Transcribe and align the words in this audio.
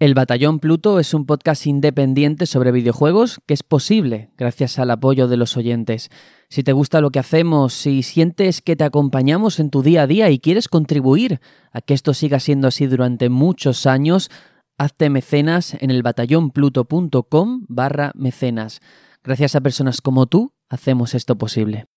El 0.00 0.14
Batallón 0.14 0.60
Pluto 0.60 0.98
es 0.98 1.12
un 1.12 1.26
podcast 1.26 1.66
independiente 1.66 2.46
sobre 2.46 2.72
videojuegos 2.72 3.38
que 3.44 3.52
es 3.52 3.62
posible 3.62 4.30
gracias 4.38 4.78
al 4.78 4.90
apoyo 4.90 5.28
de 5.28 5.36
los 5.36 5.58
oyentes. 5.58 6.08
Si 6.48 6.62
te 6.62 6.72
gusta 6.72 7.02
lo 7.02 7.10
que 7.10 7.18
hacemos, 7.18 7.74
si 7.74 8.02
sientes 8.02 8.62
que 8.62 8.76
te 8.76 8.84
acompañamos 8.84 9.60
en 9.60 9.68
tu 9.68 9.82
día 9.82 10.04
a 10.04 10.06
día 10.06 10.30
y 10.30 10.38
quieres 10.38 10.68
contribuir 10.68 11.42
a 11.70 11.82
que 11.82 11.92
esto 11.92 12.14
siga 12.14 12.40
siendo 12.40 12.66
así 12.66 12.86
durante 12.86 13.28
muchos 13.28 13.84
años, 13.84 14.30
hazte 14.78 15.10
mecenas 15.10 15.76
en 15.78 15.90
el 15.90 16.02
batallonpluto.com 16.02 17.66
barra 17.68 18.12
mecenas. 18.14 18.80
Gracias 19.22 19.54
a 19.54 19.60
personas 19.60 20.00
como 20.00 20.24
tú, 20.24 20.54
hacemos 20.70 21.14
esto 21.14 21.36
posible. 21.36 21.88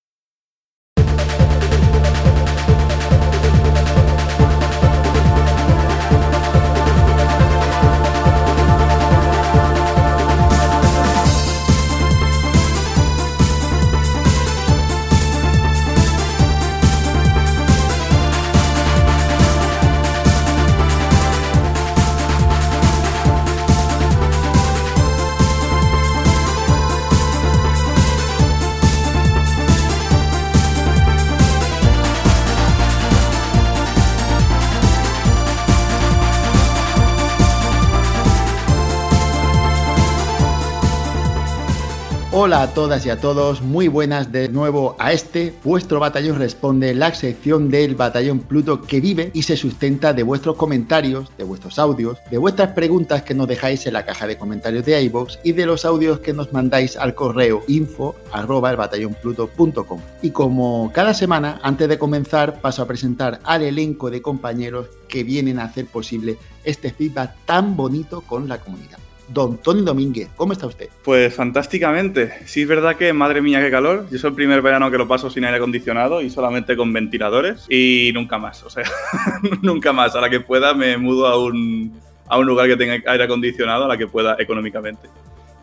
Hola 42.46 42.62
a 42.62 42.74
todas 42.74 43.06
y 43.06 43.10
a 43.10 43.22
todos, 43.22 43.62
muy 43.62 43.88
buenas 43.88 44.34
de 44.34 44.50
nuevo 44.50 44.98
a 45.00 45.14
este, 45.14 45.54
vuestro 45.64 46.02
batallón 46.02 46.38
responde, 46.38 46.94
la 46.94 47.14
sección 47.16 47.70
del 47.70 47.96
batallón 47.96 48.40
Pluto 48.40 48.82
que 48.82 49.00
vive 49.00 49.32
y 49.34 49.44
se 49.44 49.56
sustenta 49.56 50.12
de 50.12 50.24
vuestros 50.24 50.58
comentarios, 50.58 51.32
de 51.38 51.46
vuestros 51.46 51.80
audios, 51.80 52.18
de 52.30 52.38
vuestras 52.38 52.74
preguntas 52.74 53.24
que 53.24 53.34
nos 53.34 53.48
dejáis 53.48 53.88
en 53.88 53.94
la 53.94 54.04
caja 54.04 54.28
de 54.28 54.38
comentarios 54.38 54.84
de 54.84 55.02
iVoox 55.04 55.40
y 55.46 55.54
de 55.54 55.66
los 55.66 55.86
audios 55.86 56.20
que 56.20 56.34
nos 56.34 56.52
mandáis 56.52 56.98
al 56.98 57.16
correo 57.16 57.64
info 57.70 58.14
arroba 58.34 58.72
el 58.72 58.76
batallonpluto.com. 58.76 60.02
Y 60.22 60.32
como 60.32 60.92
cada 60.94 61.14
semana, 61.14 61.62
antes 61.64 61.88
de 61.88 61.98
comenzar, 61.98 62.60
paso 62.60 62.82
a 62.82 62.88
presentar 62.88 63.40
al 63.46 63.62
elenco 63.62 64.12
de 64.12 64.22
compañeros 64.22 64.88
que 65.08 65.24
vienen 65.24 65.60
a 65.60 65.64
hacer 65.64 65.86
posible 65.86 66.38
este 66.66 66.92
feedback 66.92 67.36
tan 67.46 67.78
bonito 67.78 68.20
con 68.20 68.50
la 68.50 68.58
comunidad. 68.58 68.98
Don 69.28 69.58
Tony 69.58 69.82
Domínguez, 69.82 70.30
¿cómo 70.36 70.54
está 70.54 70.68
usted? 70.68 70.90
Pues 71.04 71.34
fantásticamente. 71.34 72.34
Sí 72.46 72.62
es 72.64 72.68
verdad 72.68 72.96
que, 72.96 73.14
madre 73.14 73.42
mía, 73.42 73.60
qué 73.62 73.72
calor. 73.72 74.08
Yo 74.12 74.18
soy 74.18 74.30
el 74.30 74.36
primer 74.36 74.62
verano 74.62 74.92
que 74.92 74.98
lo 74.98 75.08
paso 75.08 75.30
sin 75.30 75.46
aire 75.46 75.58
acondicionado 75.58 76.22
y 76.22 76.30
solamente 76.30 76.76
con 76.76 76.92
ventiladores 76.92 77.66
y 77.70 78.12
nunca 78.14 78.38
más. 78.38 78.64
O 78.64 78.70
sea, 78.70 78.84
nunca 79.62 79.94
más. 79.94 80.16
A 80.16 80.22
la 80.22 80.30
que 80.30 80.40
pueda 80.40 80.74
me 80.74 80.98
mudo 80.98 81.28
a 81.28 81.42
un, 81.42 82.00
a 82.28 82.38
un 82.38 82.46
lugar 82.46 82.68
que 82.68 82.78
tenga 82.78 82.96
aire 83.12 83.24
acondicionado, 83.24 83.86
a 83.86 83.88
la 83.88 83.98
que 83.98 84.08
pueda 84.08 84.36
económicamente. 84.40 85.08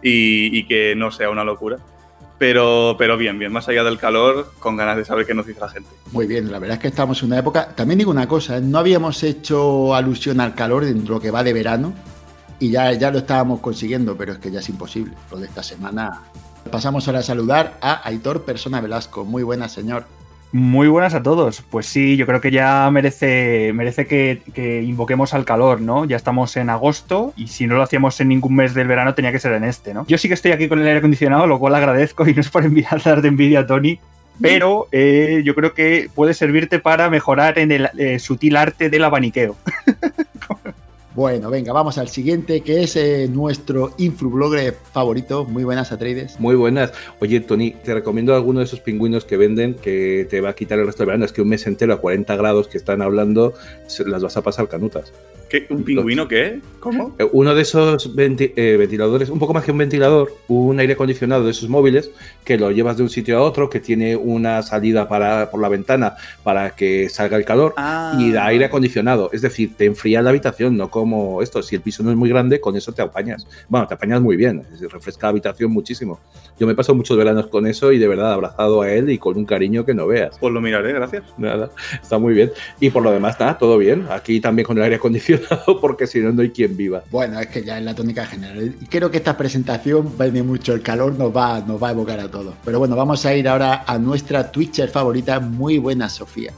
Y, 0.03 0.59
y 0.59 0.67
que 0.67 0.95
no 0.97 1.11
sea 1.11 1.31
una 1.31 1.45
locura. 1.45 1.77
Pero, 2.41 2.97
pero 2.99 3.19
bien, 3.19 3.39
bien, 3.39 3.53
más 3.53 3.69
allá 3.69 3.85
del 3.85 3.99
calor, 3.99 4.51
con 4.61 4.75
ganas 4.75 4.97
de 4.97 5.05
saber 5.05 5.27
qué 5.27 5.35
nos 5.35 5.47
dice 5.47 5.61
la 5.61 5.69
gente. 5.69 5.91
Muy 6.11 6.27
bien, 6.27 6.51
la 6.51 6.59
verdad 6.59 6.77
es 6.77 6.81
que 6.81 6.89
estamos 6.89 7.21
en 7.21 7.27
una 7.27 7.39
época. 7.39 7.69
También 7.77 7.99
digo 7.99 8.11
una 8.11 8.27
cosa, 8.27 8.57
¿eh? 8.57 8.61
no 8.63 8.79
habíamos 8.79 9.23
hecho 9.23 9.95
alusión 9.95 10.41
al 10.41 10.55
calor 10.55 10.87
dentro 10.87 11.03
de 11.03 11.11
lo 11.11 11.21
que 11.21 11.31
va 11.31 11.45
de 11.45 11.53
verano, 11.53 11.93
y 12.61 12.71
ya, 12.71 12.93
ya 12.93 13.11
lo 13.11 13.19
estábamos 13.19 13.61
consiguiendo, 13.61 14.17
pero 14.17 14.33
es 14.33 14.39
que 14.39 14.51
ya 14.51 14.61
es 14.61 14.69
imposible. 14.69 15.15
Lo 15.31 15.39
de 15.39 15.47
esta 15.47 15.63
semana. 15.63 16.23
Pasamos 16.71 17.09
ahora 17.09 17.21
a 17.21 17.23
saludar 17.23 17.79
a 17.81 18.07
Aitor 18.07 18.45
Persona 18.45 18.81
Velasco. 18.81 19.25
Muy 19.25 19.43
buenas, 19.43 19.73
señor. 19.73 20.05
Muy 20.53 20.89
buenas 20.89 21.15
a 21.15 21.23
todos. 21.23 21.63
Pues 21.71 21.87
sí, 21.87 22.17
yo 22.17 22.27
creo 22.27 22.41
que 22.41 22.51
ya 22.51 22.89
merece, 22.91 23.73
merece 23.73 24.07
que, 24.07 24.43
que, 24.53 24.83
invoquemos 24.83 25.33
al 25.33 25.45
calor, 25.45 25.81
¿no? 25.81 26.05
Ya 26.05 26.17
estamos 26.17 26.57
en 26.57 26.71
agosto 26.71 27.33
y 27.37 27.47
si 27.47 27.67
no 27.67 27.77
lo 27.77 27.83
hacíamos 27.83 28.21
en 28.21 28.29
ningún 28.29 28.57
mes 28.57 28.75
del 28.75 28.89
verano 28.89 29.15
tenía 29.15 29.33
que 29.33 29.39
ser 29.39 29.53
en 29.53 29.65
este, 29.65 29.95
¿no? 29.95 30.05
Yo 30.07 30.19
sí 30.19 30.29
que 30.29 30.35
estoy 30.35 30.53
aquí 30.53 30.69
con 30.69 30.81
el 30.81 30.87
aire 30.87 30.99
acondicionado, 30.99 31.47
lo 31.47 31.59
cual 31.59 31.77
agradezco 31.77 32.29
y 32.29 32.35
no 32.35 32.41
es 32.41 32.51
por 32.51 32.65
enviar 32.65 33.01
de 33.23 33.29
envidia 33.29 33.61
a 33.61 33.67
Tony, 33.67 34.01
pero 34.41 34.89
eh, 34.91 35.43
yo 35.45 35.55
creo 35.55 35.73
que 35.73 36.11
puede 36.15 36.35
servirte 36.35 36.79
para 36.79 37.09
mejorar 37.11 37.59
en 37.59 37.73
el 37.73 37.91
eh, 37.97 38.19
sutil 38.19 38.57
arte 38.57 38.91
del 38.91 39.05
abaniqueo. 39.05 39.57
Bueno, 41.15 41.51
venga, 41.51 41.73
vamos 41.73 41.99
al 41.99 42.09
siguiente, 42.09 42.61
que 42.61 42.85
es 42.85 42.95
eh, 42.95 43.29
nuestro 43.29 43.95
influblogger 43.99 44.77
favorito. 44.93 45.45
Muy 45.45 45.65
buenas, 45.65 45.91
Atreides. 45.91 46.39
Muy 46.39 46.55
buenas. 46.55 46.93
Oye, 47.21 47.41
Tony, 47.41 47.73
te 47.73 47.95
recomiendo 47.95 48.35
alguno 48.35 48.61
de 48.61 48.67
esos 48.67 48.81
pingüinos 48.81 49.25
que 49.25 49.37
venden 49.37 49.75
que 49.75 50.27
te 50.31 50.41
va 50.41 50.51
a 50.51 50.55
quitar 50.55 50.79
el 50.79 50.87
resto 50.87 51.03
del 51.03 51.09
verano. 51.09 51.25
Es 51.25 51.33
que 51.33 51.43
un 51.43 51.49
mes 51.49 51.67
entero 51.67 51.95
a 51.95 52.01
40 52.01 52.37
grados 52.37 52.69
que 52.69 52.79
están 52.79 53.03
hablando, 53.03 53.55
las 54.07 54.23
vas 54.23 54.37
a 54.37 54.43
pasar 54.43 54.69
canutas. 54.69 55.13
¿Qué? 55.51 55.67
¿Un 55.69 55.83
pingüino 55.83 56.29
qué? 56.29 56.61
¿Cómo? 56.79 57.15
Eh, 57.19 57.29
uno 57.33 57.55
de 57.55 57.63
esos 57.63 58.15
venti 58.15 58.53
eh, 58.57 58.77
ventiladores, 58.79 59.29
un 59.29 59.39
poco 59.39 59.53
más 59.53 59.65
que 59.65 59.73
un 59.73 59.79
ventilador, 59.79 60.33
un 60.49 60.79
aire 60.79 60.93
acondicionado 60.95 61.45
de 61.45 61.51
esos 61.51 61.69
móviles 61.69 62.11
que 62.45 62.57
lo 62.57 62.71
llevas 62.71 62.97
de 62.97 63.03
un 63.03 63.11
sitio 63.11 63.37
a 63.37 63.43
otro, 63.43 63.69
que 63.69 63.81
tiene 63.81 64.17
una 64.17 64.63
salida 64.63 65.09
para, 65.09 65.51
por 65.51 65.61
la 65.61 65.69
ventana 65.69 66.15
para 66.45 66.71
que 66.71 67.09
salga 67.09 67.37
el 67.37 67.45
calor 67.45 67.75
Ah. 67.77 68.17
y 68.19 68.31
da 68.33 68.47
aire 68.47 68.67
acondicionado. 68.67 69.29
Es 69.33 69.43
decir, 69.43 69.73
te 69.77 69.87
enfría 69.87 70.23
la 70.23 70.31
habitación, 70.31 70.77
no 70.77 70.89
como 70.89 71.43
esto. 71.43 71.63
Si 71.63 71.75
el 71.75 71.83
piso 71.83 72.03
no 72.03 72.11
es 72.11 72.17
muy 72.17 72.29
grande, 72.29 72.61
con 72.61 72.77
eso 72.77 72.93
te 72.93 73.03
apañas. 73.03 73.47
Bueno, 73.69 73.87
te 73.89 73.95
apañas 73.95 74.21
muy 74.21 74.37
bien, 74.37 74.63
refresca 74.89 75.27
la 75.27 75.31
habitación 75.31 75.73
muchísimo. 75.73 76.21
Yo 76.59 76.67
me 76.67 76.75
he 76.75 76.77
pasado 76.77 76.95
muchos 76.95 77.17
veranos 77.17 77.49
con 77.49 77.67
eso 77.67 77.91
y 77.91 77.99
de 77.99 78.07
verdad 78.07 78.33
abrazado 78.33 78.83
a 78.83 78.93
él 78.93 79.11
y 79.11 79.19
con 79.19 79.37
un 79.37 79.45
cariño 79.47 79.85
que 79.85 79.95
no 79.95 80.07
veas. 80.07 80.39
Pues 80.39 80.53
lo 80.53 80.61
miraré, 80.61 80.93
gracias. 80.93 81.25
Nada, 81.39 81.71
está 82.03 82.19
muy 82.19 82.35
bien. 82.35 82.53
Y 82.79 82.91
por 82.91 83.03
lo 83.03 83.11
demás, 83.11 83.39
nada, 83.41 83.59
todo 83.59 83.77
bien. 83.79 84.07
Aquí 84.11 84.41
también 84.41 84.67
con 84.67 84.77
el 84.79 84.85
aire 84.85 84.97
acondicionado, 84.97 85.40
porque 85.81 86.07
si 86.07 86.21
no, 86.21 86.33
no 86.33 86.43
hay 86.43 86.51
quien 86.51 86.77
viva. 86.77 87.03
Bueno, 87.11 87.39
es 87.41 87.49
que 87.49 87.63
ya 87.63 87.79
es 87.79 87.85
la 87.85 87.95
tónica 87.95 88.27
general. 88.27 88.75
Creo 88.89 89.11
que 89.11 89.19
esta 89.19 89.37
presentación 89.37 90.17
vende 90.17 90.43
mucho. 90.43 90.73
El 90.73 90.83
calor 90.83 91.19
nos 91.19 91.35
va, 91.35 91.61
nos 91.61 91.83
va 91.83 91.89
a 91.89 91.91
evocar 91.93 92.21
a 92.21 92.31
todos. 92.31 92.55
Pero 92.65 92.79
bueno, 92.79 92.97
vamos 92.97 93.25
a 93.27 93.35
ir 93.35 93.49
ahora 93.49 93.85
a 93.87 93.99
nuestra 93.99 94.51
Twitcher 94.51 94.89
favorita. 94.89 95.41
Muy 95.41 95.79
buena, 95.79 96.09
Sofía. 96.09 96.53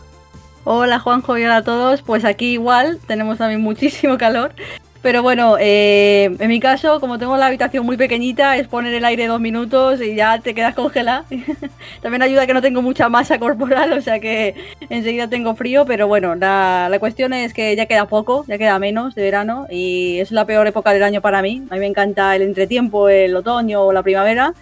Hola 0.65 1.01
Juanjo 1.01 1.37
y 1.39 1.45
hola 1.45 1.57
a 1.57 1.65
todos. 1.65 2.03
Pues 2.03 2.25
aquí 2.25 2.53
igual 2.53 2.99
tenemos 3.07 3.39
también 3.39 3.61
muchísimo 3.61 4.17
calor. 4.19 4.55
Pero 5.03 5.21
bueno, 5.21 5.57
eh, 5.59 6.31
en 6.39 6.49
mi 6.49 6.61
caso, 6.61 7.01
como 7.01 7.19
tengo 7.19 7.37
la 7.37 7.47
habitación 7.47 7.85
muy 7.85 7.97
pequeñita, 7.97 8.57
es 8.57 8.69
poner 8.69 8.95
el 8.95 9.05
aire 9.05 9.27
dos 9.27 9.41
minutos 9.41 10.01
y 10.01 10.15
ya 10.15 10.39
te 10.39 10.55
quedas 10.55 10.77
congelada. 10.77 11.25
También 12.03 12.23
ayuda 12.23 12.47
que 12.47 12.55
no 12.55 12.63
tengo 12.63 12.83
mucha 12.83 13.09
masa 13.09 13.41
corporal, 13.41 13.93
o 13.95 14.01
sea 14.01 14.21
que 14.21 14.55
enseguida 14.91 15.27
tengo 15.27 15.57
frío. 15.57 15.85
Pero 15.87 16.07
bueno, 16.07 16.37
la, 16.37 16.87
la, 16.89 17.01
cuestión 17.01 17.33
es 17.33 17.53
que 17.53 17.75
ya 17.75 17.87
queda 17.87 18.07
poco, 18.07 18.45
ya 18.47 18.59
queda 18.59 18.79
menos 18.79 19.17
de 19.17 19.23
verano 19.23 19.67
y 19.69 20.21
es 20.21 20.31
la 20.31 20.47
peor 20.47 20.69
época 20.69 20.93
del 20.93 21.03
año 21.03 21.21
para 21.21 21.43
mí. 21.43 21.65
A 21.71 21.75
mí 21.75 21.81
me 21.81 21.87
encanta 21.87 22.37
el 22.37 22.43
entretiempo, 22.43 23.09
el 23.09 23.35
otoño 23.35 23.83
o 23.83 23.93
la 23.93 24.05
primavera. 24.05 24.55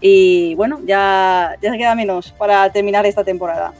Y 0.00 0.56
bueno, 0.56 0.80
ya, 0.84 1.54
ya 1.62 1.72
queda 1.76 1.94
menos 1.94 2.32
para 2.32 2.68
terminar 2.72 3.06
esta 3.06 3.22
temporada. 3.22 3.72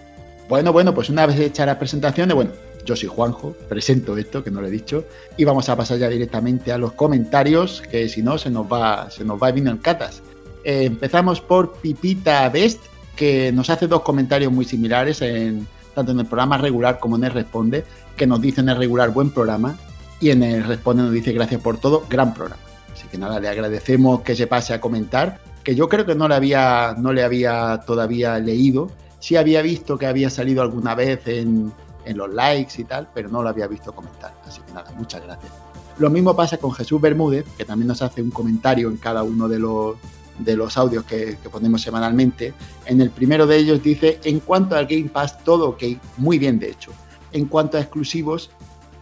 Bueno, 0.49 0.73
bueno, 0.73 0.95
pues 0.95 1.11
una 1.11 1.27
vez 1.27 1.41
hecha 1.41 1.67
la 1.67 1.77
presentación, 1.77 2.29
bueno, 2.35 2.53
yo 2.85 2.97
soy 2.97 3.09
Juanjo, 3.09 3.55
presento 3.69 4.17
esto, 4.17 4.45
que 4.45 4.51
no 4.51 4.61
lo 4.61 4.67
he 4.67 4.71
dicho, 4.71 5.05
y 5.37 5.45
vamos 5.45 5.69
a 5.69 5.77
pasar 5.77 5.99
ya 5.99 6.09
directamente 6.09 6.73
a 6.73 6.79
los 6.79 6.93
comentarios, 6.93 7.83
que 7.91 8.09
si 8.09 8.23
no 8.23 8.39
se 8.39 8.51
nos 8.51 8.67
va, 8.67 9.11
se 9.11 9.25
nos 9.25 9.43
va 9.43 9.51
vino 9.51 9.71
en 9.71 9.79
catas. 9.79 10.23
Eh, 10.65 10.85
empezamos 10.85 11.41
por 11.41 11.75
Pipita 11.75 12.49
Best, 12.49 12.81
que 13.17 13.53
nos 13.53 13.71
hace 13.71 13.87
dos 13.87 14.03
comentarios 14.03 14.53
muy 14.53 14.65
similares, 14.65 15.23
en, 15.23 15.67
tanto 15.95 16.13
en 16.13 16.21
el 16.21 16.27
programa 16.27 16.59
regular 16.59 16.99
como 16.99 17.17
en 17.17 17.25
el 17.25 17.33
Responde, 17.33 17.85
que 18.17 18.27
nos 18.27 18.41
dice 18.41 18.61
en 18.61 18.69
el 18.69 18.77
regular 18.77 19.11
buen 19.11 19.31
programa, 19.31 19.77
y 20.21 20.31
en 20.31 20.43
el 20.43 20.65
Responde 20.65 21.03
nos 21.05 21.13
dice 21.13 21.33
gracias 21.33 21.61
por 21.61 21.79
todo, 21.79 22.05
gran 22.09 22.35
programa. 22.35 22.63
Así 22.93 23.09
que 23.09 23.19
nada, 23.19 23.41
le 23.41 23.49
agradecemos 23.49 24.21
que 24.21 24.37
se 24.37 24.47
pase 24.47 24.75
a 24.75 24.81
comentar, 24.81 25.39
que 25.63 25.75
yo 25.75 25.89
creo 25.89 26.07
que 26.07 26.15
no 26.15 26.29
le 26.29 26.35
había, 26.35 26.95
no 26.99 27.13
le 27.13 27.25
había 27.25 27.81
todavía 27.87 28.39
leído, 28.39 28.91
sí 29.19 29.37
había 29.37 29.63
visto 29.63 29.97
que 29.97 30.07
había 30.07 30.29
salido 30.29 30.63
alguna 30.63 30.95
vez 30.95 31.27
en, 31.27 31.73
en 32.05 32.17
los 32.17 32.33
likes 32.33 32.81
y 32.81 32.85
tal, 32.85 33.09
pero 33.15 33.29
no 33.29 33.43
lo 33.43 33.49
había 33.49 33.67
visto 33.67 33.95
comentar. 33.95 34.35
Así 34.47 34.61
que 34.67 34.73
nada, 34.73 34.91
muchas 34.97 35.23
gracias. 35.23 35.53
Lo 35.99 36.11
mismo 36.11 36.35
pasa 36.35 36.57
con 36.57 36.73
Jesús 36.73 37.01
Bermúdez, 37.01 37.45
que 37.57 37.65
también 37.65 37.89
nos 37.89 38.03
hace 38.03 38.21
un 38.21 38.31
comentario 38.31 38.89
en 38.89 38.97
cada 38.97 39.23
uno 39.23 39.49
de 39.49 39.61
los, 39.61 39.97
de 40.39 40.57
los 40.57 40.77
audios 40.77 41.05
que, 41.05 41.39
ponemos 41.51 41.83
semanalmente. 41.83 42.53
En 42.87 43.01
el 43.01 43.11
primero 43.11 43.47
de 43.47 43.59
ellos 43.59 43.83
dice, 43.83 44.19
en 44.25 44.41
cuanto 44.41 44.77
al 44.77 44.87
Game 44.87 45.09
Pass, 45.09 45.43
todo 45.45 45.71
ok, 45.71 45.85
muy 46.17 46.39
bien 46.39 46.59
de 46.59 46.71
hecho. 46.71 46.91
En 47.33 47.47
cuanto 47.47 47.77
a 47.77 47.81
exclusivos, 47.81 48.51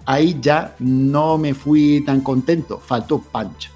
ahí 0.04 0.38
ya 0.40 0.74
no 0.78 1.38
me 1.38 1.54
fui 1.54 2.02
tan 2.04 2.20
contento, 2.20 2.78
faltó 2.78 3.20
Punch. 3.20 3.70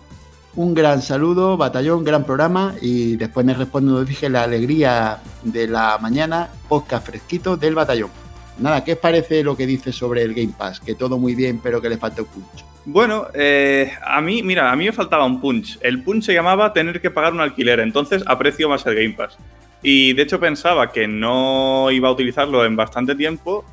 Un 0.54 0.74
gran 0.74 1.02
saludo, 1.02 1.56
batallón, 1.58 2.02
gran 2.02 2.24
programa 2.24 2.74
y 2.80 3.16
después 3.16 3.44
me 3.44 3.52
respondo, 3.52 3.92
nos 3.92 4.06
dije 4.06 4.30
la 4.30 4.44
alegría 4.44 5.20
de 5.42 5.68
la 5.68 5.98
mañana, 5.98 6.48
podcast 6.68 7.06
fresquito 7.06 7.58
del 7.58 7.74
batallón. 7.74 8.25
Nada, 8.58 8.82
¿qué 8.84 8.94
os 8.94 8.98
parece 8.98 9.42
lo 9.42 9.56
que 9.56 9.66
dice 9.66 9.92
sobre 9.92 10.22
el 10.22 10.34
Game 10.34 10.52
Pass? 10.56 10.80
Que 10.80 10.94
todo 10.94 11.18
muy 11.18 11.34
bien, 11.34 11.60
pero 11.62 11.80
que 11.80 11.88
le 11.88 11.98
falta 11.98 12.22
un 12.22 12.28
punch. 12.28 12.64
Bueno, 12.86 13.26
eh, 13.34 13.92
a 14.02 14.20
mí, 14.20 14.42
mira, 14.42 14.70
a 14.70 14.76
mí 14.76 14.86
me 14.86 14.92
faltaba 14.92 15.24
un 15.24 15.40
punch. 15.40 15.78
El 15.82 16.02
punch 16.02 16.24
se 16.24 16.34
llamaba 16.34 16.72
tener 16.72 17.00
que 17.00 17.10
pagar 17.10 17.32
un 17.32 17.40
alquiler, 17.40 17.80
entonces 17.80 18.22
aprecio 18.26 18.68
más 18.68 18.86
el 18.86 18.94
Game 18.94 19.14
Pass. 19.14 19.36
Y 19.82 20.14
de 20.14 20.22
hecho 20.22 20.40
pensaba 20.40 20.90
que 20.90 21.06
no 21.06 21.90
iba 21.90 22.08
a 22.08 22.12
utilizarlo 22.12 22.64
en 22.64 22.76
bastante 22.76 23.14
tiempo, 23.14 23.64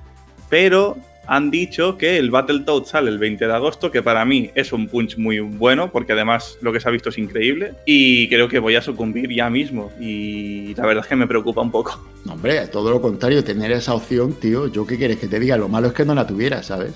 pero 0.49 0.97
han 1.25 1.51
dicho 1.51 1.97
que 1.97 2.17
el 2.17 2.31
Battletoads 2.31 2.89
sale 2.89 3.09
el 3.09 3.17
20 3.17 3.47
de 3.47 3.53
agosto, 3.53 3.91
que 3.91 4.01
para 4.01 4.25
mí 4.25 4.51
es 4.55 4.73
un 4.73 4.87
punch 4.87 5.17
muy 5.17 5.39
bueno, 5.39 5.91
porque 5.91 6.13
además 6.13 6.57
lo 6.61 6.73
que 6.73 6.79
se 6.79 6.87
ha 6.87 6.91
visto 6.91 7.09
es 7.09 7.17
increíble, 7.17 7.73
y 7.85 8.27
creo 8.27 8.47
que 8.49 8.59
voy 8.59 8.75
a 8.75 8.81
sucumbir 8.81 9.33
ya 9.33 9.49
mismo, 9.49 9.91
y 9.99 10.75
la 10.75 10.85
verdad 10.85 11.03
es 11.03 11.09
que 11.09 11.15
me 11.15 11.27
preocupa 11.27 11.61
un 11.61 11.71
poco. 11.71 12.03
No, 12.25 12.33
hombre, 12.33 12.67
todo 12.67 12.91
lo 12.91 13.01
contrario, 13.01 13.43
tener 13.43 13.71
esa 13.71 13.93
opción, 13.93 14.33
tío, 14.33 14.67
yo 14.67 14.85
qué 14.85 14.97
quieres 14.97 15.17
que 15.17 15.27
te 15.27 15.39
diga, 15.39 15.57
lo 15.57 15.69
malo 15.69 15.87
es 15.87 15.93
que 15.93 16.05
no 16.05 16.13
la 16.13 16.27
tuviera, 16.27 16.61
¿sabes? 16.63 16.93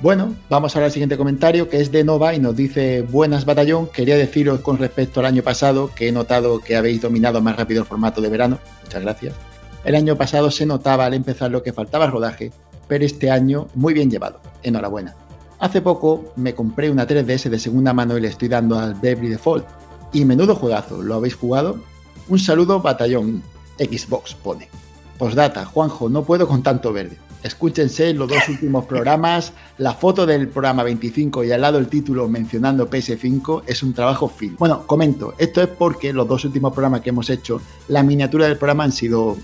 Bueno, 0.00 0.36
vamos 0.48 0.76
ahora 0.76 0.86
al 0.86 0.92
siguiente 0.92 1.16
comentario 1.16 1.68
que 1.68 1.80
es 1.80 1.90
de 1.90 2.04
Nova 2.04 2.32
y 2.32 2.38
nos 2.38 2.54
dice 2.54 3.02
Buenas 3.02 3.44
batallón, 3.44 3.88
quería 3.88 4.16
deciros 4.16 4.60
con 4.60 4.78
respecto 4.78 5.18
al 5.18 5.26
año 5.26 5.42
pasado 5.42 5.90
que 5.92 6.06
he 6.06 6.12
notado 6.12 6.60
que 6.60 6.76
habéis 6.76 7.02
dominado 7.02 7.40
más 7.40 7.56
rápido 7.56 7.80
el 7.80 7.86
formato 7.88 8.20
de 8.20 8.28
verano, 8.28 8.60
muchas 8.84 9.02
gracias. 9.02 9.34
El 9.84 9.96
año 9.96 10.14
pasado 10.14 10.52
se 10.52 10.66
notaba 10.66 11.06
al 11.06 11.14
empezar 11.14 11.50
lo 11.50 11.64
que 11.64 11.72
faltaba 11.72 12.06
rodaje 12.06 12.52
pero 12.88 13.04
este 13.04 13.30
año 13.30 13.68
muy 13.74 13.94
bien 13.94 14.10
llevado. 14.10 14.40
Enhorabuena. 14.62 15.14
Hace 15.60 15.82
poco 15.82 16.32
me 16.36 16.54
compré 16.54 16.90
una 16.90 17.06
3DS 17.06 17.48
de 17.50 17.58
segunda 17.58 17.92
mano 17.92 18.16
y 18.16 18.20
le 18.20 18.28
estoy 18.28 18.48
dando 18.48 18.78
al 18.78 18.94
Bravely 18.94 19.28
Default. 19.28 19.66
Y 20.12 20.24
menudo 20.24 20.54
juegazo, 20.54 21.02
¿lo 21.02 21.14
habéis 21.14 21.34
jugado? 21.34 21.80
Un 22.28 22.38
saludo, 22.38 22.80
batallón. 22.80 23.42
Xbox 23.78 24.34
pone. 24.34 24.68
Postdata, 25.18 25.64
Juanjo, 25.64 26.08
no 26.08 26.24
puedo 26.24 26.46
con 26.46 26.62
tanto 26.62 26.92
verde. 26.92 27.18
Escúchense 27.42 28.14
los 28.14 28.28
dos 28.28 28.48
últimos 28.48 28.84
programas. 28.88 29.52
La 29.78 29.94
foto 29.94 30.26
del 30.26 30.48
programa 30.48 30.82
25 30.84 31.44
y 31.44 31.52
al 31.52 31.60
lado 31.60 31.78
el 31.78 31.88
título 31.88 32.28
mencionando 32.28 32.88
PS5 32.88 33.62
es 33.66 33.82
un 33.82 33.94
trabajo 33.94 34.28
fin. 34.28 34.56
Bueno, 34.58 34.86
comento, 34.86 35.34
esto 35.38 35.60
es 35.60 35.68
porque 35.68 36.12
los 36.12 36.26
dos 36.26 36.44
últimos 36.44 36.72
programas 36.72 37.00
que 37.00 37.10
hemos 37.10 37.30
hecho, 37.30 37.60
la 37.88 38.02
miniatura 38.02 38.46
del 38.46 38.58
programa 38.58 38.84
han 38.84 38.92
sido 38.92 39.36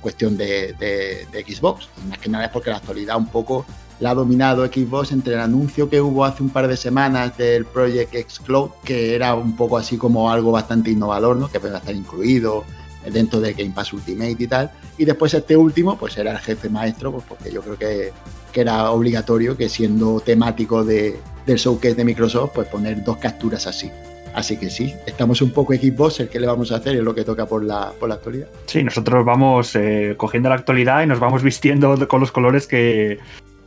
cuestión 0.00 0.36
de, 0.36 1.26
Xbox. 1.46 1.88
más 2.08 2.18
que 2.18 2.28
nada 2.28 2.46
es 2.46 2.50
porque 2.50 2.70
la 2.70 2.76
actualidad 2.76 3.16
un 3.16 3.28
poco 3.28 3.66
la 4.00 4.10
ha 4.10 4.14
dominado 4.14 4.64
Xbox 4.66 5.12
entre 5.12 5.34
el 5.34 5.40
anuncio 5.40 5.90
que 5.90 6.00
hubo 6.00 6.24
hace 6.24 6.42
un 6.42 6.50
par 6.50 6.68
de 6.68 6.76
semanas 6.76 7.36
del 7.36 7.64
Project 7.64 8.14
X 8.14 8.40
Cloud, 8.44 8.70
que 8.84 9.14
era 9.14 9.34
un 9.34 9.56
poco 9.56 9.76
así 9.76 9.96
como 9.96 10.30
algo 10.30 10.52
bastante 10.52 10.90
innovador, 10.90 11.36
¿no? 11.36 11.50
que 11.50 11.58
puede 11.58 11.76
estar 11.76 11.94
incluido 11.94 12.64
dentro 13.12 13.40
de 13.40 13.54
Game 13.54 13.72
Pass 13.72 13.92
Ultimate 13.92 14.36
y 14.38 14.46
tal. 14.46 14.70
Y 14.98 15.04
después 15.04 15.34
este 15.34 15.56
último, 15.56 15.98
pues 15.98 16.16
era 16.16 16.32
el 16.32 16.38
jefe 16.38 16.68
maestro, 16.68 17.12
pues 17.12 17.24
porque 17.28 17.50
yo 17.50 17.62
creo 17.62 17.78
que, 17.78 18.12
que 18.52 18.60
era 18.60 18.90
obligatorio 18.90 19.56
que 19.56 19.68
siendo 19.68 20.20
temático 20.20 20.84
de, 20.84 21.18
del 21.46 21.58
showcase 21.58 21.94
de 21.94 22.04
Microsoft, 22.04 22.52
pues 22.54 22.68
poner 22.68 23.02
dos 23.02 23.16
capturas 23.16 23.66
así. 23.66 23.90
Así 24.38 24.56
que 24.56 24.70
sí, 24.70 24.94
estamos 25.04 25.42
un 25.42 25.50
poco 25.50 25.74
Xbox, 25.74 26.20
el 26.20 26.28
que 26.28 26.38
le 26.38 26.46
vamos 26.46 26.70
a 26.70 26.76
hacer 26.76 26.94
es 26.94 27.02
lo 27.02 27.12
que 27.12 27.24
toca 27.24 27.46
por 27.46 27.64
la, 27.64 27.90
por 27.98 28.08
la 28.08 28.14
actualidad. 28.14 28.46
Sí, 28.66 28.84
nosotros 28.84 29.24
vamos 29.24 29.74
eh, 29.74 30.14
cogiendo 30.16 30.48
la 30.48 30.54
actualidad 30.54 31.02
y 31.02 31.06
nos 31.06 31.18
vamos 31.18 31.42
vistiendo 31.42 32.06
con 32.06 32.20
los 32.20 32.30
colores 32.30 32.68
que, 32.68 33.18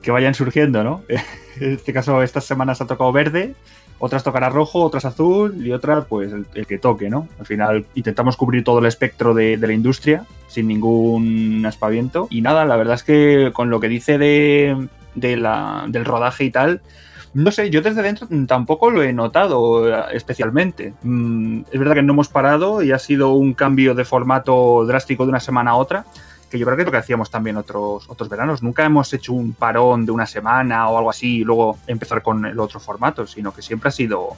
vayan 0.07 0.33
surgiendo, 0.33 0.81
¿no? 0.81 1.03
En 1.59 1.73
este 1.73 1.91
caso, 1.91 2.23
estas 2.23 2.45
semanas 2.45 2.79
ha 2.79 2.87
tocado 2.87 3.11
verde, 3.11 3.53
otras 3.99 4.23
tocará 4.23 4.47
rojo, 4.47 4.81
otras 4.81 5.03
azul 5.03 5.53
y 5.61 5.73
otras, 5.73 6.05
pues, 6.05 6.31
el, 6.31 6.65
que 6.65 6.77
toque, 6.77 7.09
¿no? 7.09 7.27
Al 7.37 7.45
final 7.45 7.85
intentamos 7.93 8.37
cubrir 8.37 8.63
todo 8.63 8.79
el 8.79 8.85
espectro 8.85 9.33
de, 9.33 9.57
de, 9.57 9.67
la 9.67 9.73
industria 9.73 10.23
sin 10.47 10.69
ningún 10.69 11.65
aspaviento. 11.65 12.27
Y 12.29 12.39
nada, 12.39 12.63
la 12.63 12.77
verdad 12.77 12.95
es 12.95 13.03
que 13.03 13.51
con 13.51 13.69
lo 13.69 13.81
que 13.81 13.89
dice 13.89 14.17
de, 14.17 14.87
de 15.15 15.35
la, 15.35 15.83
del 15.89 16.05
rodaje 16.05 16.45
y 16.45 16.49
tal, 16.49 16.79
no 17.33 17.51
sé, 17.51 17.69
yo 17.69 17.81
desde 17.81 18.01
dentro 18.01 18.27
tampoco 18.47 18.89
lo 18.89 19.03
he 19.03 19.13
notado 19.13 20.09
especialmente. 20.09 20.93
Mm, 21.03 21.61
es 21.71 21.79
verdad 21.79 21.95
que 21.95 22.03
no 22.03 22.13
hemos 22.13 22.27
parado 22.27 22.81
y 22.81 22.91
ha 22.91 22.99
sido 22.99 23.33
un 23.33 23.53
cambio 23.53 23.95
de 23.95 24.03
formato 24.03 24.85
drástico 24.85 25.25
de 25.25 25.29
una 25.29 25.39
semana 25.39 25.71
a 25.71 25.75
otra, 25.75 26.05
que 26.49 26.59
yo 26.59 26.65
creo 26.65 26.75
que 26.75 26.81
es 26.83 26.85
lo 26.85 26.91
que 26.91 26.97
hacíamos 26.97 27.31
también 27.31 27.55
otros, 27.55 28.09
otros 28.09 28.27
veranos. 28.27 28.61
Nunca 28.61 28.83
hemos 28.83 29.13
hecho 29.13 29.33
un 29.33 29.53
parón 29.53 30.05
de 30.05 30.11
una 30.11 30.25
semana 30.25 30.89
o 30.89 30.97
algo 30.97 31.09
así 31.09 31.37
y 31.37 31.43
luego 31.43 31.77
empezar 31.87 32.21
con 32.21 32.45
el 32.45 32.59
otro 32.59 32.79
formato, 32.81 33.25
sino 33.25 33.53
que 33.53 33.61
siempre 33.61 33.87
ha 33.87 33.91
sido 33.91 34.35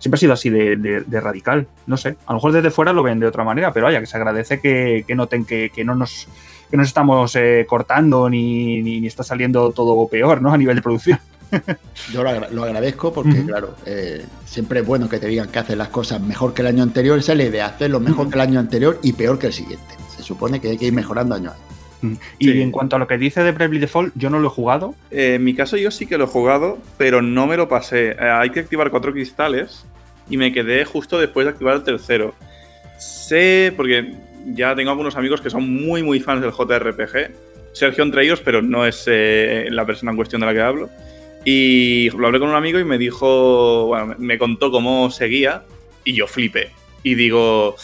siempre 0.00 0.16
ha 0.16 0.18
sido 0.18 0.32
así 0.32 0.50
de, 0.50 1.20
radical. 1.20 1.68
No 1.86 1.96
sé, 1.96 2.16
a 2.26 2.32
lo 2.32 2.38
mejor 2.38 2.50
desde 2.50 2.72
fuera 2.72 2.92
lo 2.92 3.04
ven 3.04 3.20
de 3.20 3.26
otra 3.26 3.44
manera, 3.44 3.72
pero 3.72 3.86
vaya, 3.86 4.00
que 4.00 4.06
se 4.06 4.16
agradece 4.16 4.60
que, 4.60 5.04
noten 5.14 5.44
que, 5.44 5.70
no 5.84 5.94
nos, 5.94 6.26
que 6.68 6.76
nos 6.76 6.88
estamos 6.88 7.36
eh, 7.36 7.66
cortando 7.68 8.28
ni, 8.28 8.82
ni, 8.82 9.06
está 9.06 9.22
saliendo 9.22 9.70
todo 9.70 10.08
peor, 10.08 10.42
¿no? 10.42 10.52
A 10.52 10.58
nivel 10.58 10.74
de 10.74 10.82
producción. 10.82 11.20
Yo 12.12 12.22
lo, 12.22 12.64
agradezco 12.64 13.12
porque, 13.12 13.44
claro, 13.44 13.76
eh, 13.86 14.24
siempre 14.44 14.80
es 14.80 14.86
bueno 14.86 15.08
que 15.08 15.18
te 15.18 15.26
digan 15.26 15.48
que 15.48 15.58
haces 15.58 15.76
las 15.76 15.88
cosas 15.88 16.20
mejor 16.20 16.54
que 16.54 16.62
el 16.62 16.68
año 16.68 16.82
anterior. 16.82 17.18
Esa 17.18 17.32
es 17.32 17.38
la 17.38 17.44
idea, 17.44 17.66
hacerlo 17.66 18.00
mejor 18.00 18.28
que 18.28 18.34
el 18.34 18.40
año 18.40 18.60
anterior 18.60 18.98
y 19.02 19.12
peor 19.12 19.38
que 19.38 19.48
el 19.48 19.52
siguiente. 19.52 19.94
Se 20.16 20.22
supone 20.22 20.60
que 20.60 20.70
hay 20.70 20.78
que 20.78 20.86
ir 20.86 20.92
mejorando 20.92 21.34
año 21.34 21.50
a 21.50 21.54
año. 21.54 21.72
Y 22.38 22.60
en 22.60 22.70
cuanto 22.70 22.96
a 22.96 22.98
lo 22.98 23.06
que 23.06 23.16
dice 23.16 23.42
de 23.42 23.52
Bravely 23.52 23.78
Default, 23.78 24.12
yo 24.16 24.30
no 24.30 24.40
lo 24.40 24.48
he 24.48 24.50
jugado. 24.50 24.94
Eh, 25.10 25.34
en 25.36 25.44
mi 25.44 25.54
caso 25.54 25.76
yo 25.76 25.90
sí 25.90 26.06
que 26.06 26.18
lo 26.18 26.24
he 26.24 26.26
jugado, 26.26 26.78
pero 26.98 27.22
no 27.22 27.46
me 27.46 27.56
lo 27.56 27.68
pasé. 27.68 28.10
Eh, 28.10 28.16
hay 28.20 28.50
que 28.50 28.60
activar 28.60 28.90
cuatro 28.90 29.12
cristales 29.12 29.84
y 30.28 30.36
me 30.36 30.52
quedé 30.52 30.84
justo 30.84 31.18
después 31.18 31.46
de 31.46 31.52
activar 31.52 31.76
el 31.76 31.84
tercero. 31.84 32.34
Sé, 32.98 33.72
porque 33.76 34.14
ya 34.46 34.74
tengo 34.74 34.90
algunos 34.90 35.16
amigos 35.16 35.40
que 35.40 35.50
son 35.50 35.68
muy, 35.68 36.02
muy 36.02 36.20
fans 36.20 36.42
del 36.42 36.50
JRPG. 36.50 37.30
Sergio 37.72 38.04
entre 38.04 38.24
ellos, 38.24 38.40
pero 38.44 38.60
no 38.60 38.84
es 38.84 39.04
la 39.06 39.86
persona 39.86 40.10
en 40.10 40.16
cuestión 40.16 40.40
de 40.40 40.46
la 40.46 40.52
que 40.52 40.60
hablo. 40.60 40.90
Y 41.44 42.10
lo 42.10 42.26
hablé 42.26 42.38
con 42.38 42.48
un 42.48 42.54
amigo 42.54 42.78
y 42.78 42.84
me 42.84 42.98
dijo, 42.98 43.86
bueno, 43.86 44.14
me 44.18 44.38
contó 44.38 44.70
cómo 44.70 45.10
seguía 45.10 45.64
y 46.04 46.14
yo 46.14 46.26
flipé. 46.26 46.70
Y 47.02 47.14
digo, 47.14 47.76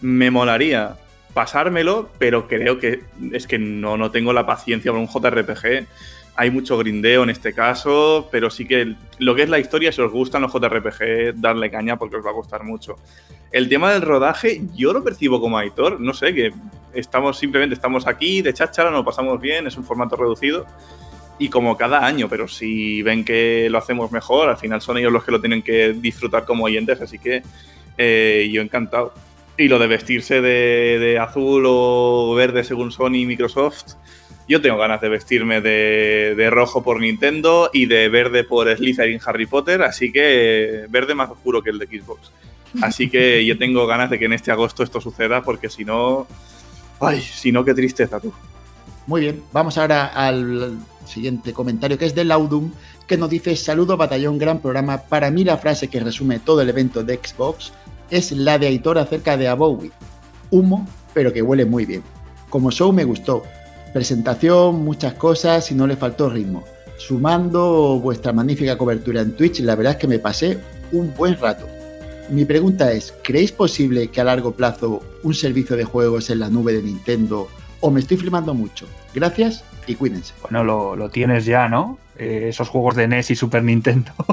me 0.00 0.30
molaría 0.30 0.96
pasármelo, 1.32 2.10
pero 2.18 2.46
creo 2.48 2.78
que 2.78 3.00
es 3.32 3.46
que 3.46 3.58
no, 3.58 3.96
no 3.96 4.10
tengo 4.10 4.32
la 4.32 4.46
paciencia 4.46 4.92
para 4.92 5.02
un 5.02 5.08
JRPG. 5.08 5.86
Hay 6.38 6.50
mucho 6.50 6.76
grindeo 6.76 7.22
en 7.22 7.30
este 7.30 7.54
caso, 7.54 8.28
pero 8.30 8.50
sí 8.50 8.66
que 8.66 8.94
lo 9.18 9.34
que 9.34 9.42
es 9.42 9.48
la 9.48 9.58
historia, 9.58 9.90
si 9.90 10.02
os 10.02 10.12
gustan 10.12 10.42
los 10.42 10.52
JRPG, 10.52 11.34
darle 11.36 11.70
caña 11.70 11.96
porque 11.96 12.16
os 12.16 12.26
va 12.26 12.30
a 12.30 12.34
gustar 12.34 12.62
mucho. 12.62 12.96
El 13.50 13.70
tema 13.70 13.92
del 13.92 14.02
rodaje, 14.02 14.60
yo 14.74 14.92
lo 14.92 15.02
percibo 15.02 15.40
como 15.40 15.58
editor, 15.58 15.98
no 15.98 16.12
sé, 16.12 16.34
que 16.34 16.52
estamos 16.92 17.38
simplemente 17.38 17.74
estamos 17.74 18.06
aquí 18.06 18.42
de 18.42 18.52
cháchara, 18.52 18.90
nos 18.90 19.04
pasamos 19.04 19.40
bien, 19.40 19.66
es 19.66 19.78
un 19.78 19.84
formato 19.84 20.16
reducido 20.16 20.66
y 21.38 21.48
como 21.48 21.76
cada 21.76 22.04
año, 22.04 22.28
pero 22.28 22.48
si 22.48 23.02
ven 23.02 23.24
que 23.24 23.68
lo 23.70 23.78
hacemos 23.78 24.10
mejor, 24.10 24.48
al 24.48 24.56
final 24.56 24.80
son 24.80 24.98
ellos 24.98 25.12
los 25.12 25.24
que 25.24 25.32
lo 25.32 25.40
tienen 25.40 25.62
que 25.62 25.92
disfrutar 25.92 26.44
como 26.44 26.64
oyentes, 26.64 27.00
así 27.00 27.18
que 27.18 27.42
eh, 27.98 28.48
yo 28.50 28.62
encantado. 28.62 29.12
Y 29.58 29.68
lo 29.68 29.78
de 29.78 29.86
vestirse 29.86 30.40
de, 30.40 31.18
azul 31.18 31.64
o 31.66 32.34
verde 32.34 32.64
según 32.64 32.92
Sony 32.92 33.16
y 33.16 33.26
Microsoft, 33.26 33.94
yo 34.48 34.60
tengo 34.60 34.78
ganas 34.78 35.00
de 35.00 35.08
vestirme 35.08 35.60
de, 35.60 36.48
rojo 36.50 36.82
por 36.82 37.00
Nintendo 37.00 37.70
y 37.72 37.86
de 37.86 38.08
verde 38.08 38.44
por 38.44 38.74
Slytherin 38.74 39.20
Harry 39.24 39.46
Potter, 39.46 39.82
así 39.82 40.12
que 40.12 40.86
verde 40.88 41.14
más 41.14 41.30
oscuro 41.30 41.62
que 41.62 41.70
el 41.70 41.78
de 41.78 41.86
Xbox. 41.86 42.30
Así 42.82 43.08
que 43.08 43.44
yo 43.46 43.56
tengo 43.56 43.86
ganas 43.86 44.10
de 44.10 44.18
que 44.18 44.26
en 44.26 44.34
este 44.34 44.50
agosto 44.50 44.82
esto 44.82 45.00
suceda, 45.00 45.42
porque 45.42 45.70
si 45.70 45.84
no, 45.84 46.26
ay, 47.00 47.20
si 47.20 47.50
no, 47.50 47.64
qué 47.64 47.72
tristeza 47.72 48.20
tú. 48.20 48.32
Muy 49.06 49.20
bien, 49.20 49.42
vamos 49.52 49.78
ahora 49.78 50.06
al 50.06 50.78
siguiente 51.06 51.52
comentario 51.52 51.96
que 51.96 52.06
es 52.06 52.14
de 52.14 52.24
Laudum, 52.24 52.72
que 53.06 53.16
nos 53.16 53.30
dice: 53.30 53.54
Saludo, 53.54 53.96
batallón, 53.96 54.36
gran 54.36 54.60
programa. 54.60 54.98
Para 54.98 55.30
mí, 55.30 55.44
la 55.44 55.58
frase 55.58 55.88
que 55.88 56.00
resume 56.00 56.40
todo 56.40 56.60
el 56.60 56.68
evento 56.68 57.04
de 57.04 57.20
Xbox 57.22 57.72
es 58.10 58.32
la 58.32 58.58
de 58.58 58.66
Aitor 58.66 58.98
acerca 58.98 59.36
de 59.36 59.46
Abowie. 59.46 59.92
Humo, 60.50 60.88
pero 61.14 61.32
que 61.32 61.42
huele 61.42 61.64
muy 61.64 61.86
bien. 61.86 62.02
Como 62.50 62.70
show 62.70 62.92
me 62.92 63.04
gustó. 63.04 63.44
Presentación, 63.92 64.84
muchas 64.84 65.14
cosas 65.14 65.70
y 65.70 65.74
no 65.74 65.86
le 65.86 65.96
faltó 65.96 66.28
ritmo. 66.28 66.64
Sumando 66.98 68.00
vuestra 68.00 68.32
magnífica 68.32 68.76
cobertura 68.76 69.20
en 69.20 69.36
Twitch, 69.36 69.60
la 69.60 69.76
verdad 69.76 69.92
es 69.94 69.98
que 69.98 70.08
me 70.08 70.18
pasé 70.18 70.58
un 70.92 71.14
buen 71.14 71.38
rato. 71.38 71.66
Mi 72.30 72.44
pregunta 72.44 72.90
es, 72.92 73.14
¿creéis 73.22 73.52
posible 73.52 74.08
que 74.08 74.20
a 74.20 74.24
largo 74.24 74.52
plazo 74.52 75.00
un 75.22 75.34
servicio 75.34 75.76
de 75.76 75.84
juegos 75.84 76.28
en 76.30 76.40
la 76.40 76.50
nube 76.50 76.72
de 76.72 76.82
Nintendo 76.82 77.48
o 77.86 77.90
me 77.92 78.00
estoy 78.00 78.16
flipando 78.16 78.52
mucho? 78.52 78.88
Gracias 79.14 79.64
y 79.86 79.94
cuídense. 79.94 80.34
Bueno, 80.42 80.64
lo, 80.96 81.08
tienes 81.10 81.44
ya, 81.44 81.68
¿no? 81.68 81.98
Eh, 82.18 82.46
esos 82.48 82.68
juegos 82.68 82.96
de 82.96 83.06
NES 83.06 83.30
y 83.30 83.36
Super 83.36 83.62
Nintendo. 83.62 84.10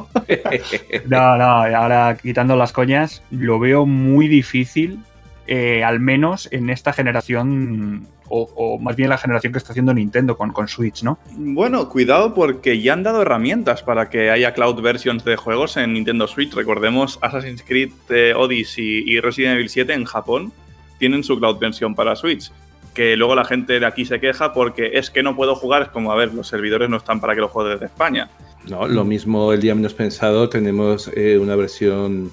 no, 1.08 1.38
no, 1.38 1.46
ahora 1.46 2.18
quitando 2.20 2.56
las 2.56 2.72
coñas, 2.72 3.22
lo 3.30 3.60
veo 3.60 3.86
muy 3.86 4.28
difícil, 4.28 5.00
eh, 5.46 5.84
al 5.84 6.00
menos 6.00 6.48
en 6.52 6.72
esta 6.72 6.94
generación, 6.94 8.08
o, 8.28 8.80
más 8.80 8.96
bien 8.96 9.10
la 9.10 9.20
generación 9.20 9.54
que 9.54 9.60
está 9.60 9.74
haciendo 9.74 9.94
Nintendo 9.94 10.36
con, 10.36 10.52
con 10.52 10.68
Switch, 10.68 11.04
¿no? 11.04 11.20
Bueno, 11.38 11.88
cuidado 11.90 12.34
porque 12.34 12.82
ya 12.82 12.94
han 12.94 13.04
dado 13.04 13.22
herramientas 13.22 13.84
para 13.84 14.10
que 14.10 14.32
haya 14.32 14.56
cloud 14.56 14.82
versions 14.82 15.24
de 15.24 15.36
juegos 15.36 15.78
en 15.78 15.94
Nintendo 15.94 16.28
Switch. 16.28 16.52
Recordemos 16.56 17.20
Assassin's 17.22 17.62
Creed 17.62 17.92
eh, 18.10 18.34
Odyssey 18.36 19.04
y 19.06 19.20
Resident 19.20 19.58
Evil 19.58 19.70
7 19.70 19.94
en 19.94 20.06
Japón 20.06 20.52
tienen 20.98 21.24
su 21.24 21.38
cloud 21.38 21.60
version 21.60 21.94
para 21.94 22.16
Switch. 22.16 22.50
Que 22.94 23.16
luego 23.16 23.36
la 23.36 23.46
gente 23.46 23.80
de 23.80 23.86
aquí 23.86 24.06
se 24.06 24.20
queja 24.20 24.54
porque 24.54 24.92
es 24.94 25.10
que 25.10 25.24
no 25.24 25.36
puedo 25.36 25.56
jugar, 25.56 25.84
es 25.84 25.90
como, 25.90 26.12
a 26.12 26.16
ver, 26.16 26.34
los 26.34 26.48
servidores 26.48 26.90
no 26.90 26.98
están 26.98 27.20
para 27.20 27.36
que 27.36 27.42
lo 27.42 27.48
juegue 27.48 27.72
desde 27.72 27.86
España. 27.88 28.30
No, 28.70 28.88
lo 28.88 29.04
mismo 29.04 29.52
el 29.52 29.62
día 29.62 29.76
menos 29.76 29.94
pensado, 29.94 30.48
tenemos 30.48 31.12
eh, 31.16 31.38
una 31.38 31.56
versión 31.56 32.32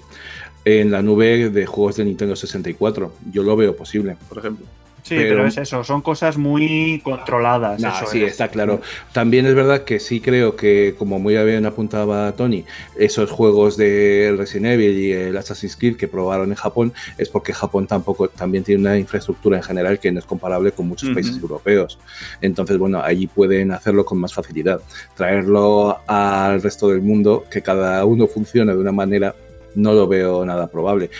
en 0.64 0.90
la 0.90 1.02
nube 1.02 1.50
de 1.50 1.66
juegos 1.66 1.96
de 1.96 2.04
Nintendo 2.04 2.36
64. 2.36 3.12
Yo 3.32 3.42
lo 3.42 3.56
veo 3.56 3.74
posible. 3.74 4.16
Por 4.28 4.38
ejemplo. 4.38 4.66
Sí, 5.02 5.16
pero, 5.16 5.46
es 5.46 5.56
eso, 5.56 5.82
son 5.84 6.02
cosas 6.02 6.36
muy 6.36 7.00
controladas. 7.02 7.80
Nah, 7.80 8.04
sí, 8.06 8.22
está 8.22 8.48
claro. 8.48 8.80
También 9.12 9.46
es 9.46 9.54
verdad 9.54 9.84
que 9.84 10.00
sí 10.00 10.20
creo 10.20 10.56
que, 10.56 10.94
como 10.98 11.18
muy 11.18 11.36
bien 11.44 11.66
apuntaba 11.66 12.32
Tony, 12.32 12.64
esos 12.98 13.30
juegos 13.30 13.76
de 13.76 14.34
Resident 14.36 14.74
Evil 14.74 14.98
y 14.98 15.12
el 15.12 15.36
Assassin's 15.36 15.76
Creed 15.76 15.96
que 15.96 16.08
probaron 16.08 16.50
en 16.50 16.56
Japón 16.56 16.92
es 17.18 17.28
porque 17.28 17.52
Japón 17.52 17.86
tampoco 17.86 18.28
también 18.28 18.64
tiene 18.64 18.82
una 18.82 18.98
infraestructura 18.98 19.56
en 19.56 19.62
general 19.62 19.98
que 19.98 20.12
no 20.12 20.18
es 20.18 20.26
comparable 20.26 20.72
con 20.72 20.88
muchos 20.88 21.10
países 21.10 21.36
europeos. 21.38 21.98
Entonces, 22.40 22.78
bueno, 22.78 23.02
allí 23.02 23.26
pueden 23.26 23.72
hacerlo 23.72 24.04
con 24.04 24.18
más 24.18 24.34
facilidad. 24.34 24.80
Traerlo 25.16 25.98
al 26.06 26.62
resto 26.62 26.88
del 26.88 27.02
mundo, 27.02 27.44
que 27.50 27.62
cada 27.62 28.04
uno 28.04 28.26
funcione 28.26 28.72
de 28.72 28.78
una 28.78 28.92
manera, 28.92 29.34
no 29.74 29.92
lo 29.92 30.08
veo 30.08 30.44
nada 30.44 30.66
probable 30.66 31.10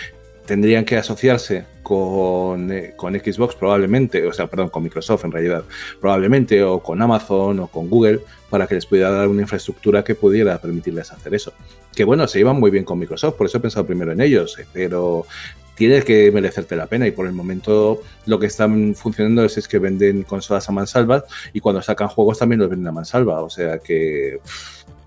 tendrían 0.51 0.83
que 0.83 0.97
asociarse 0.97 1.63
con, 1.81 2.73
eh, 2.73 2.91
con, 2.97 3.13
Xbox 3.13 3.55
probablemente, 3.55 4.27
o 4.27 4.33
sea, 4.33 4.47
perdón, 4.47 4.67
con 4.67 4.83
Microsoft 4.83 5.23
en 5.23 5.31
realidad, 5.31 5.63
probablemente, 6.01 6.61
o 6.61 6.83
con 6.83 7.01
Amazon 7.01 7.61
o 7.61 7.67
con 7.67 7.89
Google, 7.89 8.19
para 8.49 8.67
que 8.67 8.75
les 8.75 8.85
pudiera 8.85 9.11
dar 9.11 9.29
una 9.29 9.43
infraestructura 9.43 10.03
que 10.03 10.13
pudiera 10.13 10.59
permitirles 10.59 11.09
hacer 11.13 11.33
eso. 11.35 11.53
Que 11.95 12.03
bueno, 12.03 12.27
se 12.27 12.41
iban 12.41 12.59
muy 12.59 12.69
bien 12.69 12.83
con 12.83 12.99
Microsoft, 12.99 13.35
por 13.35 13.47
eso 13.47 13.59
he 13.59 13.61
pensado 13.61 13.85
primero 13.85 14.11
en 14.11 14.19
ellos, 14.19 14.59
eh, 14.59 14.65
pero 14.73 15.25
tiene 15.75 16.01
que 16.01 16.29
merecerte 16.33 16.75
la 16.75 16.87
pena 16.87 17.07
y 17.07 17.11
por 17.11 17.27
el 17.27 17.31
momento 17.31 18.01
lo 18.25 18.37
que 18.37 18.47
están 18.47 18.93
funcionando 18.93 19.45
es, 19.45 19.67
que 19.69 19.79
venden 19.79 20.23
consolas 20.23 20.67
a 20.67 20.73
mansalva 20.73 21.23
y 21.53 21.61
cuando 21.61 21.81
sacan 21.81 22.09
juegos 22.09 22.39
también 22.39 22.59
los 22.59 22.69
venden 22.69 22.89
a 22.89 22.91
mansalva, 22.91 23.41
o 23.41 23.49
sea 23.49 23.79
que 23.79 24.41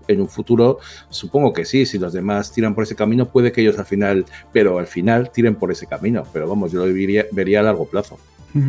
en 0.07 0.21
un 0.21 0.29
futuro, 0.29 0.79
supongo 1.09 1.53
que 1.53 1.65
sí, 1.65 1.85
si 1.85 1.97
los 1.97 2.13
demás 2.13 2.51
tiran 2.51 2.75
por 2.75 2.83
ese 2.83 2.95
camino, 2.95 3.25
puede 3.25 3.51
que 3.51 3.61
ellos 3.61 3.77
al 3.79 3.85
final, 3.85 4.25
pero 4.51 4.79
al 4.79 4.87
final 4.87 5.31
tiren 5.31 5.55
por 5.55 5.71
ese 5.71 5.87
camino, 5.87 6.23
pero 6.33 6.47
vamos, 6.47 6.71
yo 6.71 6.85
lo 6.85 6.93
vería, 6.93 7.59
a 7.59 7.63
largo 7.63 7.85
plazo. 7.85 8.19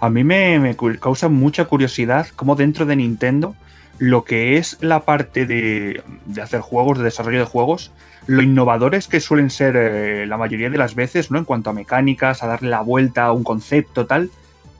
A 0.00 0.10
mí 0.10 0.22
me, 0.22 0.76
causa 1.00 1.28
mucha 1.28 1.64
curiosidad 1.64 2.28
cómo 2.36 2.54
dentro 2.54 2.86
de 2.86 2.96
Nintendo 2.96 3.56
lo 3.98 4.22
que 4.24 4.58
es 4.58 4.78
la 4.80 5.00
parte 5.00 5.44
de, 5.44 6.02
hacer 6.40 6.60
juegos, 6.60 6.98
de 6.98 7.04
desarrollo 7.04 7.40
de 7.40 7.44
juegos, 7.44 7.90
lo 8.26 8.42
innovadores 8.42 9.08
que 9.08 9.20
suelen 9.20 9.50
ser 9.50 9.74
eh, 9.76 10.26
la 10.26 10.36
mayoría 10.36 10.70
de 10.70 10.78
las 10.78 10.94
veces, 10.94 11.32
¿no? 11.32 11.38
En 11.38 11.44
cuanto 11.44 11.70
a 11.70 11.72
mecánicas, 11.72 12.42
a 12.42 12.46
darle 12.46 12.68
la 12.68 12.82
vuelta 12.82 13.24
a 13.24 13.32
un 13.32 13.42
concepto, 13.42 14.06
tal. 14.06 14.30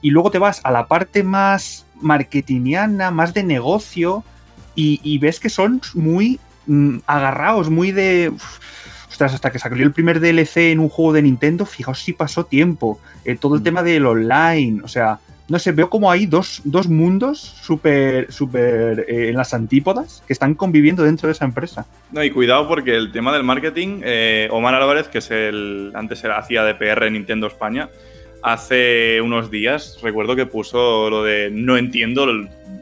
Y 0.01 0.11
luego 0.11 0.31
te 0.31 0.39
vas 0.39 0.61
a 0.63 0.71
la 0.71 0.87
parte 0.87 1.23
más 1.23 1.85
marketingiana, 1.99 3.11
más 3.11 3.33
de 3.33 3.43
negocio, 3.43 4.23
y, 5.03 5.17
ves 5.17 5.39
que 5.39 5.49
son 5.49 5.81
muy 5.93 6.39
mm, 6.67 6.99
agarrados, 7.05 7.69
muy 7.69 7.91
de... 7.91 8.31
ostras, 9.09 9.33
hasta 9.33 9.51
que 9.51 9.59
salió 9.59 9.85
el 9.85 9.91
primer 9.91 10.19
DLC 10.19 10.71
en 10.71 10.79
un 10.79 10.89
juego 10.89 11.13
de 11.13 11.21
Nintendo, 11.21 11.65
fijaos 11.65 11.99
si 11.99 12.13
pasó 12.13 12.45
tiempo. 12.45 12.99
Eh, 13.25 13.35
todo 13.35 13.55
el 13.55 13.61
mm. 13.61 13.63
tema 13.63 13.83
del 13.83 14.05
online, 14.05 14.81
o 14.83 14.87
sea, 14.87 15.19
no 15.49 15.57
sé, 15.57 15.71
veo 15.71 15.89
como 15.89 16.11
hay 16.11 16.27
dos, 16.27 16.61
mundos 16.87 17.39
súper 17.39 18.31
super, 18.31 19.05
eh, 19.07 19.29
en 19.29 19.35
las 19.35 19.53
antípodas 19.53 20.23
que 20.27 20.33
están 20.33 20.53
conviviendo 20.53 21.03
dentro 21.03 21.27
de 21.27 21.33
esa 21.33 21.45
empresa. 21.45 21.87
No, 22.11 22.23
y 22.23 22.29
cuidado 22.29 22.67
porque 22.67 22.95
el 22.95 23.11
tema 23.11 23.33
del 23.33 23.43
marketing, 23.43 24.01
eh, 24.03 24.47
Omar 24.51 24.75
Álvarez, 24.75 25.07
que 25.07 25.17
es 25.17 25.31
el 25.31 25.91
antes 25.95 26.23
era, 26.23 26.37
hacía 26.37 26.63
de 26.63 26.75
PR 26.75 27.07
en 27.07 27.13
Nintendo 27.13 27.47
España, 27.47 27.89
hace 28.43 29.19
unos 29.21 29.51
días 29.51 29.99
recuerdo 30.01 30.35
que 30.35 30.45
puso 30.45 31.09
lo 31.09 31.23
de 31.23 31.49
no 31.51 31.77
entiendo 31.77 32.25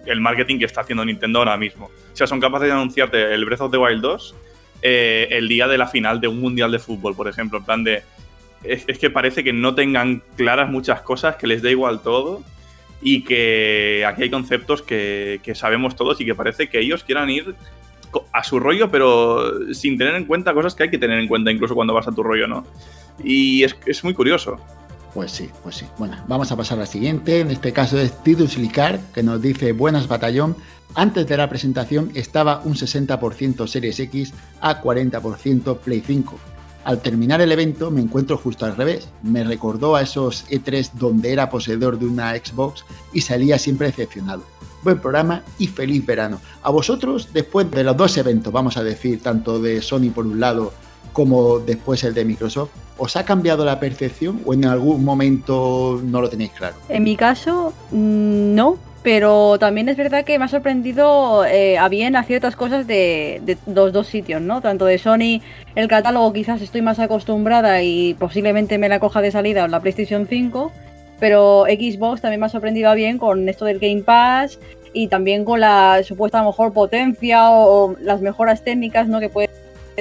el, 0.08 0.22
marketing 0.22 0.60
que 0.60 0.66
está 0.66 0.82
haciendo 0.82 1.06
Nintendo 1.06 1.40
ahora 1.40 1.58
mismo. 1.58 1.86
O 1.86 2.16
sea, 2.16 2.28
son 2.28 2.40
capaces 2.40 2.68
de 2.68 2.74
anunciarte 2.74 3.34
el 3.34 3.46
Breath 3.46 3.62
of 3.62 3.72
the 3.72 3.78
Wild 3.78 4.02
2 4.02 4.36
eh, 4.82 5.28
el 5.32 5.48
día 5.48 5.68
de 5.68 5.78
la 5.78 5.88
final 5.88 6.22
de 6.22 6.28
un 6.28 6.40
mundial 6.40 6.72
de 6.72 6.80
fútbol, 6.80 7.16
por 7.16 7.28
ejemplo. 7.28 7.60
En 7.60 7.66
plan 7.66 7.84
de. 7.84 8.04
Es, 8.64 8.86
que 8.98 9.10
parece 9.10 9.44
que 9.44 9.54
no 9.54 9.76
tengan 9.76 10.24
claras 10.36 10.70
muchas 10.70 11.02
cosas, 11.02 11.36
que 11.36 11.48
les 11.48 11.62
da 11.62 11.70
igual 11.70 12.02
todo 12.02 12.44
y 13.02 13.24
que 13.24 14.04
aquí 14.08 14.24
hay 14.24 14.30
conceptos 14.32 14.82
que, 14.82 15.40
sabemos 15.54 15.96
todos 15.96 16.20
y 16.20 16.26
que 16.26 16.34
parece 16.34 16.68
que 16.68 16.80
ellos 16.80 17.04
quieran 17.04 17.30
ir 17.30 17.56
a 18.34 18.44
su 18.44 18.60
rollo, 18.60 18.90
pero 18.90 19.74
sin 19.74 19.98
tener 19.98 20.16
en 20.16 20.26
cuenta 20.26 20.54
cosas 20.54 20.74
que 20.74 20.84
hay 20.84 20.90
que 20.90 20.98
tener 20.98 21.20
en 21.20 21.28
cuenta 21.28 21.52
incluso 21.52 21.76
cuando 21.76 21.94
vas 21.94 22.08
a 22.08 22.12
tu 22.12 22.24
rollo, 22.24 22.48
¿no? 22.48 22.66
Y 23.24 23.64
es, 23.64 23.78
es 23.86 24.04
muy 24.04 24.16
curioso. 24.16 24.60
Pues 25.18 25.32
sí, 25.32 25.50
pues 25.64 25.78
sí. 25.78 25.86
Bueno, 25.98 26.16
vamos 26.28 26.52
a 26.52 26.56
pasar 26.56 26.78
a 26.78 26.82
la 26.82 26.86
siguiente. 26.86 27.40
En 27.40 27.50
este 27.50 27.74
caso 27.74 27.98
es 27.98 28.22
Tidus 28.22 28.56
Licar, 28.60 29.00
que 29.16 29.24
nos 29.24 29.42
dice 29.42 29.72
Buenas 29.72 30.08
Batallón. 30.08 30.56
Antes 30.94 31.26
de 31.26 31.36
la 31.36 31.50
presentación 31.50 32.12
estaba 32.14 32.62
un 32.64 32.76
60% 32.76 33.66
Series 33.66 34.00
X 34.00 34.32
a 34.62 34.80
40% 34.80 35.80
Play 35.80 36.04
5. 36.06 36.38
Al 36.84 37.02
terminar 37.02 37.42
el 37.42 37.52
evento 37.52 37.90
me 37.90 38.00
encuentro 38.00 38.38
justo 38.38 38.68
al 38.68 38.76
revés. 38.76 39.10
Me 39.24 39.44
recordó 39.44 39.96
a 39.96 40.04
esos 40.04 40.48
E3 40.52 40.92
donde 40.92 41.34
era 41.34 41.50
poseedor 41.50 41.98
de 41.98 42.06
una 42.06 42.36
Xbox 42.36 42.86
y 43.12 43.22
salía 43.22 43.58
siempre 43.58 43.88
decepcionado. 43.88 44.44
Buen 44.84 45.00
programa 45.00 45.42
y 45.58 45.66
feliz 45.66 46.06
verano. 46.06 46.40
A 46.62 46.70
vosotros, 46.70 47.30
después 47.34 47.72
de 47.72 47.84
los 47.84 47.98
dos 47.98 48.16
eventos, 48.20 48.54
vamos 48.54 48.78
a 48.78 48.84
decir, 48.84 49.20
tanto 49.24 49.60
de 49.60 49.82
Sony 49.82 50.12
por 50.14 50.28
un 50.28 50.40
lado 50.40 50.74
como 51.18 51.58
después 51.58 52.04
el 52.04 52.14
de 52.14 52.24
Microsoft, 52.26 52.70
¿os 53.00 53.16
ha 53.16 53.26
cambiado 53.26 53.66
la 53.66 53.80
percepción 53.80 54.40
o 54.46 54.54
en 54.54 54.66
algún 54.66 55.04
momento 55.04 56.00
no 56.04 56.22
lo 56.22 56.30
tenéis 56.30 56.52
claro? 56.52 56.76
En 56.90 57.02
mi 57.02 57.16
caso, 57.16 57.74
mm, 57.90 58.54
no, 58.54 58.78
pero 59.02 59.58
también 59.58 59.90
es 59.90 59.98
verdad 59.98 60.24
que 60.24 60.38
me 60.38 60.46
ha 60.46 60.48
sorprendido 60.48 61.44
eh, 61.44 61.80
a 61.80 61.90
bien 61.90 62.16
a 62.16 62.22
ciertas 62.22 62.56
cosas 62.56 62.86
de, 62.86 63.58
los 63.66 63.94
dos 63.94 64.06
sitios, 64.06 64.44
¿no? 64.44 64.62
Tanto 64.62 64.86
de 64.86 65.00
Sony, 65.00 65.42
el 65.74 65.88
catálogo 65.88 66.32
quizás 66.34 66.62
estoy 66.62 66.84
más 66.84 67.00
acostumbrada 67.00 67.82
y 67.82 68.14
posiblemente 68.14 68.78
me 68.78 68.88
la 68.88 69.00
coja 69.00 69.24
de 69.24 69.32
salida 69.32 69.66
en 69.66 69.72
la 69.72 69.80
PlayStation 69.80 70.28
5, 70.28 70.72
pero 71.20 71.64
Xbox 71.68 72.22
también 72.22 72.42
me 72.42 72.46
ha 72.46 72.50
sorprendido 72.50 72.92
a 72.92 72.94
bien 72.94 73.18
con 73.18 73.50
esto 73.50 73.66
del 73.66 73.80
Game 73.80 74.04
Pass 74.04 74.60
y 74.94 75.08
también 75.08 75.46
con 75.46 75.62
la 75.62 76.04
supuesta 76.04 76.44
mejor 76.44 76.74
potencia 76.74 77.50
o, 77.50 77.86
o 77.86 77.96
las 78.02 78.22
mejoras 78.22 78.64
técnicas, 78.64 79.08
¿no? 79.08 79.20
Que 79.20 79.30
puede 79.30 79.50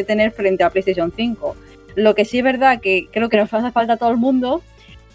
tener 0.04 0.30
frente 0.32 0.64
a 0.64 0.70
PlayStation 0.70 1.12
5. 1.14 1.56
Lo 1.94 2.14
que 2.14 2.24
sí 2.24 2.38
es 2.38 2.44
verdad 2.44 2.80
que 2.80 3.08
creo 3.10 3.28
que 3.28 3.36
nos 3.36 3.52
hace 3.52 3.70
falta 3.72 3.94
a 3.94 3.96
todo 3.96 4.10
el 4.10 4.18
mundo 4.18 4.62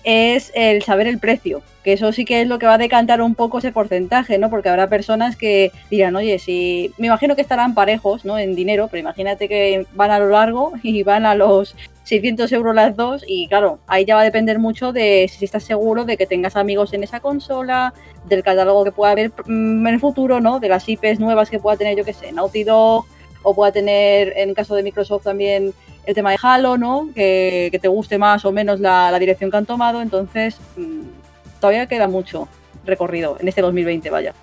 es 0.04 0.52
el 0.56 0.82
saber 0.82 1.08
el 1.08 1.20
precio, 1.20 1.62
que 1.84 1.94
eso 1.94 2.12
sí 2.12 2.26
que 2.26 2.42
es 2.42 2.48
lo 2.48 2.60
que 2.60 2.66
va 2.66 2.76
a 2.76 2.80
decantar 2.80 3.22
un 3.22 3.36
poco 3.36 3.60
ese 3.60 3.72
porcentaje, 3.72 4.38
¿no? 4.38 4.50
Porque 4.50 4.70
habrá 4.70 4.88
personas 4.88 5.36
que 5.36 5.72
dirán, 5.90 6.16
oye, 6.16 6.40
si 6.40 6.92
me 6.98 7.08
imagino 7.08 7.36
que 7.36 7.42
estarán 7.42 7.76
parejos, 7.76 8.26
¿no? 8.26 8.40
En 8.40 8.56
dinero, 8.56 8.88
pero 8.90 9.02
imagínate 9.02 9.48
que 9.48 9.86
van 9.94 10.12
a 10.12 10.20
lo 10.20 10.30
largo 10.30 10.74
y 10.84 11.04
van 11.04 11.26
a 11.26 11.36
los 11.36 11.76
600 12.04 12.52
euros 12.52 12.74
las 12.74 12.96
dos 12.96 13.24
y 13.28 13.48
claro, 13.48 13.80
ahí 13.86 14.06
ya 14.06 14.16
va 14.16 14.22
a 14.22 14.26
depender 14.26 14.58
mucho 14.58 14.92
de 14.92 15.30
si 15.32 15.46
estás 15.46 15.64
seguro 15.64 16.04
de 16.04 16.18
que 16.18 16.26
tengas 16.26 16.56
amigos 16.56 16.94
en 16.94 17.04
esa 17.04 17.20
consola, 17.20 17.94
del 18.28 18.44
catálogo 18.44 18.84
que 18.84 18.92
pueda 18.92 19.12
haber 19.12 19.32
mm, 19.46 19.88
en 19.88 19.94
el 19.94 20.00
futuro, 20.00 20.42
¿no? 20.42 20.60
De 20.60 20.70
las 20.70 20.88
IPs 20.88 21.20
nuevas 21.20 21.50
que 21.50 21.60
pueda 21.60 21.78
tener, 21.78 21.98
yo 21.98 22.06
que 22.06 22.14
sé, 22.14 22.32
Naughty 22.32 22.64
Dog, 22.64 23.06
o 23.44 23.56
pueda 23.56 23.72
tener, 23.72 24.34
en 24.36 24.54
caso 24.54 24.76
de 24.76 24.84
Microsoft, 24.84 25.24
también 25.24 25.74
el 26.06 26.16
tema 26.16 26.32
de 26.32 26.38
Halo, 26.42 26.78
¿no? 26.78 27.10
Que, 27.14 27.78
te 27.82 27.88
guste 27.88 28.18
más 28.18 28.46
o 28.46 28.52
menos 28.52 28.80
la, 28.80 29.18
dirección 29.20 29.52
que 29.52 29.58
han 29.58 29.66
tomado. 29.66 30.02
Entonces, 30.02 30.58
mm, 30.78 31.02
todavía 31.60 31.88
queda 31.88 32.08
mucho 32.08 32.48
recorrido 32.86 33.38
en 33.40 33.48
este 33.48 33.62
2020, 33.62 34.10
vaya. 34.10 34.34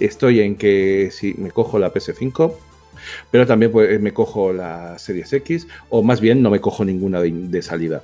Estoy 0.00 0.40
en 0.40 0.56
que 0.56 1.10
si 1.10 1.34
me 1.34 1.50
cojo 1.50 1.78
la 1.78 1.92
PS5, 1.92 2.52
pero 3.30 3.46
también 3.46 3.72
pues, 3.72 4.00
me 4.00 4.12
cojo 4.12 4.52
la 4.52 4.98
Series 4.98 5.32
X, 5.32 5.68
o 5.88 6.02
más 6.02 6.20
bien 6.20 6.42
no 6.42 6.50
me 6.50 6.60
cojo 6.60 6.84
ninguna 6.84 7.20
de, 7.20 7.62
salida. 7.62 8.02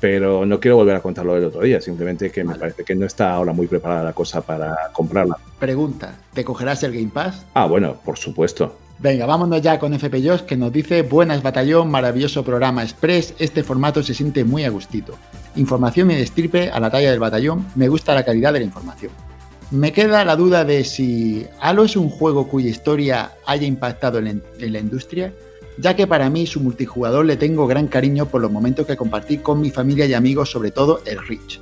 Pero 0.00 0.44
no 0.44 0.60
quiero 0.60 0.76
volver 0.76 0.96
a 0.96 1.00
contarlo 1.00 1.34
del 1.34 1.44
otro 1.44 1.62
día, 1.62 1.80
simplemente 1.80 2.30
que 2.30 2.44
me 2.44 2.54
parece 2.54 2.84
que 2.84 2.94
no 2.94 3.06
está 3.06 3.32
ahora 3.32 3.52
muy 3.52 3.66
preparada 3.66 4.04
la 4.04 4.12
cosa 4.12 4.42
para 4.42 4.90
comprarla. 4.92 5.38
Pregunta, 5.58 6.14
¿te 6.34 6.44
cogerás 6.44 6.82
el 6.82 6.92
Game 6.92 7.10
Pass? 7.12 7.46
Ah, 7.54 7.66
bueno, 7.66 7.96
por 8.04 8.18
supuesto. 8.18 8.76
Venga, 8.98 9.26
vámonos 9.26 9.60
ya 9.60 9.78
con 9.78 9.92
FP 9.92 10.26
Josh 10.26 10.40
que 10.40 10.56
nos 10.56 10.72
dice 10.72 11.02
Buenas 11.02 11.42
batallón, 11.42 11.90
maravilloso 11.90 12.42
programa 12.42 12.82
Express, 12.82 13.34
este 13.38 13.62
formato 13.62 14.02
se 14.02 14.14
siente 14.14 14.42
muy 14.42 14.64
a 14.64 14.70
gustito. 14.70 15.18
Información 15.54 16.10
y 16.10 16.14
destripe 16.14 16.70
a 16.70 16.80
la 16.80 16.90
talla 16.90 17.10
del 17.10 17.20
batallón, 17.20 17.66
me 17.74 17.88
gusta 17.88 18.14
la 18.14 18.24
calidad 18.24 18.54
de 18.54 18.60
la 18.60 18.64
información. 18.64 19.12
Me 19.70 19.92
queda 19.92 20.24
la 20.24 20.34
duda 20.34 20.64
de 20.64 20.82
si 20.84 21.46
Halo 21.60 21.84
es 21.84 21.94
un 21.94 22.08
juego 22.08 22.48
cuya 22.48 22.70
historia 22.70 23.32
haya 23.44 23.66
impactado 23.66 24.18
en, 24.18 24.42
la 24.58 24.78
industria, 24.78 25.34
ya 25.76 25.94
que 25.94 26.06
para 26.06 26.30
mí 26.30 26.46
su 26.46 26.60
multijugador 26.60 27.26
le 27.26 27.36
tengo 27.36 27.66
gran 27.66 27.88
cariño 27.88 28.24
por 28.24 28.40
los 28.40 28.50
momentos 28.50 28.86
que 28.86 28.96
compartí 28.96 29.38
con 29.38 29.60
mi 29.60 29.70
familia 29.70 30.06
y 30.06 30.14
amigos, 30.14 30.50
sobre 30.50 30.70
todo 30.70 31.02
el 31.04 31.18
Rich. 31.18 31.60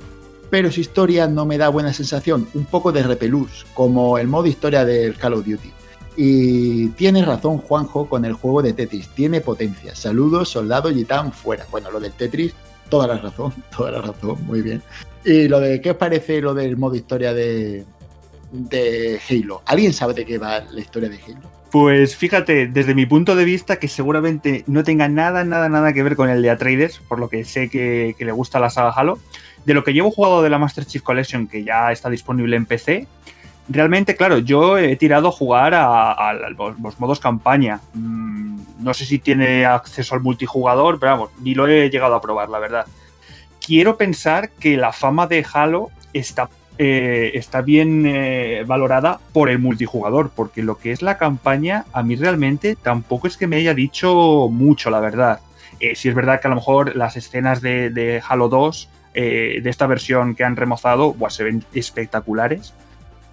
Pero 0.49 0.71
su 0.71 0.79
historia 0.79 1.27
no 1.27 1.45
me 1.45 1.57
da 1.57 1.67
buena 1.67 1.91
sensación, 1.91 2.47
un 2.53 2.63
poco 2.63 2.93
de 2.93 3.03
repelús, 3.03 3.65
como 3.73 4.17
el 4.17 4.27
modo 4.27 4.47
historia 4.47 4.85
del 4.85 5.17
Call 5.17 5.33
of 5.33 5.45
Duty. 5.45 5.73
Y 6.17 6.89
tiene 6.89 7.25
razón 7.25 7.57
Juanjo 7.57 8.07
con 8.07 8.23
el 8.25 8.33
juego 8.33 8.61
de 8.61 8.73
Tetris, 8.73 9.09
tiene 9.09 9.41
potencia. 9.41 9.95
Saludos, 9.95 10.49
soldado 10.49 10.89
Gitán 10.89 11.33
fuera. 11.33 11.65
Bueno, 11.71 11.91
lo 11.91 11.99
del 11.99 12.13
Tetris 12.13 12.53
toda 12.89 13.07
la 13.07 13.17
razón, 13.17 13.53
toda 13.75 13.91
la 13.91 14.01
razón, 14.01 14.37
muy 14.45 14.61
bien. 14.61 14.81
Y 15.23 15.47
lo 15.47 15.59
de, 15.59 15.81
¿qué 15.81 15.91
os 15.91 15.97
parece 15.97 16.41
lo 16.41 16.53
del 16.53 16.77
modo 16.77 16.95
historia 16.95 17.33
de, 17.33 17.83
de 18.51 19.19
Halo? 19.29 19.61
¿Alguien 19.65 19.93
sabe 19.93 20.13
de 20.13 20.25
qué 20.25 20.37
va 20.37 20.59
la 20.59 20.79
historia 20.79 21.09
de 21.09 21.19
Halo? 21.25 21.51
Pues 21.71 22.15
fíjate, 22.15 22.67
desde 22.67 22.95
mi 22.95 23.05
punto 23.05 23.35
de 23.35 23.43
vista, 23.43 23.77
que 23.77 23.87
seguramente 23.87 24.63
no 24.67 24.83
tenga 24.83 25.09
nada, 25.09 25.43
nada, 25.43 25.67
nada 25.67 25.93
que 25.93 26.03
ver 26.03 26.15
con 26.15 26.29
el 26.29 26.41
de 26.41 26.49
Atreides, 26.49 26.99
por 26.99 27.19
lo 27.19 27.27
que 27.27 27.43
sé 27.43 27.69
que, 27.69 28.15
que 28.17 28.23
le 28.23 28.31
gusta 28.31 28.59
la 28.59 28.69
saga 28.69 28.91
Halo. 28.91 29.19
De 29.65 29.73
lo 29.73 29.83
que 29.83 29.93
llevo 29.93 30.11
jugado 30.11 30.43
de 30.43 30.49
la 30.49 30.59
Master 30.59 30.85
Chief 30.85 31.01
Collection, 31.01 31.47
que 31.47 31.63
ya 31.63 31.91
está 31.91 32.09
disponible 32.09 32.55
en 32.55 32.67
PC, 32.67 33.07
realmente, 33.67 34.15
claro, 34.15 34.39
yo 34.39 34.77
he 34.77 34.95
tirado 34.95 35.29
a 35.29 35.31
jugar 35.31 35.73
a, 35.75 36.33
los, 36.33 36.99
modos 36.99 37.19
campaña. 37.19 37.81
Mm, 37.93 38.59
no 38.79 38.93
sé 38.93 39.05
si 39.05 39.19
tiene 39.19 39.65
acceso 39.65 40.15
al 40.15 40.21
multijugador, 40.21 40.99
pero 40.99 41.13
vamos, 41.13 41.29
ni 41.41 41.55
lo 41.55 41.67
he 41.67 41.89
llegado 41.89 42.15
a 42.15 42.21
probar, 42.21 42.49
la 42.49 42.59
verdad. 42.59 42.85
Quiero 43.65 43.97
pensar 43.97 44.49
que 44.51 44.77
la 44.77 44.91
fama 44.93 45.27
de 45.27 45.45
Halo 45.51 45.89
está, 46.13 46.49
eh, 46.77 47.31
está 47.33 47.61
bien 47.61 48.03
eh, 48.05 48.63
valorada 48.67 49.19
por 49.33 49.49
el 49.49 49.59
multijugador, 49.59 50.29
porque 50.35 50.61
lo 50.61 50.77
que 50.77 50.91
es 50.91 51.01
la 51.01 51.17
campaña, 51.17 51.85
a 51.93 52.03
mí 52.03 52.15
realmente 52.15 52.75
tampoco 52.75 53.27
es 53.27 53.37
que 53.37 53.47
me 53.47 53.55
haya 53.55 53.73
dicho 53.73 54.49
mucho, 54.51 54.89
la 54.89 54.99
verdad. 54.99 55.39
Eh, 55.79 55.95
si 55.95 56.09
es 56.09 56.15
verdad 56.15 56.39
que 56.39 56.47
a 56.47 56.49
lo 56.49 56.55
mejor 56.55 56.95
las 56.95 57.17
escenas 57.17 57.61
de, 57.61 58.21
Halo 58.27 58.49
2, 58.49 58.89
eh, 59.13 59.59
de 59.63 59.69
esta 59.69 59.87
versión 59.87 60.35
que 60.35 60.43
han 60.43 60.55
remozado, 60.55 61.15
se 61.29 61.43
ven 61.43 61.65
espectaculares 61.73 62.73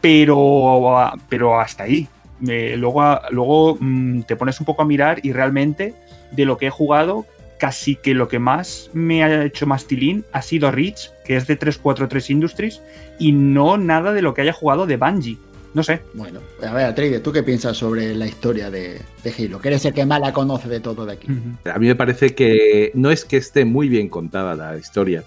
pero, 0.03 1.11
pero 1.31 1.59
hasta 1.59 1.85
ahí. 1.85 2.07
Eh, 2.47 2.75
luego 2.77 3.21
luego 3.31 3.79
mm, 3.81 4.23
te 4.23 4.37
pones 4.37 4.59
un 4.61 4.67
poco 4.67 4.83
a 4.83 4.85
mirar 4.85 5.21
y 5.23 5.33
realmente 5.33 5.95
de 6.33 6.45
lo 6.45 6.59
que 6.59 6.67
he 6.67 6.71
jugado, 6.71 7.25
casi 7.59 7.95
que 7.95 8.15
lo 8.15 8.27
que 8.27 8.41
más 8.41 8.91
me 8.93 9.23
ha 9.23 9.45
hecho 9.45 9.67
más 9.67 9.87
tilín 9.87 10.25
ha 10.33 10.43
sido 10.43 10.71
Reach, 10.71 11.11
que 11.25 11.37
es 11.37 11.47
de 11.47 11.57
343 11.57 12.31
Industries, 12.31 12.83
y 13.19 13.33
no 13.33 13.79
nada 13.79 14.13
de 14.13 14.23
lo 14.23 14.35
que 14.35 14.43
haya 14.43 14.53
jugado 14.53 14.87
de 14.87 14.97
Bungie. 14.97 15.39
No 15.75 15.83
sé. 15.83 16.03
Bueno, 16.13 16.41
a 16.67 16.73
ver, 16.75 16.85
Atreides, 16.85 17.23
¿tú 17.23 17.33
qué 17.33 17.43
piensas 17.43 17.79
sobre 17.79 18.15
la 18.15 18.27
historia 18.27 18.71
de, 18.71 19.01
de 19.23 19.35
Halo? 19.39 19.59
Que 19.59 19.69
eres 19.69 19.85
el 19.87 19.95
que 19.95 20.05
más 20.05 20.21
la 20.21 20.33
conoce 20.33 20.69
de 20.69 20.81
todo 20.81 21.07
de 21.07 21.15
aquí. 21.15 21.29
A 21.65 21.79
mí 21.79 21.87
me 21.87 21.95
parece 21.95 22.35
que 22.35 22.91
no 22.95 23.11
es 23.11 23.25
que 23.25 23.39
esté 23.39 23.65
muy 23.65 23.89
bien 23.89 24.09
contada 24.09 24.55
la 24.55 24.77
historia, 24.77 25.25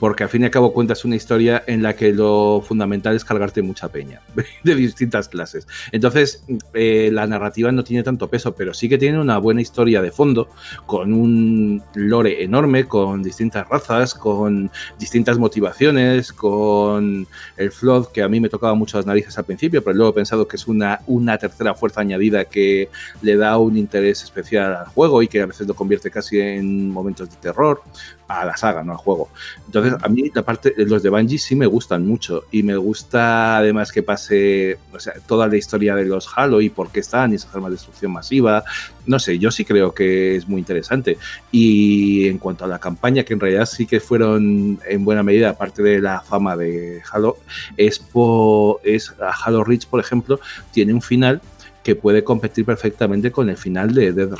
porque 0.00 0.24
al 0.24 0.30
fin 0.30 0.42
y 0.42 0.46
al 0.46 0.50
cabo 0.50 0.72
cuentas 0.72 1.04
una 1.04 1.14
historia 1.14 1.62
en 1.66 1.82
la 1.82 1.94
que 1.94 2.12
lo 2.12 2.62
fundamental 2.66 3.14
es 3.14 3.24
cargarte 3.24 3.60
mucha 3.62 3.88
peña 3.90 4.22
de 4.64 4.74
distintas 4.74 5.28
clases. 5.28 5.68
Entonces, 5.92 6.42
eh, 6.72 7.10
la 7.12 7.26
narrativa 7.26 7.70
no 7.70 7.84
tiene 7.84 8.02
tanto 8.02 8.28
peso, 8.28 8.54
pero 8.54 8.72
sí 8.72 8.88
que 8.88 8.96
tiene 8.96 9.20
una 9.20 9.36
buena 9.38 9.60
historia 9.60 10.00
de 10.00 10.10
fondo, 10.10 10.48
con 10.86 11.12
un 11.12 11.82
lore 11.94 12.42
enorme, 12.42 12.86
con 12.86 13.22
distintas 13.22 13.68
razas, 13.68 14.14
con 14.14 14.70
distintas 14.98 15.38
motivaciones, 15.38 16.32
con 16.32 17.26
el 17.58 17.70
Flood, 17.70 18.06
que 18.06 18.22
a 18.22 18.28
mí 18.28 18.40
me 18.40 18.48
tocaba 18.48 18.74
mucho 18.74 18.96
las 18.96 19.06
narices 19.06 19.36
al 19.36 19.44
principio, 19.44 19.84
pero 19.84 19.94
luego 19.96 20.12
he 20.12 20.14
pensado 20.14 20.48
que 20.48 20.56
es 20.56 20.66
una, 20.66 21.00
una 21.06 21.36
tercera 21.36 21.74
fuerza 21.74 22.00
añadida 22.00 22.46
que 22.46 22.88
le 23.20 23.36
da 23.36 23.58
un 23.58 23.76
interés 23.76 24.22
especial 24.22 24.74
al 24.74 24.86
juego 24.86 25.22
y 25.22 25.28
que 25.28 25.42
a 25.42 25.46
veces 25.46 25.68
lo 25.68 25.74
convierte 25.74 26.10
casi 26.10 26.40
en 26.40 26.90
momentos 26.90 27.28
de 27.28 27.36
terror 27.36 27.82
a 28.30 28.44
la 28.44 28.56
saga, 28.56 28.82
no 28.84 28.92
al 28.92 28.98
juego. 28.98 29.28
Entonces, 29.66 29.94
a 30.00 30.08
mí 30.08 30.30
la 30.34 30.42
parte, 30.42 30.72
los 30.76 31.02
de 31.02 31.10
Bungie 31.10 31.38
sí 31.38 31.56
me 31.56 31.66
gustan 31.66 32.06
mucho 32.06 32.44
y 32.50 32.62
me 32.62 32.76
gusta 32.76 33.56
además 33.58 33.90
que 33.90 34.02
pase 34.02 34.78
toda 35.26 35.48
la 35.48 35.56
historia 35.56 35.94
de 35.96 36.04
los 36.04 36.28
Halo 36.34 36.60
y 36.60 36.68
por 36.68 36.90
qué 36.90 37.00
están 37.00 37.32
y 37.32 37.36
esas 37.36 37.54
armas 37.54 37.70
de 37.70 37.76
destrucción 37.76 38.12
masiva. 38.12 38.64
No 39.06 39.18
sé, 39.18 39.38
yo 39.38 39.50
sí 39.50 39.64
creo 39.64 39.92
que 39.92 40.36
es 40.36 40.48
muy 40.48 40.60
interesante. 40.60 41.18
Y 41.50 42.28
en 42.28 42.38
cuanto 42.38 42.64
a 42.64 42.68
la 42.68 42.78
campaña, 42.78 43.24
que 43.24 43.34
en 43.34 43.40
realidad 43.40 43.66
sí 43.66 43.86
que 43.86 44.00
fueron 44.00 44.78
en 44.86 45.04
buena 45.04 45.22
medida 45.22 45.56
parte 45.56 45.82
de 45.82 46.00
la 46.00 46.20
fama 46.20 46.56
de 46.56 47.02
Halo, 47.12 47.38
es, 47.76 47.98
por, 47.98 48.80
es 48.84 49.12
Halo 49.44 49.64
Reach, 49.64 49.86
por 49.86 50.00
ejemplo, 50.00 50.40
tiene 50.72 50.94
un 50.94 51.02
final 51.02 51.40
que 51.82 51.96
puede 51.96 52.22
competir 52.22 52.64
perfectamente 52.64 53.32
con 53.32 53.48
el 53.48 53.56
final 53.56 53.94
de 53.94 54.12
Dead 54.12 54.30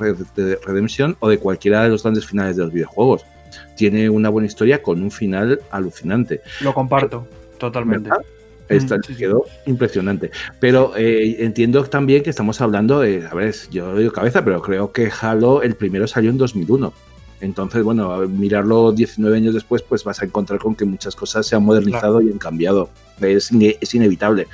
Redemption 0.62 1.16
o 1.20 1.28
de 1.28 1.38
cualquiera 1.38 1.82
de 1.82 1.88
los 1.88 2.02
grandes 2.02 2.26
finales 2.26 2.56
de 2.56 2.64
los 2.64 2.72
videojuegos 2.72 3.24
tiene 3.76 4.08
una 4.08 4.28
buena 4.28 4.46
historia 4.46 4.82
con 4.82 5.02
un 5.02 5.10
final 5.10 5.60
alucinante. 5.70 6.40
Lo 6.60 6.74
comparto, 6.74 7.26
totalmente. 7.58 8.08
¿Verdad? 8.08 8.24
Esta 8.68 8.98
mm, 8.98 9.02
sí, 9.06 9.14
quedó 9.16 9.44
sí. 9.46 9.70
impresionante. 9.70 10.30
Pero 10.60 10.96
eh, 10.96 11.36
entiendo 11.40 11.84
también 11.84 12.22
que 12.22 12.30
estamos 12.30 12.60
hablando 12.60 13.00
de, 13.00 13.26
a 13.26 13.34
ver, 13.34 13.54
yo 13.70 13.96
digo 13.96 14.12
cabeza, 14.12 14.44
pero 14.44 14.62
creo 14.62 14.92
que 14.92 15.10
Halo, 15.20 15.62
el 15.62 15.74
primero 15.74 16.06
salió 16.06 16.30
en 16.30 16.38
2001. 16.38 16.92
Entonces, 17.40 17.82
bueno, 17.82 18.18
mirarlo 18.28 18.92
19 18.92 19.36
años 19.36 19.54
después, 19.54 19.82
pues 19.82 20.04
vas 20.04 20.20
a 20.22 20.26
encontrar 20.26 20.60
con 20.60 20.74
que 20.74 20.84
muchas 20.84 21.16
cosas 21.16 21.46
se 21.46 21.56
han 21.56 21.64
modernizado 21.64 22.18
claro. 22.18 22.28
y 22.28 22.32
han 22.32 22.38
cambiado. 22.38 22.90
Es, 23.20 23.50
es 23.52 23.94
inevitable 23.94 24.46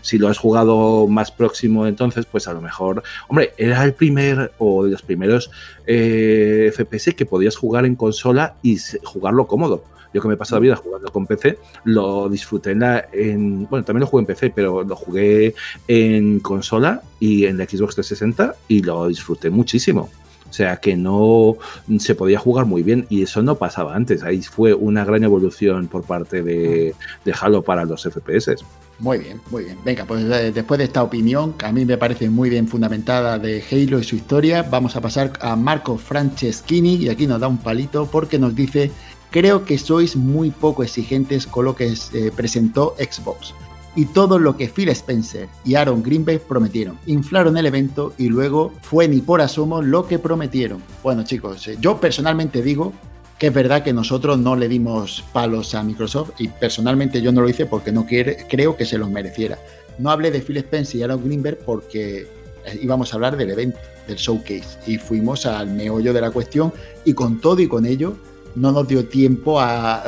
si 0.00 0.18
lo 0.18 0.28
has 0.28 0.38
jugado 0.38 1.06
más 1.06 1.30
próximo 1.30 1.86
entonces, 1.86 2.26
pues 2.26 2.48
a 2.48 2.52
lo 2.52 2.60
mejor, 2.60 3.02
hombre, 3.28 3.52
era 3.56 3.84
el 3.84 3.94
primer 3.94 4.52
o 4.58 4.84
de 4.84 4.90
los 4.90 5.02
primeros 5.02 5.50
eh, 5.86 6.72
FPS 6.74 7.14
que 7.14 7.26
podías 7.26 7.56
jugar 7.56 7.84
en 7.84 7.96
consola 7.96 8.54
y 8.62 8.78
jugarlo 9.04 9.46
cómodo. 9.46 9.84
Yo 10.12 10.20
que 10.20 10.28
me 10.28 10.34
he 10.34 10.36
pasado 10.36 10.56
la 10.56 10.62
vida 10.62 10.76
jugando 10.76 11.12
con 11.12 11.26
PC, 11.26 11.58
lo 11.84 12.28
disfruté 12.28 12.72
en, 12.72 12.80
la, 12.80 13.08
en, 13.12 13.68
Bueno, 13.68 13.84
también 13.84 14.00
lo 14.00 14.06
jugué 14.06 14.22
en 14.22 14.26
PC, 14.26 14.50
pero 14.50 14.82
lo 14.82 14.96
jugué 14.96 15.54
en 15.86 16.40
consola 16.40 17.02
y 17.20 17.44
en 17.44 17.58
la 17.58 17.64
Xbox 17.64 17.94
360 17.94 18.56
y 18.66 18.82
lo 18.82 19.06
disfruté 19.06 19.50
muchísimo. 19.50 20.10
O 20.50 20.52
sea 20.52 20.76
que 20.78 20.96
no 20.96 21.54
se 21.98 22.14
podía 22.16 22.38
jugar 22.38 22.66
muy 22.66 22.82
bien 22.82 23.06
y 23.08 23.22
eso 23.22 23.40
no 23.40 23.54
pasaba 23.54 23.94
antes. 23.94 24.24
Ahí 24.24 24.42
fue 24.42 24.74
una 24.74 25.04
gran 25.04 25.22
evolución 25.22 25.86
por 25.86 26.02
parte 26.02 26.42
de, 26.42 26.94
de 27.24 27.34
Halo 27.40 27.62
para 27.62 27.84
los 27.84 28.02
FPS. 28.02 28.56
Muy 28.98 29.18
bien, 29.18 29.40
muy 29.50 29.64
bien. 29.64 29.78
Venga, 29.84 30.04
pues 30.04 30.24
eh, 30.24 30.52
después 30.52 30.78
de 30.78 30.84
esta 30.84 31.02
opinión, 31.02 31.54
que 31.54 31.66
a 31.66 31.72
mí 31.72 31.84
me 31.84 31.96
parece 31.96 32.28
muy 32.28 32.50
bien 32.50 32.68
fundamentada 32.68 33.38
de 33.38 33.62
Halo 33.70 34.00
y 34.00 34.04
su 34.04 34.16
historia, 34.16 34.62
vamos 34.62 34.96
a 34.96 35.00
pasar 35.00 35.32
a 35.40 35.54
Marco 35.56 35.96
Franceschini 35.96 36.96
y 36.96 37.08
aquí 37.08 37.26
nos 37.26 37.40
da 37.40 37.48
un 37.48 37.58
palito 37.58 38.06
porque 38.06 38.38
nos 38.38 38.54
dice, 38.54 38.90
creo 39.30 39.64
que 39.64 39.78
sois 39.78 40.16
muy 40.16 40.50
poco 40.50 40.82
exigentes 40.82 41.46
con 41.46 41.64
lo 41.64 41.76
que 41.76 41.94
eh, 42.12 42.30
presentó 42.34 42.94
Xbox 42.98 43.54
y 43.96 44.06
todo 44.06 44.38
lo 44.38 44.56
que 44.56 44.68
Phil 44.68 44.88
Spencer 44.90 45.48
y 45.64 45.74
Aaron 45.74 46.02
Greenberg 46.02 46.40
prometieron. 46.42 46.98
Inflaron 47.06 47.56
el 47.56 47.66
evento 47.66 48.14
y 48.18 48.28
luego 48.28 48.72
fue 48.82 49.08
ni 49.08 49.20
por 49.20 49.40
asomo 49.40 49.82
lo 49.82 50.06
que 50.06 50.18
prometieron. 50.18 50.82
Bueno 51.02 51.24
chicos, 51.24 51.66
eh, 51.68 51.76
yo 51.80 51.98
personalmente 52.00 52.62
digo 52.62 52.92
que 53.38 53.48
es 53.48 53.54
verdad 53.54 53.82
que 53.82 53.92
nosotros 53.92 54.38
no 54.38 54.54
le 54.54 54.68
dimos 54.68 55.24
palos 55.32 55.74
a 55.74 55.82
Microsoft 55.82 56.32
y 56.38 56.48
personalmente 56.48 57.22
yo 57.22 57.32
no 57.32 57.40
lo 57.40 57.48
hice 57.48 57.66
porque 57.66 57.90
no 57.90 58.06
creo 58.06 58.76
que 58.76 58.84
se 58.84 58.98
los 58.98 59.10
mereciera. 59.10 59.58
No 59.98 60.10
hablé 60.10 60.30
de 60.30 60.40
Phil 60.40 60.58
Spencer 60.58 61.00
y 61.00 61.02
Aaron 61.02 61.24
Greenberg 61.24 61.58
porque 61.64 62.28
íbamos 62.80 63.12
a 63.12 63.16
hablar 63.16 63.36
del 63.36 63.50
evento, 63.50 63.78
del 64.06 64.16
showcase 64.16 64.78
y 64.86 64.98
fuimos 64.98 65.46
al 65.46 65.70
meollo 65.70 66.12
de 66.12 66.20
la 66.20 66.30
cuestión 66.30 66.72
y 67.04 67.14
con 67.14 67.40
todo 67.40 67.60
y 67.60 67.66
con 67.66 67.86
ello 67.86 68.14
no 68.54 68.72
nos 68.72 68.86
dio 68.86 69.06
tiempo 69.06 69.60
a 69.60 70.04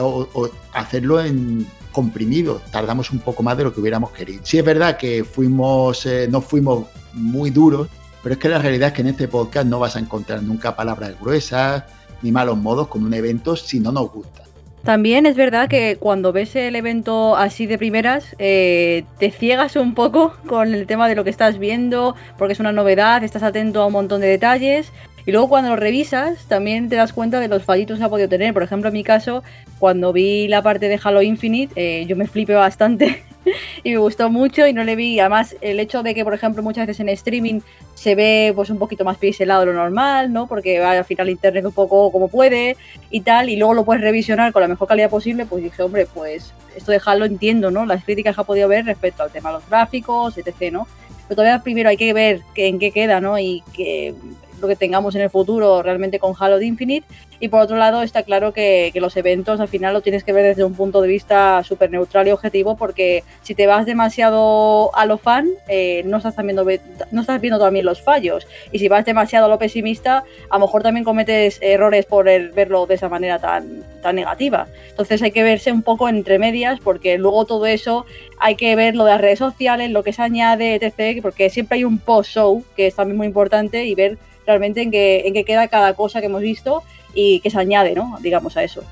hacerlo 0.75 1.21
en 1.21 1.67
comprimido, 1.93 2.61
tardamos 2.71 3.11
un 3.11 3.21
poco 3.21 3.43
más 3.43 3.57
de 3.57 3.65
lo 3.65 3.73
que 3.73 3.81
hubiéramos 3.81 4.11
querido. 4.11 4.41
Sí 4.45 4.59
es 4.59 4.65
verdad 4.65 4.97
que 4.97 5.25
fuimos, 5.25 6.05
eh, 6.07 6.27
no 6.31 6.41
fuimos 6.41 6.87
muy 7.13 7.51
duros, 7.51 7.89
pero 8.23 8.35
es 8.35 8.39
que 8.41 8.49
la 8.49 8.59
realidad 8.59 8.89
es 8.89 8.95
que 8.95 9.03
en 9.03 9.09
este 9.09 9.29
podcast 9.29 9.67
no 9.67 9.79
vas 9.79 9.97
a 9.97 10.01
encontrar 10.01 10.43
nunca 10.43 10.75
palabras 10.75 11.15
gruesas 11.21 11.85
ni 12.23 12.33
malos 12.33 12.57
modos 12.57 12.89
con 12.89 13.05
un 13.05 13.15
evento 13.15 13.57
si 13.57 13.81
no 13.81 13.93
nos 13.93 14.11
gusta. 14.11 14.43
También 14.85 15.27
es 15.27 15.37
verdad 15.37 15.69
que 15.69 15.97
cuando 15.97 16.33
ves 16.33 16.57
el 16.57 16.75
evento 16.75 17.37
así 17.37 17.67
de 17.67 17.79
primeras, 17.79 18.35
eh, 18.39 19.05
te 19.19 19.31
ciegas 19.31 19.77
un 19.77 19.95
poco 19.95 20.35
con 20.49 20.75
el 20.75 20.87
tema 20.87 21.09
de 21.09 21.15
lo 21.15 21.23
que 21.23 21.31
estás 21.31 21.59
viendo, 21.59 22.17
porque 22.37 22.55
es 22.55 22.61
una 22.61 22.73
novedad, 22.73 23.23
estás 23.23 23.45
atento 23.45 23.81
a 23.81 23.87
un 23.87 23.93
montón 23.93 24.21
de 24.21 24.27
detalles. 24.27 24.91
Y 25.25 25.33
luego 25.33 25.49
cuando 25.49 25.71
lo 25.71 25.77
revisas, 25.77 26.47
también 26.47 26.89
te 26.89 26.97
das 26.97 27.13
cuenta 27.13 27.39
de 27.39 27.49
los 27.49 27.63
fallitos 27.63 27.99
que 27.99 28.05
ha 28.05 28.09
podido 28.09 28.29
tener. 28.29 28.53
Por 28.53 28.63
ejemplo, 28.63 28.89
en 28.89 28.95
mi 28.95 29.05
caso, 29.05 29.43
cuando 29.79 30.13
vi 30.13 30.49
la 30.49 30.63
parte 30.63 30.89
de 30.89 30.99
Halo 31.03 31.23
Infinite, 31.23 31.73
eh, 31.77 32.07
yo 32.07 32.17
me 32.17 32.27
flipé 32.27 32.55
bastante 32.55 33.23
y 33.85 33.91
me 33.91 33.99
gustó 33.99 34.31
mucho 34.31 34.67
y 34.67 34.73
no 34.73 34.83
le 34.83 34.97
vi. 34.97 35.21
Además, 35.21 35.57
el 35.61 35.79
hecho 35.79 36.03
de 36.03 36.15
que, 36.15 36.25
por 36.25 36.35
ejemplo, 36.35 36.63
muchas 36.63 36.87
veces 36.87 37.01
en 37.01 37.09
streaming 37.11 37.61
se 37.95 38.15
ve 38.17 38.53
pues 38.55 38.71
un 38.71 38.79
poquito 38.79 39.05
más 39.05 39.17
pixelado 39.19 39.61
de 39.61 39.67
lo 39.67 39.75
normal, 39.75 40.33
¿no? 40.33 40.49
Porque 40.49 40.81
va 40.81 40.93
al 40.93 41.05
final 41.05 41.31
internet 41.31 41.65
un 41.65 41.73
poco 41.73 42.11
como 42.11 42.27
puede 42.29 42.77
y 43.11 43.21
tal, 43.21 43.49
y 43.49 43.57
luego 43.57 43.75
lo 43.75 43.85
puedes 43.85 44.03
revisionar 44.03 44.53
con 44.53 44.63
la 44.63 44.69
mejor 44.69 44.89
calidad 44.89 45.11
posible, 45.11 45.47
pues 45.47 45.63
dije, 45.63 45.83
hombre, 45.83 46.07
pues 46.13 46.53
esto 46.77 46.91
de 46.91 47.01
Halo 47.05 47.27
entiendo, 47.27 47.71
¿no? 47.71 47.87
Las 47.87 48.05
críticas 48.05 48.35
que 48.35 48.41
ha 48.41 48.45
podido 48.45 48.67
ver 48.67 48.87
respecto 48.87 49.23
al 49.23 49.31
tema 49.31 49.51
de 49.51 49.57
los 49.57 49.69
gráficos, 49.69 50.37
etc., 50.37 50.73
¿no? 50.73 50.89
Pero 51.29 51.37
todavía 51.37 51.63
primero 51.63 51.89
hay 51.89 51.97
que 51.97 52.13
ver 52.13 52.41
en 52.57 52.81
qué 52.81 52.91
queda, 52.91 53.21
¿no? 53.21 53.39
Y 53.39 53.63
que 53.73 54.15
lo 54.63 54.69
que 54.69 54.77
tengamos 54.77 55.15
en 55.15 55.23
el 55.23 55.31
futuro 55.31 55.83
realmente 55.83 56.19
con 56.19 56.35
Halo 56.39 56.63
Infinite. 56.63 57.07
Y 57.41 57.49
por 57.49 57.61
otro 57.61 57.77
lado, 57.77 58.03
está 58.03 58.23
claro 58.23 58.53
que, 58.53 58.91
que 58.93 59.01
los 59.01 59.17
eventos 59.17 59.61
al 59.61 59.69
final 59.69 59.93
lo 59.93 60.01
tienes 60.01 60.23
que 60.23 60.33
ver 60.33 60.45
desde 60.45 60.65
un 60.65 60.75
punto 60.75 61.03
de 61.03 61.09
vista 61.09 61.63
súper 61.65 61.91
neutral 61.91 62.29
y 62.29 62.31
objetivo, 62.31 62.77
porque 62.77 63.25
si 63.43 63.55
te 63.55 63.67
vas 63.67 63.85
demasiado 63.85 64.95
a 64.95 65.05
lo 65.07 65.19
fan, 65.19 65.49
eh, 65.69 66.03
no, 66.07 66.19
estás 66.19 66.37
viendo, 66.37 66.65
no 67.11 67.21
estás 67.21 67.41
viendo 67.41 67.59
también 67.59 67.85
los 67.85 68.01
fallos. 68.01 68.47
Y 68.71 68.79
si 68.79 68.89
vas 68.89 69.05
demasiado 69.05 69.47
a 69.47 69.49
lo 69.49 69.59
pesimista, 69.59 70.25
a 70.51 70.59
lo 70.59 70.67
mejor 70.67 70.83
también 70.83 71.05
cometes 71.05 71.59
errores 71.61 72.07
por 72.07 72.29
el 72.29 72.53
verlo 72.53 72.87
de 72.87 72.95
esa 72.95 73.09
manera 73.09 73.41
tan, 73.41 73.83
tan 74.03 74.15
negativa. 74.15 74.69
Entonces 74.91 75.21
hay 75.23 75.33
que 75.33 75.43
verse 75.43 75.73
un 75.73 75.83
poco 75.83 76.09
entre 76.09 76.39
medias, 76.39 76.79
porque 76.79 77.19
luego 77.19 77.45
todo 77.45 77.67
eso 77.67 78.07
hay 78.39 78.55
que 78.55 78.77
ver 78.77 78.95
lo 78.95 79.05
de 79.05 79.13
las 79.13 79.21
redes 79.21 79.39
sociales, 79.41 79.91
lo 79.91 80.03
que 80.03 80.13
se 80.13 80.23
añade, 80.23 80.77
etc., 80.77 81.21
porque 81.23 81.51
siempre 81.51 81.79
hay 81.79 81.85
un 81.85 81.99
post-show 81.99 82.65
que 82.77 82.87
es 82.87 82.95
también 82.95 83.17
muy 83.17 83.27
importante 83.27 83.85
y 83.85 83.95
ver 83.95 84.19
realmente 84.47 84.83
en 84.83 84.91
qué, 84.91 85.27
en 85.27 85.35
qué 85.35 85.45
queda 85.45 85.69
cada 85.69 85.95
cosa 85.95 86.21
que 86.21 86.27
hemos 86.27 86.43
visto 86.43 86.83
y 87.15 87.41
qué 87.41 87.51
se 87.51 87.59
añade, 87.59 87.95
¿no? 87.95 88.19
Digamos 88.21 88.57
a 88.57 88.65
eso. 88.65 88.83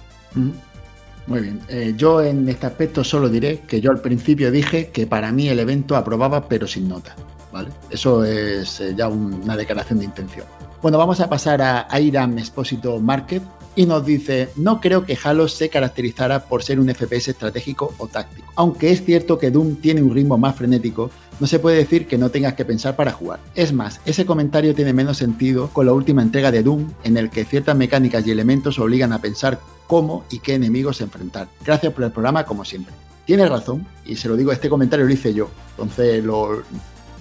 Muy 1.26 1.40
bien. 1.40 1.60
Eh, 1.68 1.94
yo 1.96 2.22
en 2.22 2.48
este 2.48 2.66
aspecto 2.66 3.04
solo 3.04 3.28
diré 3.28 3.60
que 3.60 3.80
yo 3.80 3.90
al 3.90 4.00
principio 4.00 4.50
dije 4.50 4.88
que 4.88 5.06
para 5.06 5.32
mí 5.32 5.48
el 5.48 5.58
evento 5.58 5.96
aprobaba 5.96 6.48
pero 6.48 6.66
sin 6.66 6.88
nota. 6.88 7.14
¿vale? 7.52 7.70
Eso 7.90 8.24
es 8.24 8.80
eh, 8.80 8.94
ya 8.96 9.08
una 9.08 9.56
declaración 9.56 9.98
de 9.98 10.04
intención. 10.06 10.46
Bueno, 10.82 10.98
vamos 10.98 11.20
a 11.20 11.28
pasar 11.28 11.60
a 11.60 12.00
Iram 12.00 12.38
Expósito 12.38 12.98
Market 13.00 13.42
y 13.76 13.86
nos 13.86 14.04
dice, 14.04 14.48
no 14.56 14.80
creo 14.80 15.04
que 15.04 15.16
Halo 15.22 15.46
se 15.46 15.68
caracterizara 15.68 16.44
por 16.44 16.62
ser 16.62 16.80
un 16.80 16.92
FPS 16.92 17.28
estratégico 17.28 17.94
o 17.98 18.08
táctico. 18.08 18.52
Aunque 18.56 18.90
es 18.90 19.04
cierto 19.04 19.38
que 19.38 19.50
Doom 19.50 19.76
tiene 19.76 20.02
un 20.02 20.14
ritmo 20.14 20.36
más 20.36 20.56
frenético, 20.56 21.10
no 21.40 21.46
se 21.46 21.58
puede 21.58 21.78
decir 21.78 22.06
que 22.06 22.18
no 22.18 22.30
tengas 22.30 22.54
que 22.54 22.64
pensar 22.64 22.94
para 22.96 23.12
jugar. 23.12 23.40
Es 23.54 23.72
más, 23.72 24.00
ese 24.04 24.26
comentario 24.26 24.74
tiene 24.74 24.92
menos 24.92 25.16
sentido 25.16 25.70
con 25.72 25.86
la 25.86 25.92
última 25.92 26.22
entrega 26.22 26.52
de 26.52 26.62
Doom, 26.62 26.92
en 27.02 27.16
el 27.16 27.30
que 27.30 27.44
ciertas 27.44 27.76
mecánicas 27.76 28.26
y 28.26 28.30
elementos 28.30 28.78
obligan 28.78 29.12
a 29.12 29.20
pensar 29.20 29.58
cómo 29.86 30.24
y 30.30 30.38
qué 30.38 30.54
enemigos 30.54 31.00
enfrentar. 31.00 31.48
Gracias 31.64 31.92
por 31.92 32.04
el 32.04 32.12
programa, 32.12 32.44
como 32.44 32.64
siempre. 32.64 32.94
Tiene 33.24 33.48
razón, 33.48 33.86
y 34.04 34.16
se 34.16 34.28
lo 34.28 34.36
digo, 34.36 34.52
este 34.52 34.68
comentario 34.68 35.06
lo 35.06 35.12
hice 35.12 35.32
yo. 35.32 35.48
Entonces, 35.70 36.22
lo, 36.22 36.62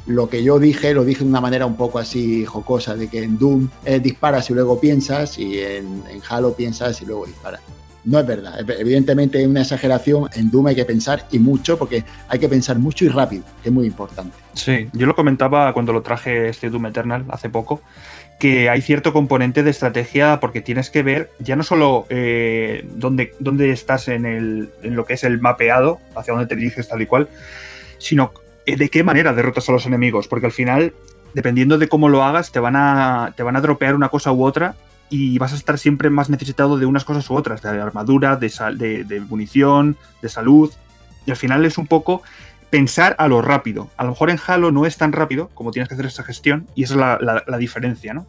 lo 0.05 0.29
que 0.29 0.43
yo 0.43 0.59
dije, 0.59 0.93
lo 0.93 1.05
dije 1.05 1.23
de 1.23 1.29
una 1.29 1.41
manera 1.41 1.65
un 1.65 1.77
poco 1.77 1.99
así 1.99 2.45
jocosa, 2.45 2.95
de 2.95 3.07
que 3.07 3.23
en 3.23 3.37
Doom 3.37 3.69
eh, 3.85 3.99
disparas 3.99 4.49
y 4.49 4.53
luego 4.53 4.79
piensas, 4.79 5.39
y 5.39 5.59
en, 5.59 6.03
en, 6.09 6.21
Halo 6.27 6.53
piensas 6.53 7.01
y 7.01 7.05
luego 7.05 7.25
disparas. 7.25 7.61
No 8.09 8.17
es 8.17 8.25
verdad, 8.25 8.59
evidentemente 8.79 9.39
es 9.39 9.47
una 9.47 9.61
exageración, 9.61 10.27
en 10.33 10.49
Doom 10.49 10.65
hay 10.65 10.75
que 10.75 10.83
pensar 10.83 11.27
y 11.31 11.37
mucho, 11.37 11.77
porque 11.77 12.03
hay 12.27 12.39
que 12.39 12.49
pensar 12.49 12.79
mucho 12.79 13.05
y 13.05 13.09
rápido, 13.09 13.43
que 13.61 13.69
es 13.69 13.71
muy 13.71 13.85
importante. 13.85 14.35
Sí, 14.55 14.87
yo 14.93 15.05
lo 15.05 15.13
comentaba 15.13 15.71
cuando 15.73 15.93
lo 15.93 16.01
traje 16.01 16.49
este 16.49 16.71
Doom 16.71 16.87
Eternal 16.87 17.25
hace 17.29 17.51
poco, 17.51 17.83
que 18.39 18.67
hay 18.67 18.81
cierto 18.81 19.13
componente 19.13 19.61
de 19.61 19.69
estrategia 19.69 20.39
porque 20.39 20.61
tienes 20.61 20.89
que 20.89 21.03
ver 21.03 21.29
ya 21.37 21.55
no 21.55 21.61
solo 21.61 22.07
eh, 22.09 22.83
dónde, 22.95 23.35
dónde, 23.37 23.69
estás 23.69 24.07
en, 24.07 24.25
el, 24.25 24.71
lo 24.81 25.05
que 25.05 25.13
es 25.13 25.23
el 25.23 25.39
mapeado, 25.39 25.99
hacia 26.15 26.33
dónde 26.33 26.47
te 26.47 26.55
diriges 26.55 26.87
tal 26.87 27.03
y 27.03 27.05
cual, 27.05 27.29
sino 27.99 28.33
eh, 28.65 28.75
de 28.75 28.89
qué 28.89 29.03
manera 29.03 29.33
derrotas 29.33 29.69
a 29.69 29.71
los 29.71 29.85
enemigos, 29.85 30.27
porque 30.27 30.47
al 30.47 30.51
final, 30.51 30.95
dependiendo 31.35 31.77
de 31.77 31.87
cómo 31.87 32.09
lo 32.09 32.23
hagas, 32.23 32.51
te 32.51 32.59
van 32.59 32.75
a, 32.75 33.35
te 33.37 33.43
van 33.43 33.55
a 33.55 33.61
dropear 33.61 33.93
una 33.93 34.09
cosa 34.09 34.31
u 34.31 34.43
otra 34.43 34.73
y 35.09 35.37
vas 35.37 35.53
a 35.53 35.55
estar 35.55 35.77
siempre 35.77 36.09
más 36.09 36.29
necesitado 36.29 36.77
de 36.77 36.85
unas 36.85 37.05
cosas 37.05 37.29
u 37.29 37.35
otras, 37.35 37.61
de 37.61 37.69
armadura, 37.69 38.35
de, 38.35 38.51
de, 38.75 39.03
de 39.03 39.21
munición, 39.21 39.97
de 40.21 40.29
salud, 40.29 40.71
y 41.25 41.31
al 41.31 41.37
final 41.37 41.65
es 41.65 41.77
un 41.77 41.87
poco 41.87 42.21
pensar 42.69 43.15
a 43.17 43.27
lo 43.27 43.41
rápido. 43.41 43.89
A 43.97 44.03
lo 44.03 44.11
mejor 44.11 44.29
en 44.29 44.39
Halo 44.45 44.71
no 44.71 44.85
es 44.85 44.97
tan 44.97 45.11
rápido 45.11 45.49
como 45.53 45.71
tienes 45.71 45.89
que 45.89 45.95
hacer 45.95 46.05
esa 46.05 46.23
gestión 46.23 46.67
y 46.75 46.83
esa 46.83 47.15
es 47.15 47.47
la 47.47 47.57
diferencia, 47.57 48.13
¿no? 48.13 48.25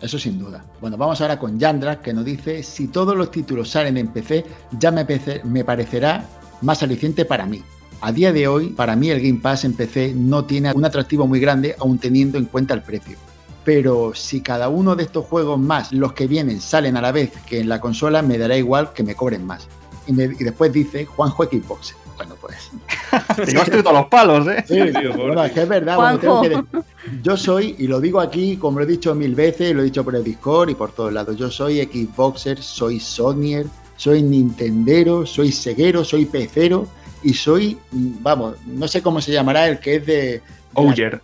Eso 0.00 0.18
sin 0.18 0.38
duda. 0.38 0.64
Bueno, 0.80 0.96
vamos 0.96 1.20
ahora 1.20 1.38
con 1.38 1.58
Yandra, 1.58 2.00
que 2.00 2.12
nos 2.12 2.24
dice, 2.24 2.62
si 2.62 2.88
todos 2.88 3.16
los 3.16 3.30
títulos 3.30 3.70
salen 3.70 3.96
en 3.96 4.08
PC, 4.08 4.44
ya 4.78 4.90
me, 4.90 5.06
me 5.44 5.64
parecerá 5.64 6.24
más 6.62 6.82
aliciente 6.82 7.24
para 7.24 7.46
mí. 7.46 7.62
A 8.00 8.12
día 8.12 8.32
de 8.32 8.48
hoy, 8.48 8.70
para 8.70 8.96
mí 8.96 9.10
el 9.10 9.20
Game 9.20 9.40
Pass 9.40 9.64
en 9.64 9.74
PC 9.74 10.12
no 10.14 10.44
tiene 10.44 10.72
un 10.72 10.84
atractivo 10.84 11.26
muy 11.26 11.40
grande, 11.40 11.74
aun 11.78 11.98
teniendo 11.98 12.36
en 12.38 12.46
cuenta 12.46 12.74
el 12.74 12.82
precio. 12.82 13.16
Pero 13.64 14.12
si 14.14 14.40
cada 14.40 14.68
uno 14.68 14.94
de 14.94 15.04
estos 15.04 15.24
juegos 15.24 15.58
más, 15.58 15.92
los 15.92 16.12
que 16.12 16.26
vienen, 16.26 16.60
salen 16.60 16.96
a 16.96 17.00
la 17.00 17.12
vez 17.12 17.32
que 17.46 17.60
en 17.60 17.68
la 17.68 17.80
consola, 17.80 18.22
me 18.22 18.38
dará 18.38 18.56
igual 18.56 18.92
que 18.92 19.02
me 19.02 19.14
cobren 19.14 19.46
más. 19.46 19.66
Y, 20.06 20.12
me, 20.12 20.24
y 20.24 20.44
después 20.44 20.72
dice 20.72 21.06
Juanjo 21.06 21.44
Xbox. 21.44 21.94
Bueno, 22.16 22.36
pues. 22.40 22.70
Te 23.36 23.46
llevaste 23.46 23.82
todos 23.82 23.96
los 23.96 24.06
palos, 24.06 24.46
¿eh? 24.46 24.64
Sí, 24.66 24.92
tío, 24.92 25.16
bueno, 25.16 25.42
es 25.44 25.52
que 25.52 25.62
es 25.62 25.68
verdad. 25.68 25.96
Bueno, 25.96 26.18
tengo 26.18 26.42
que 26.42 26.82
yo 27.22 27.36
soy, 27.36 27.74
y 27.78 27.86
lo 27.86 28.00
digo 28.00 28.20
aquí, 28.20 28.56
como 28.56 28.78
lo 28.78 28.84
he 28.84 28.88
dicho 28.88 29.14
mil 29.14 29.34
veces, 29.34 29.74
lo 29.74 29.82
he 29.82 29.84
dicho 29.84 30.04
por 30.04 30.14
el 30.14 30.24
Discord 30.24 30.70
y 30.70 30.74
por 30.74 30.92
todos 30.92 31.12
lados. 31.12 31.36
Yo 31.36 31.50
soy 31.50 31.82
Xboxer, 31.82 32.62
soy 32.62 33.00
Sonyer, 33.00 33.66
soy 33.96 34.22
Nintendero, 34.22 35.26
soy 35.26 35.52
Seguero, 35.52 36.04
soy 36.04 36.26
Pecero 36.26 36.86
y 37.22 37.34
soy, 37.34 37.78
vamos, 37.90 38.56
no 38.66 38.86
sé 38.86 39.02
cómo 39.02 39.20
se 39.20 39.32
llamará 39.32 39.68
el 39.68 39.78
que 39.78 39.96
es 39.96 40.06
de. 40.06 40.42
Oyer. 40.74 41.20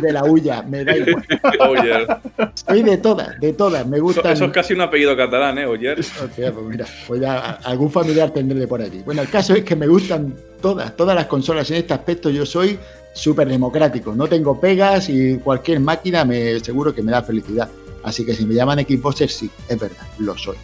De 0.00 0.12
la 0.12 0.24
huya, 0.24 0.62
me 0.62 0.84
da 0.84 0.96
igual. 0.96 1.24
Oyer. 1.68 2.06
Soy 2.54 2.82
de 2.82 2.96
todas, 2.98 3.40
de 3.40 3.52
todas, 3.52 3.86
me 3.86 4.00
gusta. 4.00 4.20
Eso, 4.20 4.30
eso, 4.30 4.44
es 4.46 4.52
casi 4.52 4.74
un 4.74 4.80
apellido 4.80 5.16
catalán, 5.16 5.58
¿eh? 5.58 5.66
Oyer. 5.66 5.98
Hostia, 5.98 6.52
pues 6.52 6.66
mira, 6.66 6.86
pues 7.06 7.20
ya 7.20 7.58
algún 7.64 7.90
familiar 7.90 8.30
tendré 8.30 8.58
de 8.58 8.66
por 8.66 8.80
allí. 8.80 9.02
Bueno, 9.04 9.22
el 9.22 9.28
caso 9.28 9.54
es 9.54 9.64
que 9.64 9.76
me 9.76 9.86
gustan 9.86 10.34
todas, 10.60 10.94
todas 10.96 11.14
las 11.14 11.26
consolas. 11.26 11.70
En 11.70 11.76
este 11.78 11.94
aspecto 11.94 12.30
yo 12.30 12.44
soy 12.46 12.78
súper 13.14 13.48
democrático. 13.48 14.14
No 14.14 14.26
tengo 14.26 14.60
pegas 14.60 15.08
y 15.08 15.38
cualquier 15.38 15.80
máquina 15.80 16.24
me 16.24 16.60
seguro 16.60 16.94
que 16.94 17.02
me 17.02 17.12
da 17.12 17.22
felicidad. 17.22 17.68
Así 18.02 18.24
que 18.26 18.34
si 18.34 18.44
me 18.44 18.54
llaman 18.54 18.80
Xboxer, 18.80 19.30
sí, 19.30 19.50
es 19.68 19.78
verdad, 19.78 20.06
lo 20.18 20.36
soy. 20.36 20.56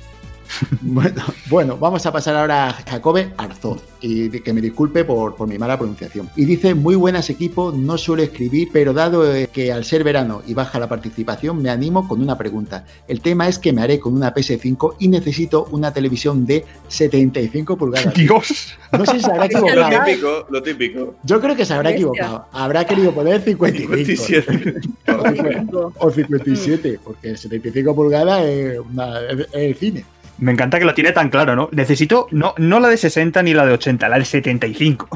Bueno, 0.82 1.22
bueno, 1.48 1.76
vamos 1.76 2.04
a 2.06 2.12
pasar 2.12 2.36
ahora 2.36 2.68
a 2.68 2.72
Jacobe 2.72 3.32
Arzoz, 3.36 3.82
y 4.00 4.28
que 4.40 4.52
me 4.52 4.60
disculpe 4.60 5.04
por, 5.04 5.36
por, 5.36 5.48
mi 5.48 5.58
mala 5.58 5.78
pronunciación. 5.78 6.28
Y 6.36 6.44
dice, 6.44 6.74
muy 6.74 6.94
buenas 6.94 7.30
equipo, 7.30 7.72
no 7.72 7.98
suelo 7.98 8.22
escribir, 8.22 8.68
pero 8.72 8.92
dado 8.92 9.24
que 9.52 9.72
al 9.72 9.84
ser 9.84 10.04
verano 10.04 10.42
y 10.46 10.54
baja 10.54 10.78
la 10.78 10.88
participación, 10.88 11.62
me 11.62 11.70
animo 11.70 12.08
con 12.08 12.20
una 12.20 12.36
pregunta. 12.36 12.84
El 13.08 13.20
tema 13.20 13.48
es 13.48 13.58
que 13.58 13.72
me 13.72 13.82
haré 13.82 14.00
con 14.00 14.14
una 14.14 14.34
PS5 14.34 14.96
y 14.98 15.08
necesito 15.08 15.68
una 15.70 15.92
televisión 15.92 16.46
de 16.46 16.64
75 16.88 17.76
pulgadas. 17.76 18.14
Dios. 18.20 18.74
No 18.92 19.04
sé 19.06 19.12
si 19.12 19.20
se 19.20 19.30
habrá 19.30 19.46
equivocado. 19.46 19.90
Lo 19.90 20.04
típico, 20.04 20.46
lo 20.50 20.62
típico. 20.62 21.14
Yo 21.22 21.40
creo 21.40 21.56
que 21.56 21.64
se 21.64 21.74
habrá 21.74 21.90
equivocado. 21.90 22.46
Habrá 22.52 22.84
querido 22.84 23.12
poner 23.12 23.40
55. 23.40 23.94
57. 23.96 24.80
o 25.98 26.10
57, 26.10 27.00
porque 27.02 27.36
75 27.36 27.94
pulgadas 27.94 28.44
es, 28.44 28.78
una, 28.78 29.20
es 29.20 29.46
el 29.52 29.74
cine. 29.74 30.04
Me 30.40 30.52
encanta 30.52 30.78
que 30.78 30.84
lo 30.84 30.94
tiene 30.94 31.12
tan 31.12 31.28
claro, 31.30 31.54
¿no? 31.54 31.68
Necesito 31.72 32.26
no, 32.30 32.54
no 32.58 32.80
la 32.80 32.88
de 32.88 32.96
60 32.96 33.42
ni 33.42 33.54
la 33.54 33.64
de 33.66 33.72
80, 33.74 34.08
la 34.08 34.18
de 34.18 34.24
75. 34.24 35.08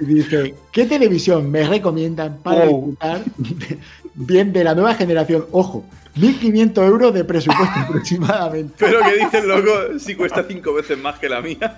Y 0.00 0.04
dice, 0.06 0.54
¿qué 0.72 0.86
televisión 0.86 1.50
me 1.50 1.66
recomiendan 1.66 2.38
para 2.42 2.64
Oh. 2.66 2.86
disfrutar 2.88 3.20
bien 4.14 4.52
de 4.52 4.64
la 4.64 4.74
nueva 4.74 4.94
generación? 4.94 5.44
Ojo, 5.52 5.84
1.500 6.16 6.86
euros 6.86 7.14
de 7.14 7.24
presupuesto 7.24 7.78
aproximadamente. 7.86 8.74
Pero 8.78 9.00
que 9.02 9.16
dice 9.24 9.38
el 9.38 9.48
loco 9.48 9.98
si 9.98 10.14
cuesta 10.14 10.44
cinco 10.48 10.72
veces 10.74 10.98
más 10.98 11.18
que 11.18 11.28
la 11.28 11.40
mía. 11.40 11.76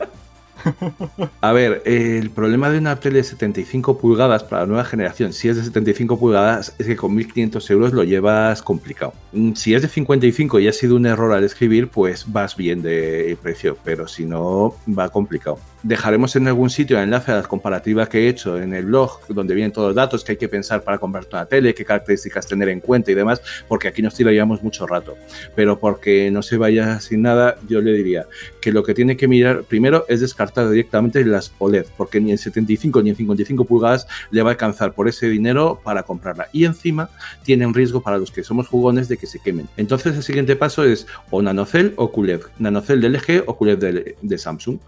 A 1.41 1.53
ver, 1.53 1.83
el 1.85 2.31
problema 2.31 2.71
de 2.71 2.79
una 2.79 2.97
tele 2.97 3.19
de 3.19 3.25
75 3.25 3.99
pulgadas 3.99 4.45
para 4.45 4.63
la 4.63 4.67
nueva 4.67 4.85
generación, 4.85 5.33
si 5.33 5.49
es 5.49 5.57
de 5.57 5.65
75 5.65 6.19
pulgadas, 6.19 6.75
es 6.79 6.87
que 6.87 6.97
con 6.97 7.17
1.500 7.17 7.71
euros 7.71 7.93
lo 7.93 8.05
llevas 8.05 8.63
complicado. 8.63 9.15
Mm, 9.33 9.53
Si 9.55 9.75
es 9.75 9.83
de 9.83 9.89
55 9.89 10.61
y 10.61 10.69
ha 10.69 10.73
sido 10.73 10.97
un 10.97 11.07
error 11.07 11.33
al 11.33 11.45
escribir, 11.45 11.89
pues 11.89 12.31
vas 12.31 12.57
bien 12.57 12.83
de 12.83 13.37
precio, 13.43 13.79
pero 13.85 14.07
si 14.07 14.27
no, 14.27 14.75
va 14.87 15.09
complicado. 15.09 15.59
Dejaremos 15.83 16.37
en 16.37 16.47
algún 16.47 16.69
sitio 16.69 16.99
el 16.99 17.05
enlace 17.05 17.33
a 17.33 17.37
las 17.37 17.47
comparativas 17.49 18.09
que 18.09 18.27
he 18.27 18.29
hecho 18.29 18.61
en 18.61 18.75
el 18.75 18.85
blog, 18.85 19.21
donde 19.29 19.55
vienen 19.55 19.73
todos 19.73 19.89
los 19.89 19.97
datos 19.97 20.25
que 20.25 20.33
hay 20.33 20.39
que 20.39 20.49
pensar 20.49 20.83
para 20.83 20.99
comprarte 20.99 21.37
una 21.37 21.47
tele, 21.47 21.75
qué 21.75 21.85
características 21.85 22.47
tener 22.47 22.69
en 22.69 22.81
cuenta 22.81 23.11
y 23.11 23.15
demás, 23.15 23.41
porque 23.67 23.89
aquí 23.89 24.03
nos 24.03 24.15
tiraríamos 24.15 24.63
mucho 24.63 24.87
rato. 24.87 25.17
Pero 25.55 25.81
porque 25.81 26.31
no 26.31 26.43
se 26.43 26.59
vaya 26.59 27.01
sin 27.01 27.23
nada, 27.23 27.57
yo 27.67 27.81
le 27.81 27.93
diría 27.93 28.27
que 28.61 28.73
lo 28.73 28.83
que 28.83 28.93
tiene 28.93 29.17
que 29.17 29.27
mirar 29.27 29.63
primero 29.63 30.05
es 30.09 30.21
descartar 30.21 30.50
directamente 30.55 31.25
las 31.25 31.53
OLED, 31.59 31.87
porque 31.97 32.21
ni 32.21 32.31
en 32.33 32.39
75 32.39 33.03
ni 33.03 33.11
en 33.11 33.17
55 33.17 33.65
pulgadas 33.65 34.07
le 34.31 34.43
va 34.43 34.51
a 34.51 34.53
alcanzar 34.53 34.93
por 34.93 35.09
ese 35.09 35.29
dinero 35.29 35.81
para 35.83 36.03
comprarla. 36.03 36.49
Y 36.53 36.65
encima 36.65 37.11
tiene 37.45 37.67
un 37.67 37.75
riesgo 37.75 38.03
para 38.03 38.19
los 38.19 38.31
que 38.31 38.45
somos 38.45 38.69
jugones 38.69 39.09
de 39.09 39.17
que 39.17 39.27
se 39.27 39.39
quemen. 39.39 39.69
Entonces 39.77 40.17
el 40.17 40.23
siguiente 40.23 40.57
paso 40.57 40.85
es 40.85 41.07
o 41.31 41.43
nanocell 41.43 41.95
o 41.97 42.13
QLED. 42.13 42.41
Nanocell 42.59 43.01
de 43.01 43.09
LG 43.09 43.45
o 43.47 43.57
QLED 43.57 44.15
de, 44.21 44.39
Samsung. 44.39 44.79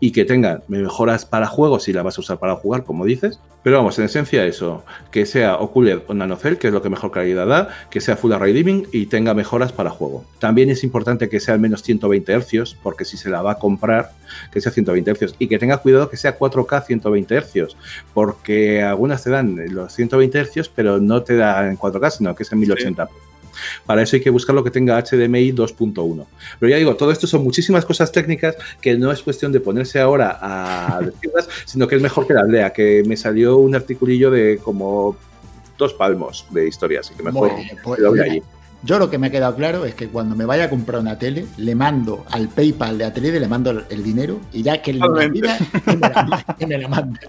Y 0.00 0.12
que 0.12 0.24
tengan 0.24 0.62
mejoras 0.68 1.26
para 1.26 1.46
juegos 1.46 1.84
si 1.84 1.92
la 1.92 2.02
vas 2.02 2.18
a 2.18 2.20
usar 2.20 2.38
para 2.38 2.56
jugar, 2.56 2.84
como 2.84 3.04
dices. 3.04 3.38
Pero 3.62 3.76
vamos, 3.76 3.96
en 3.98 4.06
esencia 4.06 4.44
eso, 4.44 4.84
que 5.12 5.24
sea 5.24 5.56
o 5.56 5.72
QLED 5.72 6.00
o 6.08 6.14
nanocell, 6.14 6.58
que 6.58 6.66
es 6.66 6.72
lo 6.72 6.82
que 6.82 6.90
mejor 6.90 7.12
calidad 7.12 7.46
da, 7.46 7.68
que 7.90 8.00
sea 8.00 8.16
Full 8.16 8.32
Array 8.32 8.52
Dimming 8.52 8.88
y 8.90 9.06
tenga 9.06 9.34
mejoras 9.34 9.72
para 9.72 9.90
juego. 9.90 10.24
También 10.40 10.68
es 10.68 10.82
importante 10.82 11.28
que 11.28 11.38
sea 11.38 11.54
al 11.54 11.60
menos 11.60 11.82
120 11.82 12.40
Hz, 12.40 12.74
porque 12.82 13.04
si 13.04 13.16
se 13.16 13.30
la 13.30 13.40
va 13.40 13.52
a 13.52 13.58
comprar, 13.58 14.10
que 14.50 14.60
sea 14.60 14.72
120 14.72 15.11
Hz 15.14 15.34
y 15.38 15.48
que 15.48 15.58
tenga 15.58 15.78
cuidado 15.78 16.08
que 16.08 16.16
sea 16.16 16.38
4K 16.38 16.84
120 16.86 17.40
Hz, 17.40 17.76
porque 18.14 18.82
algunas 18.82 19.22
te 19.22 19.30
dan 19.30 19.56
los 19.72 19.92
120 19.92 20.44
Hz, 20.44 20.68
pero 20.68 20.98
no 20.98 21.22
te 21.22 21.36
dan 21.36 21.70
en 21.70 21.78
4K, 21.78 22.10
sino 22.10 22.34
que 22.34 22.42
es 22.42 22.52
en 22.52 22.60
1080. 22.60 23.08
Para 23.86 24.02
eso 24.02 24.16
hay 24.16 24.22
que 24.22 24.30
buscar 24.30 24.54
lo 24.54 24.64
que 24.64 24.70
tenga 24.70 25.00
HDMI 25.00 25.52
2.1. 25.52 26.26
Pero 26.58 26.70
ya 26.70 26.76
digo, 26.76 26.96
todo 26.96 27.12
esto 27.12 27.26
son 27.26 27.44
muchísimas 27.44 27.84
cosas 27.84 28.10
técnicas 28.12 28.56
que 28.80 28.96
no 28.96 29.12
es 29.12 29.22
cuestión 29.22 29.52
de 29.52 29.60
ponerse 29.60 30.00
ahora 30.00 30.38
a 30.40 31.00
decirlas, 31.04 31.48
sino 31.64 31.86
que 31.86 31.96
es 31.96 32.02
mejor 32.02 32.26
que 32.26 32.34
las 32.34 32.48
lea, 32.48 32.72
que 32.72 33.02
me 33.06 33.16
salió 33.16 33.58
un 33.58 33.74
articulillo 33.74 34.30
de 34.30 34.58
como 34.62 35.16
dos 35.78 35.94
palmos 35.94 36.46
de 36.50 36.68
historia, 36.68 37.00
así 37.00 37.14
que 37.14 37.22
mejor 37.22 37.50
Bueno, 37.50 37.80
pues, 37.82 38.00
lo 38.00 38.12
mira, 38.12 38.24
allí. 38.24 38.42
Yo 38.84 38.98
lo 38.98 39.08
que 39.08 39.16
me 39.16 39.28
ha 39.28 39.30
quedado 39.30 39.54
claro 39.54 39.84
es 39.84 39.94
que 39.94 40.08
cuando 40.08 40.34
me 40.34 40.44
vaya 40.44 40.64
a 40.64 40.70
comprar 40.70 41.00
una 41.00 41.16
tele, 41.16 41.46
le 41.56 41.74
mando 41.74 42.24
al 42.30 42.48
PayPal 42.48 42.98
de 42.98 43.04
Atelier, 43.04 43.40
le 43.40 43.46
mando 43.46 43.70
el, 43.70 44.02
dinero 44.02 44.40
y 44.52 44.62
ya 44.62 44.82
que 44.82 44.92
me 44.92 45.00
que 45.00 45.96
me 45.96 46.08
la, 46.08 46.44
que 46.58 46.66
me 46.66 46.78
la 46.78 46.88
mande. 46.88 47.20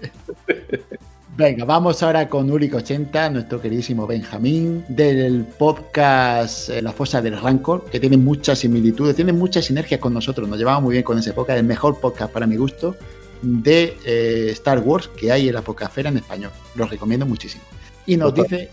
Venga, 1.36 1.64
vamos 1.64 2.02
ahora 2.02 2.28
con 2.28 2.48
Uric80, 2.48 3.32
nuestro 3.32 3.60
queridísimo 3.60 4.06
Benjamín, 4.06 4.84
del 4.88 5.44
podcast 5.44 6.70
eh, 6.70 6.80
La 6.80 6.92
Fosa 6.92 7.20
del 7.20 7.40
Rancor, 7.40 7.84
que 7.86 7.98
tiene 7.98 8.16
muchas 8.16 8.60
similitudes, 8.60 9.16
tiene 9.16 9.32
muchas 9.32 9.64
sinergias 9.64 10.00
con 10.00 10.14
nosotros, 10.14 10.48
nos 10.48 10.58
llevamos 10.58 10.84
muy 10.84 10.92
bien 10.92 11.02
con 11.04 11.18
ese 11.18 11.32
podcast, 11.32 11.58
el 11.58 11.66
mejor 11.66 11.98
podcast 11.98 12.32
para 12.32 12.46
mi 12.46 12.56
gusto 12.56 12.96
de 13.42 13.96
eh, 14.04 14.48
Star 14.52 14.78
Wars 14.80 15.08
que 15.08 15.30
hay 15.30 15.48
en 15.48 15.54
la 15.54 15.62
podcastfera 15.62 16.08
en 16.08 16.18
español. 16.18 16.50
Los 16.76 16.88
recomiendo 16.90 17.26
muchísimo. 17.26 17.64
Y 18.06 18.16
nos 18.16 18.34
Total. 18.34 18.58
dice, 18.58 18.70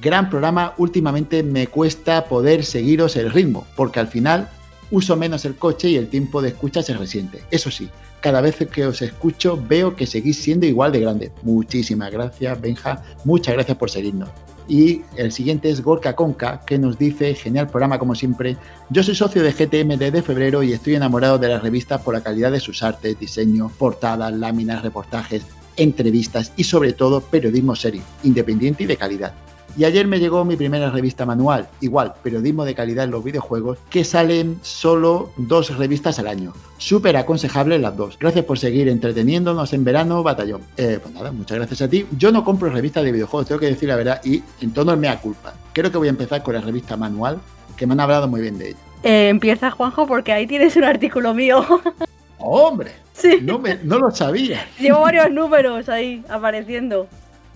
gran 0.00 0.30
programa, 0.30 0.74
últimamente 0.78 1.42
me 1.42 1.66
cuesta 1.66 2.24
poder 2.24 2.64
seguiros 2.64 3.16
el 3.16 3.30
ritmo, 3.30 3.66
porque 3.76 4.00
al 4.00 4.08
final 4.08 4.48
uso 4.90 5.16
menos 5.16 5.44
el 5.44 5.56
coche 5.56 5.88
y 5.88 5.96
el 5.96 6.08
tiempo 6.08 6.42
de 6.42 6.48
escucha 6.48 6.82
se 6.82 6.94
resiente. 6.94 7.42
Eso 7.50 7.70
sí, 7.70 7.88
cada 8.20 8.40
vez 8.40 8.56
que 8.70 8.86
os 8.86 9.02
escucho 9.02 9.62
veo 9.68 9.96
que 9.96 10.06
seguís 10.06 10.40
siendo 10.40 10.66
igual 10.66 10.92
de 10.92 11.00
grande. 11.00 11.32
Muchísimas 11.42 12.10
gracias, 12.12 12.60
Benja. 12.60 13.02
Muchas 13.24 13.54
gracias 13.54 13.76
por 13.76 13.90
seguirnos. 13.90 14.28
Y 14.68 15.02
el 15.16 15.32
siguiente 15.32 15.70
es 15.70 15.82
Gorka 15.82 16.14
Conca, 16.14 16.60
que 16.64 16.78
nos 16.78 16.96
dice, 16.98 17.34
genial 17.34 17.68
programa 17.68 17.98
como 17.98 18.14
siempre, 18.14 18.56
yo 18.90 19.02
soy 19.02 19.14
socio 19.14 19.42
de 19.42 19.52
GTM 19.52 19.98
desde 19.98 20.22
febrero 20.22 20.62
y 20.62 20.72
estoy 20.72 20.94
enamorado 20.94 21.38
de 21.38 21.48
las 21.48 21.62
revistas 21.62 22.00
por 22.00 22.14
la 22.14 22.22
calidad 22.22 22.52
de 22.52 22.60
sus 22.60 22.82
artes, 22.82 23.18
diseño, 23.18 23.72
portadas, 23.76 24.32
láminas, 24.32 24.82
reportajes, 24.82 25.42
entrevistas 25.76 26.52
y 26.56 26.64
sobre 26.64 26.92
todo 26.92 27.20
periodismo 27.20 27.74
serio, 27.74 28.02
independiente 28.22 28.84
y 28.84 28.86
de 28.86 28.96
calidad. 28.96 29.34
Y 29.76 29.84
ayer 29.84 30.06
me 30.06 30.18
llegó 30.18 30.44
mi 30.44 30.56
primera 30.56 30.90
revista 30.90 31.24
manual, 31.24 31.68
igual, 31.80 32.12
periodismo 32.22 32.64
de 32.64 32.74
calidad 32.74 33.04
en 33.04 33.10
los 33.10 33.24
videojuegos, 33.24 33.78
que 33.88 34.04
salen 34.04 34.58
solo 34.62 35.30
dos 35.36 35.76
revistas 35.78 36.18
al 36.18 36.26
año. 36.28 36.52
Súper 36.76 37.16
aconsejables 37.16 37.80
las 37.80 37.96
dos. 37.96 38.18
Gracias 38.18 38.44
por 38.44 38.58
seguir 38.58 38.88
entreteniéndonos 38.88 39.72
en 39.72 39.84
verano, 39.84 40.22
batallón. 40.22 40.60
Eh, 40.76 40.98
pues 41.02 41.14
nada, 41.14 41.32
muchas 41.32 41.56
gracias 41.56 41.80
a 41.82 41.88
ti. 41.88 42.06
Yo 42.18 42.30
no 42.32 42.44
compro 42.44 42.68
revistas 42.70 43.02
de 43.04 43.12
videojuegos, 43.12 43.48
tengo 43.48 43.60
que 43.60 43.66
decir 43.66 43.88
la 43.88 43.96
verdad, 43.96 44.20
y 44.24 44.42
en 44.60 44.72
tono 44.72 44.96
mea 44.96 45.18
culpa. 45.20 45.54
Creo 45.72 45.90
que 45.90 45.96
voy 45.98 46.08
a 46.08 46.10
empezar 46.10 46.42
con 46.42 46.54
la 46.54 46.60
revista 46.60 46.96
manual, 46.96 47.38
que 47.76 47.86
me 47.86 47.94
han 47.94 48.00
hablado 48.00 48.28
muy 48.28 48.40
bien 48.42 48.58
de 48.58 48.68
ella. 48.70 48.78
Eh, 49.04 49.28
empieza 49.30 49.70
Juanjo 49.70 50.06
porque 50.06 50.32
ahí 50.32 50.46
tienes 50.46 50.76
un 50.76 50.84
artículo 50.84 51.32
mío. 51.34 51.64
¡Hombre! 52.38 52.92
sí, 53.14 53.38
No, 53.42 53.58
me, 53.58 53.76
no 53.82 53.98
lo 53.98 54.10
sabía. 54.10 54.66
llevo 54.78 55.00
varios 55.00 55.30
números 55.30 55.88
ahí 55.88 56.22
apareciendo. 56.28 57.06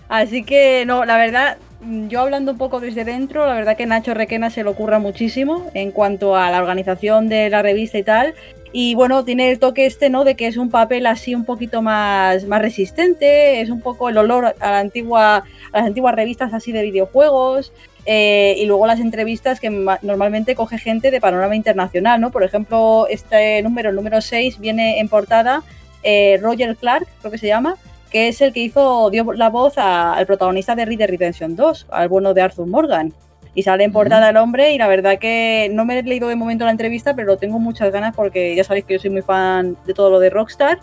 Así 0.09 0.43
que 0.43 0.83
no, 0.85 1.03
la 1.05 1.17
verdad, 1.17 1.57
yo 1.81 2.21
hablando 2.21 2.53
un 2.53 2.57
poco 2.57 2.79
desde 2.79 3.05
dentro, 3.05 3.45
la 3.45 3.53
verdad 3.53 3.77
que 3.77 3.85
Nacho 3.85 4.13
Requena 4.13 4.49
se 4.49 4.63
le 4.63 4.69
ocurra 4.69 4.99
muchísimo 4.99 5.69
en 5.73 5.91
cuanto 5.91 6.35
a 6.35 6.49
la 6.49 6.59
organización 6.59 7.29
de 7.29 7.49
la 7.49 7.61
revista 7.61 7.97
y 7.97 8.03
tal. 8.03 8.33
Y 8.73 8.95
bueno, 8.95 9.23
tiene 9.23 9.49
el 9.51 9.59
toque 9.59 9.85
este, 9.85 10.09
¿no? 10.09 10.23
De 10.23 10.35
que 10.35 10.47
es 10.47 10.57
un 10.57 10.69
papel 10.69 11.05
así 11.05 11.33
un 11.35 11.45
poquito 11.45 11.81
más, 11.81 12.45
más 12.45 12.61
resistente, 12.61 13.61
es 13.61 13.69
un 13.69 13.81
poco 13.81 14.09
el 14.09 14.17
olor 14.17 14.55
a, 14.59 14.71
la 14.71 14.79
antigua, 14.79 15.43
las 15.71 15.85
antiguas 15.85 16.15
revistas 16.15 16.53
así 16.53 16.71
de 16.71 16.83
videojuegos. 16.83 17.71
eh, 18.05 18.55
y 18.57 18.65
luego 18.65 18.87
las 18.87 18.99
entrevistas 19.01 19.59
que 19.59 19.69
ma- 19.69 19.99
normalmente 20.01 20.55
coge 20.55 20.77
gente 20.77 21.11
de 21.11 21.19
panorama 21.19 21.55
internacional, 21.57 22.21
¿no? 22.21 22.31
Por 22.31 22.43
ejemplo, 22.43 23.05
este 23.09 23.61
número, 23.61 23.89
el 23.89 23.95
número 23.95 24.21
6, 24.21 24.59
viene 24.59 24.99
en 24.99 25.09
portada 25.09 25.61
eh, 26.03 26.39
Roger 26.41 26.75
Clark, 26.77 27.05
creo 27.19 27.31
que 27.31 27.37
se 27.37 27.47
llama, 27.47 27.75
que 28.11 28.27
es 28.27 28.41
el 28.41 28.53
que 28.53 28.61
hizo, 28.61 29.09
dio 29.09 29.31
la 29.33 29.49
voz 29.49 29.77
a- 29.77 30.13
al 30.13 30.25
protagonista 30.25 30.75
de 30.75 30.85
Red 30.85 30.97
Dead 30.97 31.09
Redemption 31.09 31.55
2, 31.55 31.87
al 31.89 32.07
bueno 32.09 32.33
de 32.33 32.41
Arthur 32.41 32.67
Morgan. 32.67 33.13
Y 33.53 33.63
sale 33.63 33.83
en 33.83 33.91
portada 33.91 34.29
el 34.29 34.37
hombre 34.37 34.73
y 34.73 34.77
la 34.77 34.87
verdad 34.87 35.17
que 35.17 35.69
no 35.73 35.83
me 35.83 35.97
he 35.97 36.03
leído 36.03 36.27
de 36.27 36.35
momento 36.35 36.63
la 36.65 36.71
entrevista, 36.71 37.15
pero 37.15 37.37
tengo 37.37 37.57
muchas 37.57 37.91
ganas 37.91 38.15
porque 38.15 38.55
ya 38.55 38.63
sabéis 38.63 38.85
que 38.85 38.93
yo 38.93 38.99
soy 38.99 39.09
muy 39.09 39.23
fan 39.23 39.75
de 39.85 39.93
todo 39.95 40.11
lo 40.11 40.19
de 40.19 40.29
Rockstar. 40.29 40.77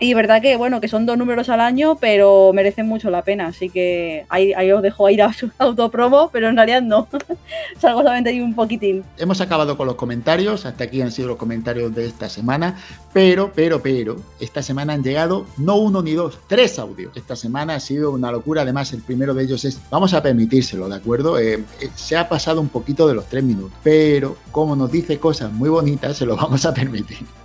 Y 0.00 0.12
verdad 0.12 0.42
que, 0.42 0.56
bueno, 0.56 0.80
que 0.80 0.88
son 0.88 1.06
dos 1.06 1.16
números 1.16 1.48
al 1.48 1.60
año, 1.60 1.96
pero 2.00 2.52
merecen 2.52 2.86
mucho 2.86 3.10
la 3.10 3.22
pena. 3.22 3.46
Así 3.46 3.70
que 3.70 4.26
ahí, 4.28 4.52
ahí 4.52 4.72
os 4.72 4.82
dejo 4.82 5.08
ir 5.08 5.22
a 5.22 5.32
su 5.32 5.50
autopromo, 5.58 6.30
pero 6.32 6.48
en 6.48 6.56
realidad 6.56 6.82
no. 6.82 7.06
Salgo 7.78 8.00
solamente 8.00 8.30
ahí 8.30 8.40
un 8.40 8.54
poquitín. 8.54 9.04
Hemos 9.18 9.40
acabado 9.40 9.76
con 9.76 9.86
los 9.86 9.94
comentarios, 9.96 10.66
hasta 10.66 10.84
aquí 10.84 11.00
han 11.00 11.12
sido 11.12 11.28
los 11.28 11.36
comentarios 11.36 11.94
de 11.94 12.06
esta 12.06 12.28
semana, 12.28 12.76
pero, 13.12 13.52
pero, 13.54 13.80
pero, 13.82 14.16
esta 14.40 14.62
semana 14.62 14.94
han 14.94 15.04
llegado 15.04 15.46
no 15.58 15.76
uno 15.76 16.02
ni 16.02 16.12
dos, 16.12 16.40
tres 16.48 16.78
audios. 16.78 17.16
Esta 17.16 17.36
semana 17.36 17.76
ha 17.76 17.80
sido 17.80 18.10
una 18.10 18.32
locura, 18.32 18.62
además 18.62 18.92
el 18.92 19.02
primero 19.02 19.32
de 19.32 19.44
ellos 19.44 19.64
es, 19.64 19.80
vamos 19.90 20.12
a 20.12 20.22
permitírselo, 20.22 20.88
¿de 20.88 20.96
acuerdo? 20.96 21.38
Eh, 21.38 21.64
eh, 21.80 21.90
se 21.94 22.16
ha 22.16 22.28
pasado 22.28 22.60
un 22.60 22.68
poquito 22.68 23.06
de 23.06 23.14
los 23.14 23.26
tres 23.26 23.44
minutos, 23.44 23.78
pero 23.82 24.36
como 24.50 24.74
nos 24.74 24.90
dice 24.90 25.18
cosas 25.18 25.52
muy 25.52 25.68
bonitas, 25.68 26.16
se 26.16 26.26
lo 26.26 26.36
vamos 26.36 26.66
a 26.66 26.74
permitir. 26.74 27.43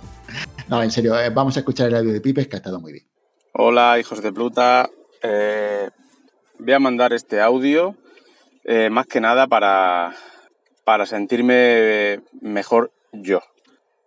No, 0.70 0.80
en 0.84 0.92
serio, 0.92 1.18
eh, 1.18 1.30
vamos 1.30 1.56
a 1.56 1.60
escuchar 1.60 1.88
el 1.88 1.96
audio 1.96 2.12
de 2.12 2.20
Pipes, 2.20 2.46
que 2.46 2.54
ha 2.54 2.58
estado 2.58 2.78
muy 2.78 2.92
bien. 2.92 3.04
Hola, 3.54 3.98
hijos 3.98 4.22
de 4.22 4.32
Pluta. 4.32 4.88
Eh, 5.20 5.90
voy 6.60 6.72
a 6.72 6.78
mandar 6.78 7.12
este 7.12 7.40
audio 7.40 7.96
eh, 8.62 8.88
más 8.88 9.08
que 9.08 9.20
nada 9.20 9.48
para, 9.48 10.14
para 10.84 11.06
sentirme 11.06 12.20
mejor 12.40 12.92
yo. 13.10 13.40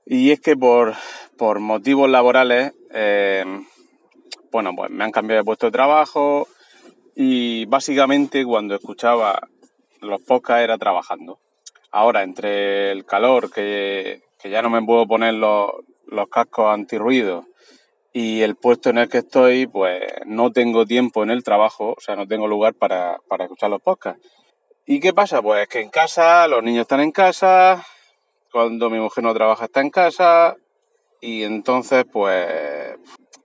Y 0.05 0.31
es 0.31 0.39
que 0.39 0.55
por, 0.55 0.93
por 1.37 1.59
motivos 1.59 2.09
laborales, 2.09 2.71
bueno, 4.49 4.71
pues 4.73 4.89
me 4.89 5.03
han 5.03 5.11
cambiado 5.11 5.41
de 5.41 5.45
puesto 5.45 5.65
de 5.65 5.73
trabajo 5.73 6.47
y 7.13 7.65
básicamente 7.65 8.45
cuando 8.45 8.75
escuchaba 8.75 9.49
los 9.99 10.21
podcasts 10.21 10.63
era 10.63 10.77
trabajando. 10.77 11.39
Ahora, 11.91 12.23
entre 12.23 12.93
el 12.93 13.03
calor, 13.03 13.51
que, 13.51 14.21
que 14.39 14.49
ya 14.49 14.61
no 14.61 14.69
me 14.69 14.81
puedo 14.81 15.05
poner 15.05 15.33
los, 15.33 15.71
los 16.07 16.27
cascos 16.29 16.73
antirruido, 16.73 17.45
y 18.11 18.41
el 18.41 18.55
puesto 18.55 18.91
en 18.91 18.99
el 18.99 19.09
que 19.09 19.19
estoy, 19.19 19.65
pues 19.65 20.01
no 20.25 20.51
tengo 20.51 20.85
tiempo 20.85 21.23
en 21.23 21.31
el 21.31 21.43
trabajo, 21.43 21.95
o 21.97 21.99
sea, 21.99 22.15
no 22.15 22.27
tengo 22.27 22.47
lugar 22.47 22.75
para, 22.75 23.19
para 23.27 23.45
escuchar 23.45 23.71
los 23.71 23.81
podcasts. 23.81 24.21
¿Y 24.85 24.99
qué 24.99 25.13
pasa? 25.13 25.41
Pues 25.41 25.67
que 25.67 25.79
en 25.79 25.89
casa, 25.89 26.47
los 26.47 26.61
niños 26.61 26.81
están 26.81 26.99
en 26.99 27.11
casa, 27.11 27.83
cuando 28.51 28.89
mi 28.89 28.99
mujer 28.99 29.23
no 29.23 29.33
trabaja 29.33 29.65
está 29.65 29.81
en 29.81 29.89
casa, 29.89 30.55
y 31.21 31.43
entonces, 31.43 32.05
pues, 32.11 32.97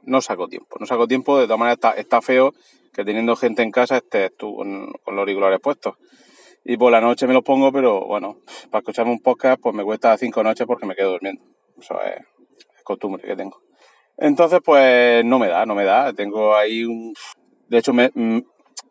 no 0.02 0.20
saco 0.20 0.48
tiempo. 0.48 0.76
No 0.80 0.86
saco 0.86 1.06
tiempo, 1.06 1.38
de 1.38 1.46
todas 1.46 1.60
maneras 1.60 1.78
está, 1.96 2.20
feo 2.20 2.52
que 2.92 3.04
teniendo 3.04 3.36
gente 3.36 3.62
en 3.62 3.70
casa 3.70 3.98
estés 3.98 4.36
tú 4.36 4.56
con, 4.56 4.92
con 5.04 5.14
los 5.14 5.22
auriculares 5.22 5.60
puestos. 5.60 5.94
Y 6.64 6.76
por 6.76 6.90
la 6.90 7.00
noche 7.00 7.26
me 7.26 7.34
los 7.34 7.44
pongo, 7.44 7.70
pero 7.70 8.04
bueno, 8.04 8.38
para 8.70 8.80
escucharme 8.80 9.12
un 9.12 9.20
podcast, 9.20 9.60
pues 9.62 9.74
me 9.74 9.84
cuesta 9.84 10.16
cinco 10.18 10.42
noches 10.42 10.66
porque 10.66 10.86
me 10.86 10.96
quedo 10.96 11.12
durmiendo. 11.12 11.44
Eso 11.80 12.00
es, 12.02 12.16
es 12.16 12.37
costumbre 12.88 13.22
que 13.22 13.36
tengo. 13.36 13.60
Entonces, 14.16 14.60
pues 14.64 15.24
no 15.24 15.38
me 15.38 15.46
da, 15.46 15.64
no 15.66 15.74
me 15.74 15.84
da. 15.84 16.12
Tengo 16.12 16.56
ahí 16.56 16.84
un. 16.84 17.14
De 17.68 17.78
hecho, 17.78 17.92
me, 17.92 18.10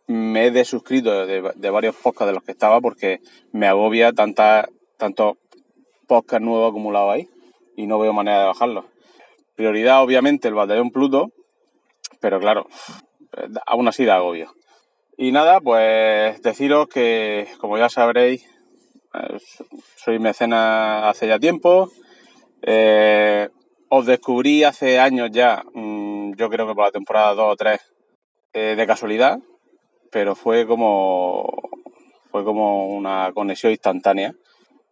he 0.07 0.51
desuscrito 0.51 1.25
de, 1.25 1.69
varios 1.69 1.95
podcasts 1.95 2.27
de 2.27 2.33
los 2.33 2.43
que 2.43 2.51
estaba 2.51 2.79
porque 2.79 3.19
me 3.51 3.67
agobia 3.67 4.13
tanta, 4.13 4.69
tantos 4.97 5.37
podcasts 6.07 6.45
nuevos 6.45 6.69
acumulados 6.69 7.13
ahí 7.13 7.27
y 7.75 7.87
no 7.87 7.99
veo 7.99 8.13
manera 8.13 8.41
de 8.41 8.45
bajarlos. 8.45 8.85
Prioridad, 9.55 10.03
obviamente, 10.03 10.47
el 10.47 10.53
batallón 10.53 10.91
Pluto, 10.91 11.31
pero 12.21 12.39
claro, 12.39 12.67
aún 13.65 13.87
así 13.87 14.05
da 14.05 14.17
agobio. 14.17 14.53
Y 15.17 15.31
nada, 15.31 15.59
pues 15.59 16.41
deciros 16.43 16.87
que, 16.87 17.47
como 17.59 17.77
ya 17.77 17.89
sabréis, 17.89 18.45
eh, 19.15 19.37
soy 19.95 20.19
mecena 20.19 21.09
hace 21.09 21.27
ya 21.27 21.39
tiempo. 21.39 21.89
Eh, 22.61 23.49
os 23.89 24.05
descubrí 24.05 24.63
hace 24.63 24.99
años 24.99 25.29
ya, 25.31 25.63
mm, 25.73 26.33
yo 26.35 26.49
creo 26.49 26.67
que 26.67 26.75
por 26.75 26.85
la 26.85 26.91
temporada 26.91 27.33
2 27.33 27.53
o 27.53 27.55
3, 27.55 27.79
eh, 28.53 28.75
de 28.75 28.87
casualidad, 28.87 29.39
pero 30.11 30.35
fue 30.35 30.67
como, 30.67 31.45
fue 32.31 32.43
como 32.43 32.87
una 32.87 33.31
conexión 33.33 33.71
instantánea. 33.71 34.33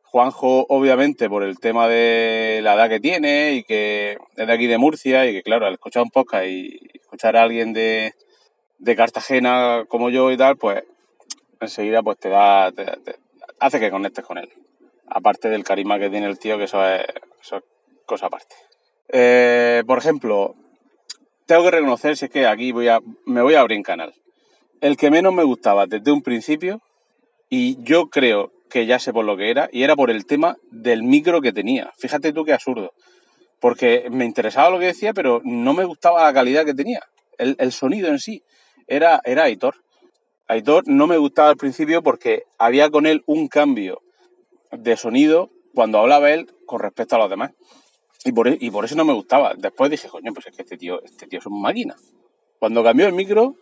Juanjo, 0.04 0.66
obviamente, 0.70 1.30
por 1.30 1.44
el 1.44 1.60
tema 1.60 1.88
de 1.88 2.62
la 2.64 2.76
edad 2.76 2.90
que 2.90 3.00
tiene 3.00 3.54
y 3.54 3.64
que 3.64 4.18
es 4.38 4.48
de 4.48 4.54
aquí 4.54 4.68
de 4.68 4.78
Murcia 4.78 5.26
y 5.26 5.34
que, 5.34 5.44
claro, 5.44 5.66
al 5.66 5.74
escuchar 5.74 6.04
un 6.04 6.10
podcast 6.10 6.46
y 6.46 6.80
escuchar 6.94 7.36
a 7.36 7.44
alguien 7.44 7.74
de, 7.74 8.14
de 8.80 8.96
Cartagena 8.96 9.86
como 9.90 10.10
yo 10.10 10.32
y 10.32 10.38
tal, 10.38 10.58
pues 10.58 10.84
enseguida 11.60 12.04
pues 12.04 12.18
te 12.18 12.30
da, 12.30 12.72
hace 13.60 13.80
que 13.80 13.92
conectes 13.92 14.26
con 14.26 14.38
él. 14.38 14.50
Aparte 15.08 15.50
del 15.50 15.64
carisma 15.64 16.00
que 16.00 16.10
tiene 16.10 16.28
el 16.28 16.40
tío, 16.40 16.58
que 16.58 16.66
eso 16.66 16.86
es, 16.88 17.04
eso 17.42 17.58
es 17.58 17.64
cosa 18.06 18.28
aparte. 18.28 18.56
Eh, 19.10 19.84
por 19.86 19.98
ejemplo, 19.98 20.56
tengo 21.46 21.64
que 21.64 21.72
reconocer, 21.72 22.18
si 22.18 22.26
es 22.26 22.32
que 22.32 22.48
aquí 22.48 22.72
voy 22.72 22.88
a, 22.88 23.00
me 23.26 23.42
voy 23.42 23.56
a 23.56 23.62
abrir 23.62 23.78
un 23.78 23.84
canal. 23.84 24.14
El 24.82 24.98
que 24.98 25.12
menos 25.12 25.34
me 25.34 25.44
gustaba 25.44 25.86
desde 25.86 26.12
un 26.12 26.22
principio, 26.22 26.82
y 27.50 27.82
yo 27.84 28.10
creo 28.10 28.52
que 28.70 28.86
ya 28.86 29.00
sé 29.00 29.14
por 29.14 29.26
lo 29.26 29.38
que 29.38 29.50
era, 29.52 29.70
y 29.72 29.84
era 29.84 29.96
por 29.96 30.10
el 30.10 30.26
tema 30.26 30.58
del 30.72 31.04
micro 31.04 31.42
que 31.42 31.54
tenía. 31.54 31.94
Fíjate 31.98 32.34
tú 32.34 32.44
qué 32.44 32.54
absurdo. 32.54 32.94
Porque 33.60 34.08
me 34.12 34.26
interesaba 34.26 34.70
lo 34.70 34.80
que 34.80 34.88
decía, 34.88 35.14
pero 35.14 35.42
no 35.44 35.74
me 35.74 35.86
gustaba 35.86 36.24
la 36.24 36.34
calidad 36.34 36.66
que 36.66 36.74
tenía. 36.74 37.02
El, 37.38 37.56
el 37.60 37.72
sonido 37.72 38.10
en 38.10 38.20
sí. 38.20 38.44
Era, 38.88 39.22
era 39.24 39.44
Aitor. 39.44 39.76
Aitor 40.48 40.84
no 40.88 41.08
me 41.08 41.18
gustaba 41.18 41.50
al 41.50 41.58
principio 41.58 42.04
porque 42.04 42.44
había 42.58 42.90
con 42.90 43.06
él 43.06 43.24
un 43.26 43.48
cambio 43.48 44.02
de 44.72 44.98
sonido 44.98 45.50
cuando 45.74 46.00
hablaba 46.00 46.32
él 46.32 46.48
con 46.66 46.80
respecto 46.80 47.16
a 47.16 47.20
los 47.20 47.30
demás. 47.30 47.52
Y 48.26 48.32
por, 48.32 48.48
e, 48.48 48.58
y 48.60 48.72
por 48.72 48.84
eso 48.84 48.96
no 48.96 49.06
me 49.06 49.14
gustaba. 49.14 49.54
Después 49.56 49.92
dije, 49.92 50.10
coño, 50.10 50.34
pues 50.34 50.48
es 50.48 50.56
que 50.56 50.64
este 50.64 50.78
tío, 50.78 51.02
este 51.04 51.28
tío 51.28 51.40
es 51.40 51.46
una 51.46 51.60
máquina. 51.60 51.96
Cuando 52.60 52.84
cambió 52.84 53.06
el 53.06 53.14
micro, 53.14 53.56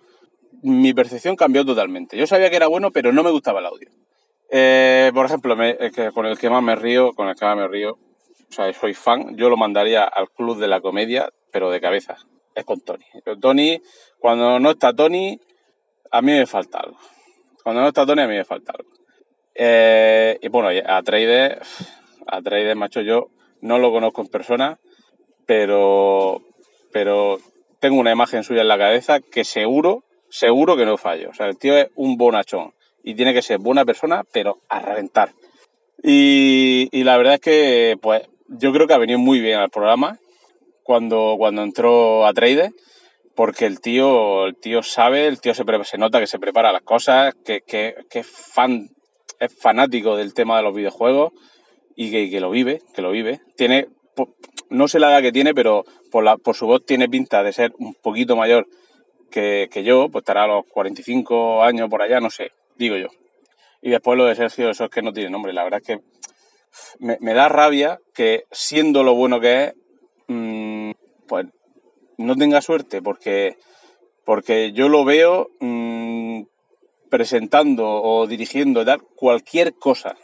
mi 0.63 0.93
percepción 0.93 1.35
cambió 1.35 1.65
totalmente. 1.65 2.17
Yo 2.17 2.25
sabía 2.25 2.49
que 2.49 2.55
era 2.55 2.67
bueno, 2.67 2.91
pero 2.91 3.11
no 3.11 3.23
me 3.23 3.31
gustaba 3.31 3.59
el 3.59 3.65
audio. 3.65 3.89
Eh, 4.49 5.11
por 5.13 5.25
ejemplo, 5.25 5.57
con 6.13 6.25
el 6.25 6.37
que 6.37 6.49
más 6.49 6.63
me 6.63 6.75
río, 6.77 7.11
con 7.13 7.27
el 7.27 7.35
que 7.35 7.43
más 7.43 7.57
me 7.57 7.67
río, 7.67 7.91
o 7.91 8.51
sea, 8.55 8.71
soy 8.71 8.93
fan, 8.93 9.35
yo 9.35 9.49
lo 9.49 9.57
mandaría 9.57 10.05
al 10.05 10.29
club 10.29 10.57
de 10.59 10.67
la 10.67 10.79
comedia, 10.79 11.29
pero 11.51 11.69
de 11.69 11.81
cabeza. 11.81 12.15
Es 12.55 12.63
con 12.63 12.79
Tony. 12.81 13.03
Tony, 13.41 13.81
cuando 14.19 14.59
no 14.59 14.71
está 14.71 14.93
Tony, 14.93 15.39
a 16.11 16.21
mí 16.21 16.31
me 16.31 16.45
falta 16.45 16.79
algo. 16.79 16.99
Cuando 17.63 17.81
no 17.81 17.87
está 17.89 18.05
Tony, 18.05 18.21
a 18.21 18.27
mí 18.27 18.35
me 18.35 18.45
falta 18.45 18.71
algo. 18.77 18.91
Eh, 19.55 20.37
y 20.41 20.47
bueno, 20.47 20.69
a 20.85 21.01
Trader, 21.03 21.61
a 22.27 22.41
Trader, 22.41 22.75
macho, 22.75 23.01
yo 23.01 23.29
no 23.63 23.79
lo 23.79 23.91
conozco 23.91 24.21
en 24.21 24.27
persona, 24.27 24.79
pero, 25.45 26.41
pero 26.91 27.39
tengo 27.79 27.99
una 27.99 28.11
imagen 28.11 28.43
suya 28.43 28.61
en 28.61 28.67
la 28.67 28.77
cabeza 28.77 29.21
que 29.21 29.45
seguro, 29.45 30.03
seguro 30.29 30.75
que 30.75 30.85
no 30.85 30.97
fallo. 30.97 31.29
O 31.29 31.33
sea, 31.33 31.47
el 31.47 31.57
tío 31.57 31.77
es 31.77 31.87
un 31.95 32.17
bonachón 32.17 32.73
y 33.03 33.15
tiene 33.15 33.33
que 33.33 33.41
ser 33.41 33.59
buena 33.59 33.85
persona, 33.85 34.25
pero 34.33 34.59
a 34.67 34.79
reventar. 34.79 35.31
Y, 36.03 36.89
y 36.91 37.05
la 37.05 37.15
verdad 37.15 37.35
es 37.35 37.39
que, 37.39 37.97
pues, 38.01 38.23
yo 38.49 38.73
creo 38.73 38.85
que 38.85 38.93
ha 38.95 38.97
venido 38.97 39.19
muy 39.19 39.39
bien 39.39 39.59
al 39.59 39.69
programa 39.69 40.19
cuando, 40.83 41.35
cuando 41.37 41.63
entró 41.63 42.27
a 42.27 42.33
Trader, 42.33 42.71
porque 43.33 43.65
el 43.65 43.79
tío, 43.79 44.45
el 44.45 44.57
tío 44.57 44.83
sabe, 44.83 45.27
el 45.27 45.39
tío 45.39 45.53
se, 45.53 45.63
se 45.85 45.97
nota 45.97 46.19
que 46.19 46.27
se 46.27 46.37
prepara 46.37 46.73
las 46.73 46.83
cosas, 46.83 47.33
que, 47.45 47.61
que, 47.61 47.95
que 48.09 48.19
es 48.19 48.27
fan, 48.27 48.89
es 49.39 49.57
fanático 49.57 50.17
del 50.17 50.33
tema 50.33 50.57
de 50.57 50.63
los 50.63 50.75
videojuegos 50.75 51.31
y 51.95 52.29
que, 52.29 52.39
lo 52.39 52.49
vive, 52.49 52.81
que 52.93 53.01
lo 53.01 53.11
vive. 53.11 53.41
Tiene, 53.55 53.87
no 54.69 54.87
sé 54.87 54.99
la 54.99 55.11
edad 55.11 55.21
que 55.21 55.31
tiene, 55.31 55.53
pero 55.53 55.85
por, 56.11 56.23
la, 56.23 56.37
por 56.37 56.55
su 56.55 56.65
voz 56.67 56.85
tiene 56.85 57.09
pinta 57.09 57.43
de 57.43 57.53
ser 57.53 57.73
un 57.77 57.93
poquito 57.95 58.35
mayor 58.35 58.67
que, 59.31 59.67
yo, 59.83 60.09
pues 60.09 60.21
estará 60.21 60.43
a 60.43 60.47
los 60.47 60.65
45 60.67 61.63
años 61.63 61.89
por 61.89 62.01
allá, 62.01 62.19
no 62.19 62.29
sé, 62.29 62.51
digo 62.77 62.97
yo. 62.97 63.07
Y 63.81 63.89
después 63.89 64.17
lo 64.17 64.25
de 64.25 64.35
Sergio, 64.35 64.69
eso 64.69 64.85
es 64.85 64.89
que 64.91 65.01
no 65.01 65.11
tiene 65.11 65.29
nombre. 65.29 65.53
La 65.53 65.63
verdad 65.63 65.81
es 65.81 65.87
que 65.87 66.03
me, 66.99 67.33
da 67.33 67.49
rabia 67.49 67.99
que 68.13 68.43
siendo 68.51 69.03
lo 69.03 69.15
bueno 69.15 69.39
que 69.39 69.63
es, 69.65 69.73
mmm, 70.27 70.91
pues 71.27 71.47
no 72.17 72.35
tenga 72.35 72.61
suerte, 72.61 73.01
porque, 73.01 73.57
porque 74.23 74.71
yo 74.71 74.87
lo 74.87 75.03
veo 75.03 75.49
mmm, 75.59 76.43
presentando 77.09 77.87
o 77.87 78.27
dirigiendo 78.27 78.85
dar 78.85 79.01
cualquier 79.15 79.73
cosa 79.73 80.15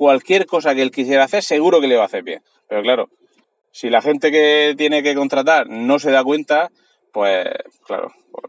cualquier 0.00 0.46
cosa 0.46 0.74
que 0.74 0.80
él 0.80 0.90
quisiera 0.90 1.24
hacer, 1.24 1.42
seguro 1.42 1.78
que 1.78 1.86
le 1.86 1.96
va 1.96 2.04
a 2.04 2.06
hacer 2.06 2.22
bien. 2.22 2.42
Pero 2.66 2.80
claro, 2.80 3.10
si 3.70 3.90
la 3.90 4.00
gente 4.00 4.30
que 4.30 4.74
tiene 4.74 5.02
que 5.02 5.14
contratar 5.14 5.68
no 5.68 5.98
se 5.98 6.10
da 6.10 6.24
cuenta, 6.24 6.70
pues 7.12 7.46
claro, 7.84 8.10
pues, 8.32 8.46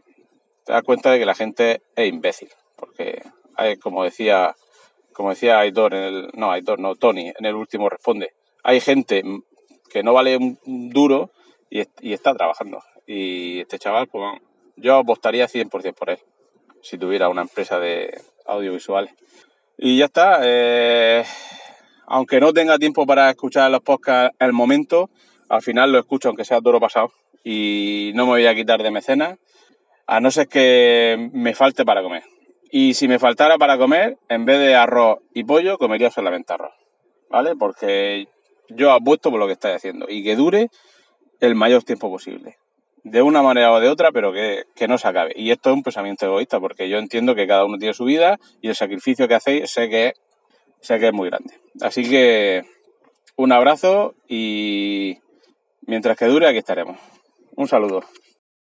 te 0.64 0.72
das 0.72 0.82
cuenta 0.82 1.10
de 1.10 1.18
que 1.18 1.26
la 1.26 1.34
gente 1.34 1.82
es 1.94 2.08
imbécil. 2.08 2.48
Porque 2.74 3.22
hay, 3.54 3.76
como 3.76 4.02
decía, 4.02 4.56
como 5.12 5.28
decía 5.28 5.58
Aitor 5.58 5.92
en 5.92 6.02
el. 6.02 6.30
No, 6.32 6.50
Aitor, 6.50 6.80
no, 6.80 6.94
Tony, 6.94 7.30
en 7.38 7.44
el 7.44 7.54
último 7.54 7.90
responde. 7.90 8.32
Hay 8.62 8.80
gente 8.80 9.22
que 9.90 10.02
no 10.02 10.14
vale 10.14 10.38
un 10.38 10.58
duro 10.88 11.32
y, 11.68 11.82
y 12.00 12.14
está 12.14 12.32
trabajando. 12.32 12.82
Y 13.06 13.60
este 13.60 13.78
chaval, 13.78 14.08
pues 14.08 14.40
yo 14.76 14.96
apostaría 14.96 15.48
100% 15.48 15.92
por 15.92 16.08
él, 16.08 16.18
si 16.80 16.96
tuviera 16.96 17.28
una 17.28 17.42
empresa 17.42 17.78
de 17.78 18.18
audiovisuales. 18.46 19.12
Y 19.76 19.98
ya 19.98 20.06
está. 20.06 20.40
Eh, 20.42 21.24
aunque 22.06 22.40
no 22.40 22.52
tenga 22.52 22.78
tiempo 22.78 23.06
para 23.06 23.30
escuchar 23.30 23.70
los 23.70 23.80
podcasts 23.80 24.36
el 24.38 24.52
momento, 24.52 25.10
al 25.48 25.62
final 25.62 25.92
lo 25.92 25.98
escucho 25.98 26.28
aunque 26.28 26.44
sea 26.44 26.60
duro 26.60 26.80
pasado. 26.80 27.12
Y 27.44 28.12
no 28.14 28.24
me 28.24 28.32
voy 28.32 28.46
a 28.46 28.54
quitar 28.54 28.82
de 28.82 28.90
mecenas, 28.90 29.38
a 30.06 30.20
no 30.20 30.30
ser 30.30 30.48
que 30.48 31.30
me 31.32 31.54
falte 31.54 31.84
para 31.84 32.02
comer. 32.02 32.22
Y 32.70 32.94
si 32.94 33.08
me 33.08 33.18
faltara 33.18 33.58
para 33.58 33.76
comer, 33.76 34.16
en 34.28 34.44
vez 34.44 34.58
de 34.58 34.74
arroz 34.74 35.18
y 35.34 35.44
pollo, 35.44 35.78
comería 35.78 36.10
solamente 36.10 36.52
arroz. 36.52 36.72
¿Vale? 37.28 37.56
Porque 37.56 38.28
yo 38.68 38.92
apuesto 38.92 39.30
por 39.30 39.40
lo 39.40 39.46
que 39.46 39.54
estáis 39.54 39.76
haciendo 39.76 40.06
y 40.08 40.22
que 40.22 40.36
dure 40.36 40.70
el 41.40 41.54
mayor 41.54 41.82
tiempo 41.82 42.10
posible 42.10 42.56
de 43.04 43.22
una 43.22 43.42
manera 43.42 43.72
o 43.72 43.80
de 43.80 43.88
otra, 43.88 44.12
pero 44.12 44.32
que, 44.32 44.64
no 44.88 44.98
se 44.98 45.08
acabe. 45.08 45.32
Y 45.36 45.50
esto 45.50 45.70
es 45.70 45.76
un 45.76 45.82
pensamiento 45.82 46.26
egoísta, 46.26 46.60
porque 46.60 46.88
yo 46.88 46.98
entiendo 46.98 47.34
que 47.34 47.46
cada 47.46 47.64
uno 47.64 47.78
tiene 47.78 47.94
su 47.94 48.04
vida 48.04 48.38
y 48.60 48.68
el 48.68 48.74
sacrificio 48.74 49.28
que 49.28 49.34
hacéis 49.34 49.70
sé 49.70 49.88
que, 49.88 50.14
sé 50.80 50.98
que 50.98 51.08
es 51.08 51.12
muy 51.12 51.28
grande. 51.28 51.54
Así 51.80 52.08
que 52.08 52.62
un 53.36 53.52
abrazo 53.52 54.14
y 54.28 55.18
mientras 55.86 56.16
que 56.16 56.26
dure 56.26 56.48
aquí 56.48 56.58
estaremos. 56.58 56.98
Un 57.56 57.68
saludo. 57.68 58.02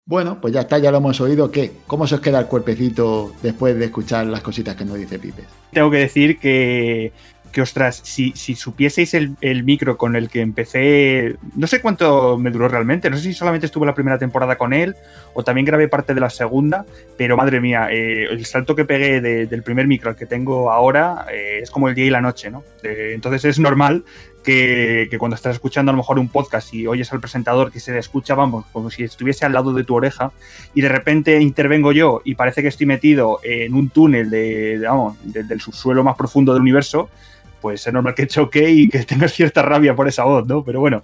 Bueno, 0.07 0.39
pues 0.39 0.53
ya 0.53 0.61
está, 0.61 0.77
ya 0.77 0.91
lo 0.91 0.97
hemos 0.97 1.19
oído. 1.19 1.49
¿Qué? 1.49 1.71
¿Cómo 1.87 2.05
se 2.05 2.15
os 2.15 2.21
queda 2.21 2.39
el 2.39 2.45
cuerpecito 2.45 3.33
después 3.41 3.77
de 3.77 3.85
escuchar 3.85 4.27
las 4.27 4.41
cositas 4.41 4.75
que 4.75 4.85
nos 4.85 4.97
dice 4.97 5.17
Pipe? 5.17 5.43
Tengo 5.71 5.89
que 5.89 5.97
decir 5.97 6.37
que 6.37 7.11
que 7.55 7.61
ostras, 7.61 8.01
si, 8.03 8.33
si 8.33 8.53
supieseis 8.53 9.13
el, 9.13 9.63
micro 9.63 9.95
con 9.95 10.17
el 10.17 10.27
que 10.27 10.41
empecé, 10.41 11.37
no 11.55 11.67
sé 11.67 11.79
cuánto 11.79 12.37
me 12.37 12.51
duró 12.51 12.67
realmente, 12.67 13.09
no 13.09 13.15
sé 13.15 13.23
si 13.23 13.33
solamente 13.33 13.65
estuve 13.65 13.85
la 13.85 13.93
primera 13.93 14.19
temporada 14.19 14.57
con 14.57 14.73
él 14.73 14.93
o 15.33 15.41
también 15.41 15.63
grabé 15.63 15.87
parte 15.87 16.13
de 16.13 16.19
la 16.19 16.29
segunda, 16.29 16.85
pero 17.17 17.37
madre 17.37 17.61
mía, 17.61 17.87
eh, 17.91 18.25
el 18.29 18.45
salto 18.45 18.75
que 18.75 18.83
pegué 18.83 19.21
del 19.21 19.63
primer 19.63 19.87
micro 19.87 20.09
al 20.09 20.17
que 20.17 20.25
tengo 20.25 20.69
ahora 20.69 21.27
eh, 21.31 21.59
es 21.61 21.71
como 21.71 21.87
el 21.87 21.95
día 21.95 22.03
y 22.03 22.09
la 22.09 22.19
noche, 22.19 22.51
¿no? 22.51 22.61
entonces 22.83 23.45
es 23.45 23.57
normal 23.57 24.03
que, 24.43 25.15
cuando 25.17 25.35
estás 25.35 25.55
escuchando 25.55 25.91
a 25.91 25.93
lo 25.93 25.97
mejor 25.97 26.19
un 26.19 26.27
podcast 26.27 26.73
y 26.73 26.87
oyes 26.87 27.13
al 27.13 27.21
presentador 27.21 27.71
que 27.71 27.79
se 27.79 27.97
escucha, 27.97 28.35
vamos, 28.35 28.65
como 28.73 28.91
si 28.91 29.03
estuviese 29.03 29.45
al 29.45 29.53
lado 29.53 29.71
de 29.71 29.85
tu 29.85 29.95
oreja, 29.95 30.33
y 30.73 30.81
de 30.81 30.89
repente 30.89 31.41
intervengo 31.41 31.93
yo 31.93 32.21
y 32.25 32.35
parece 32.35 32.61
que 32.61 32.67
estoy 32.67 32.85
metido 32.85 33.39
en 33.43 33.73
un 33.73 33.89
túnel 33.89 34.29
de, 34.29 34.77
vamos, 34.85 35.15
del 35.23 35.61
subsuelo 35.61 36.03
más 36.03 36.17
profundo 36.17 36.51
del 36.51 36.61
universo, 36.61 37.09
pues 37.61 37.85
es 37.85 37.93
normal 37.93 38.15
que 38.15 38.27
choque 38.27 38.69
y 38.69 38.89
que 38.89 38.99
tengas 39.03 39.33
cierta 39.33 39.61
rabia 39.61 39.95
por 39.95 40.07
esa 40.07 40.23
voz, 40.23 40.47
¿no? 40.47 40.63
Pero 40.63 40.79
bueno, 40.79 41.03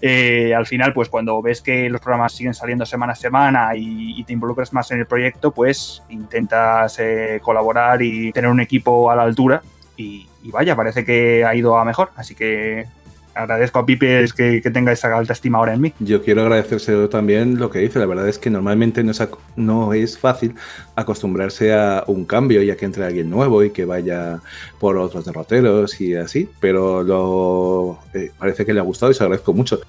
eh, 0.00 0.54
al 0.54 0.66
final, 0.66 0.92
pues 0.92 1.08
cuando 1.08 1.40
ves 1.40 1.60
que 1.60 1.88
los 1.88 2.00
programas 2.00 2.32
siguen 2.32 2.54
saliendo 2.54 2.84
semana 2.84 3.12
a 3.12 3.16
semana 3.16 3.70
y, 3.76 4.22
te 4.24 4.32
involucras 4.32 4.72
más 4.72 4.90
en 4.90 4.98
el 4.98 5.06
proyecto, 5.06 5.52
pues 5.52 6.02
intentas 6.08 6.98
eh, 6.98 7.40
colaborar 7.42 8.02
y 8.02 8.32
tener 8.32 8.50
un 8.50 8.60
equipo 8.60 9.10
a 9.10 9.16
la 9.16 9.22
altura. 9.22 9.62
Y, 9.96 10.26
y, 10.42 10.50
vaya, 10.50 10.74
parece 10.74 11.04
que 11.04 11.44
ha 11.44 11.54
ido 11.54 11.78
a 11.78 11.84
mejor. 11.84 12.10
Así 12.16 12.34
que 12.34 12.86
agradezco 13.34 13.78
a 13.78 13.86
Pipe 13.86 14.26
que, 14.36 14.60
que, 14.62 14.70
tenga 14.70 14.92
esa 14.92 15.16
alta 15.16 15.32
estima 15.32 15.58
ahora 15.58 15.74
en 15.74 15.80
mí. 15.80 15.92
Yo 15.98 16.22
quiero 16.22 16.42
agradecerse 16.42 17.08
también 17.08 17.58
lo 17.58 17.70
que 17.70 17.80
dice. 17.80 17.98
La 17.98 18.06
verdad 18.06 18.28
es 18.28 18.38
que 18.38 18.50
normalmente 18.50 19.02
no 19.02 19.10
es, 19.10 19.28
no 19.56 19.92
es 19.92 20.18
fácil 20.18 20.54
acostumbrarse 20.96 21.74
a 21.74 22.04
un 22.06 22.24
cambio 22.24 22.62
y 22.62 22.70
a 22.70 22.76
que 22.76 22.84
entre 22.84 23.04
alguien 23.04 23.30
nuevo 23.30 23.62
y 23.62 23.70
que 23.70 23.84
vaya 23.84 24.40
por 24.78 24.96
otros 24.96 25.24
derroteros 25.24 26.00
y 26.00 26.14
así, 26.14 26.48
pero 26.60 27.02
lo, 27.02 27.98
eh, 28.14 28.30
parece 28.38 28.64
que 28.64 28.72
le 28.72 28.80
ha 28.80 28.84
gustado 28.84 29.12
y 29.12 29.14
se 29.14 29.22
agradezco 29.22 29.52
mucho. 29.52 29.80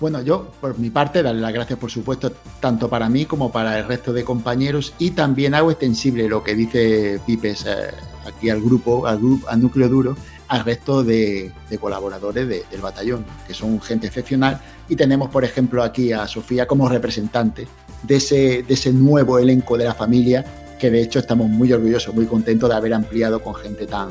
Bueno, 0.00 0.22
yo 0.22 0.50
por 0.62 0.78
mi 0.78 0.88
parte 0.88 1.22
darle 1.22 1.42
las 1.42 1.52
gracias 1.52 1.78
por 1.78 1.90
supuesto 1.90 2.32
tanto 2.58 2.88
para 2.88 3.10
mí 3.10 3.26
como 3.26 3.52
para 3.52 3.78
el 3.78 3.86
resto 3.86 4.14
de 4.14 4.24
compañeros 4.24 4.94
y 4.98 5.10
también 5.10 5.54
hago 5.54 5.70
extensible 5.70 6.26
lo 6.26 6.42
que 6.42 6.54
dice 6.54 7.20
Pipe 7.26 7.50
eh, 7.50 7.90
aquí 8.26 8.48
al 8.48 8.62
grupo, 8.62 9.06
al, 9.06 9.18
grupo, 9.18 9.46
al 9.46 9.60
núcleo 9.60 9.88
duro, 9.90 10.16
al 10.50 10.64
resto 10.64 11.04
de, 11.04 11.52
colaboradores 11.80 12.48
del 12.48 12.80
batallón, 12.80 13.24
que 13.46 13.54
son 13.54 13.80
gente 13.80 14.08
excepcional. 14.08 14.60
Y 14.88 14.96
tenemos, 14.96 15.30
por 15.30 15.44
ejemplo, 15.44 15.80
aquí 15.80 16.12
a 16.12 16.26
Sofía 16.26 16.66
como 16.66 16.88
representante 16.88 17.68
de 18.02 18.16
ese, 18.16 18.64
de 18.64 18.74
ese 18.74 18.92
nuevo 18.92 19.38
elenco 19.38 19.78
de 19.78 19.84
la 19.84 19.94
familia, 19.94 20.44
que 20.80 20.90
de 20.90 21.02
hecho 21.02 21.20
estamos 21.20 21.48
muy 21.48 21.72
orgullosos, 21.72 22.12
muy 22.12 22.26
contentos 22.26 22.68
de 22.68 22.74
haber 22.74 22.92
ampliado 22.94 23.40
con 23.40 23.54
gente 23.54 23.86
tan, 23.86 24.08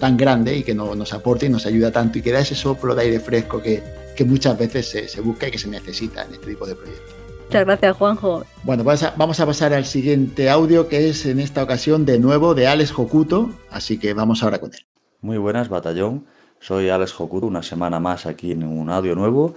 tan 0.00 0.16
grande 0.16 0.56
y 0.56 0.62
que 0.62 0.74
nos 0.74 1.12
aporta 1.12 1.44
y 1.44 1.50
nos 1.50 1.66
ayuda 1.66 1.92
tanto 1.92 2.18
y 2.18 2.22
que 2.22 2.32
da 2.32 2.40
ese 2.40 2.54
soplo 2.54 2.94
de 2.94 3.02
aire 3.02 3.20
fresco 3.20 3.60
que, 3.60 3.82
que 4.16 4.24
muchas 4.24 4.56
veces 4.56 4.88
se, 4.88 5.06
se, 5.08 5.20
busca 5.20 5.48
y 5.48 5.50
que 5.50 5.58
se 5.58 5.68
necesita 5.68 6.24
en 6.24 6.32
este 6.32 6.46
tipo 6.46 6.66
de 6.66 6.74
proyectos. 6.74 7.14
Muchas 7.48 7.66
gracias, 7.66 7.96
Juanjo. 7.98 8.46
Bueno, 8.62 8.82
vamos 8.82 9.40
a 9.40 9.46
pasar 9.46 9.74
al 9.74 9.84
siguiente 9.84 10.48
audio 10.48 10.88
que 10.88 11.10
es 11.10 11.26
en 11.26 11.38
esta 11.38 11.62
ocasión 11.62 12.06
de 12.06 12.18
nuevo 12.18 12.54
de 12.54 12.66
Alex 12.66 12.92
Jokuto, 12.92 13.50
así 13.70 13.98
que 13.98 14.14
vamos 14.14 14.42
ahora 14.42 14.58
con 14.58 14.72
él. 14.72 14.86
Muy 15.26 15.38
buenas, 15.38 15.68
batallón. 15.68 16.24
Soy 16.60 16.88
Alex 16.88 17.18
Hokuru, 17.18 17.48
una 17.48 17.64
semana 17.64 17.98
más 17.98 18.26
aquí 18.26 18.52
en 18.52 18.62
un 18.62 18.88
audio 18.90 19.16
nuevo. 19.16 19.56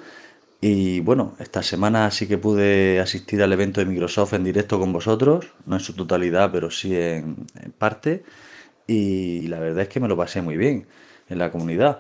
Y 0.61 0.99
bueno, 1.01 1.35
esta 1.37 1.61
semana 1.61 2.09
sí 2.09 2.27
que 2.27 2.39
pude 2.39 2.99
asistir 2.99 3.43
al 3.43 3.53
evento 3.53 3.79
de 3.79 3.85
Microsoft 3.85 4.33
en 4.33 4.43
directo 4.43 4.79
con 4.79 4.91
vosotros, 4.91 5.53
no 5.67 5.75
en 5.75 5.79
su 5.79 5.93
totalidad, 5.93 6.51
pero 6.51 6.71
sí 6.71 6.95
en, 6.95 7.35
parte. 7.77 8.23
y 8.87 9.47
la 9.47 9.59
verdad 9.59 9.83
es 9.83 9.89
que 9.89 9.99
me 9.99 10.07
lo 10.07 10.17
pasé 10.17 10.41
muy 10.41 10.57
bien 10.57 10.87
en 11.29 11.37
la 11.37 11.51
comunidad. 11.51 11.99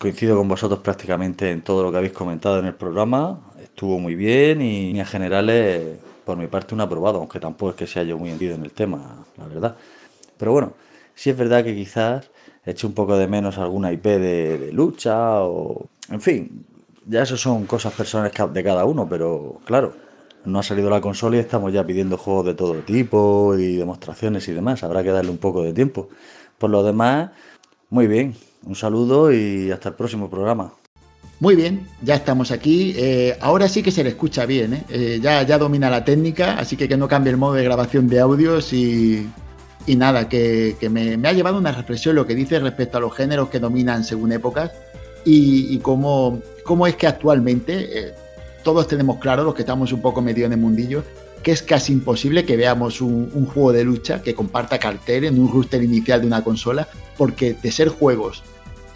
Coincido 0.00 0.36
con 0.36 0.48
vosotros 0.48 0.80
prácticamente 0.80 1.52
en 1.52 1.62
todo 1.62 1.84
lo 1.84 1.92
que 1.92 1.98
habéis 1.98 2.12
comentado 2.12 2.58
en 2.58 2.66
el 2.66 2.74
programa, 2.74 3.38
estuvo 3.62 4.00
muy 4.00 4.16
bien 4.16 4.60
y 4.60 4.98
en 4.98 5.06
general 5.06 5.48
es 5.48 5.96
por 6.24 6.36
mi 6.36 6.48
parte 6.48 6.74
un 6.74 6.80
aprobado, 6.80 7.18
aunque 7.18 7.38
tampoco 7.38 7.70
es 7.70 7.76
que 7.76 7.86
sea 7.86 8.02
yo 8.02 8.18
muy 8.18 8.30
entendido 8.30 8.56
en 8.56 8.64
el 8.64 8.72
tema, 8.72 9.24
la 9.36 9.46
verdad. 9.46 9.76
Pero 10.36 10.50
bueno, 10.50 10.72
sí 11.14 11.30
es 11.30 11.36
verdad 11.36 11.62
que 11.62 11.72
quizás 11.72 12.30
eche 12.66 12.86
un 12.86 12.92
poco 12.92 13.16
de 13.16 13.28
menos 13.28 13.56
alguna 13.58 13.92
IP 13.92 14.04
de, 14.04 14.58
de 14.58 14.72
lucha 14.72 15.42
o... 15.42 15.86
En 16.10 16.20
fin, 16.20 16.66
ya 17.06 17.22
eso 17.22 17.36
son 17.36 17.66
cosas 17.66 17.92
personales 17.94 18.32
de 18.52 18.64
cada 18.64 18.84
uno, 18.84 19.08
pero 19.08 19.60
claro, 19.64 19.94
no 20.44 20.58
ha 20.58 20.62
salido 20.62 20.90
la 20.90 21.00
consola 21.00 21.36
y 21.36 21.40
estamos 21.40 21.72
ya 21.72 21.84
pidiendo 21.84 22.18
juegos 22.18 22.46
de 22.46 22.54
todo 22.54 22.74
tipo 22.74 23.56
y 23.56 23.76
demostraciones 23.76 24.46
y 24.48 24.52
demás. 24.52 24.82
Habrá 24.82 25.02
que 25.02 25.10
darle 25.10 25.30
un 25.30 25.38
poco 25.38 25.62
de 25.62 25.72
tiempo. 25.72 26.08
Por 26.58 26.70
lo 26.70 26.82
demás, 26.82 27.30
muy 27.90 28.06
bien. 28.06 28.34
Un 28.64 28.74
saludo 28.74 29.32
y 29.32 29.70
hasta 29.70 29.90
el 29.90 29.94
próximo 29.94 30.28
programa. 30.28 30.72
Muy 31.38 31.54
bien, 31.54 31.86
ya 32.02 32.14
estamos 32.14 32.50
aquí. 32.50 32.94
Eh, 32.96 33.36
ahora 33.40 33.68
sí 33.68 33.82
que 33.82 33.90
se 33.90 34.02
le 34.02 34.10
escucha 34.10 34.46
bien, 34.46 34.74
¿eh? 34.74 34.84
Eh, 34.88 35.20
ya, 35.22 35.42
ya 35.42 35.58
domina 35.58 35.90
la 35.90 36.04
técnica, 36.04 36.58
así 36.58 36.76
que 36.76 36.88
que 36.88 36.96
no 36.96 37.08
cambie 37.08 37.30
el 37.30 37.36
modo 37.36 37.54
de 37.54 37.64
grabación 37.64 38.08
de 38.08 38.20
audios 38.20 38.72
y, 38.72 39.28
y 39.86 39.96
nada, 39.96 40.28
que, 40.28 40.76
me, 40.90 41.14
ha 41.28 41.32
llevado 41.32 41.58
una 41.58 41.72
reflexión 41.72 42.16
lo 42.16 42.26
que 42.26 42.34
dice 42.34 42.58
respecto 42.58 42.98
a 42.98 43.00
los 43.00 43.14
géneros 43.14 43.48
que 43.48 43.60
dominan 43.60 44.04
según 44.04 44.32
épocas 44.32 44.72
y, 45.24 45.78
cómo, 45.78 46.40
cómo, 46.64 46.86
es 46.86 46.96
que 46.96 47.06
actualmente 47.06 48.14
todos 48.62 48.88
tenemos 48.88 49.18
claro, 49.18 49.44
los 49.44 49.54
que 49.54 49.62
estamos 49.62 49.92
un 49.92 50.00
poco 50.00 50.22
medio 50.22 50.46
en 50.46 50.52
el 50.52 50.58
mundillo, 50.58 51.04
que 51.42 51.52
es 51.52 51.62
casi 51.62 51.92
imposible 51.92 52.44
que 52.44 52.56
veamos 52.56 53.00
un, 53.00 53.30
un, 53.32 53.46
juego 53.46 53.72
de 53.72 53.84
lucha 53.84 54.22
que 54.22 54.34
comparta 54.34 54.78
cartel 54.78 55.24
en 55.24 55.38
un 55.38 55.52
roster 55.52 55.82
inicial 55.82 56.20
de 56.20 56.26
una 56.26 56.42
consola, 56.42 56.88
porque 57.16 57.54
de 57.54 57.70
ser 57.70 57.88
juegos 57.88 58.42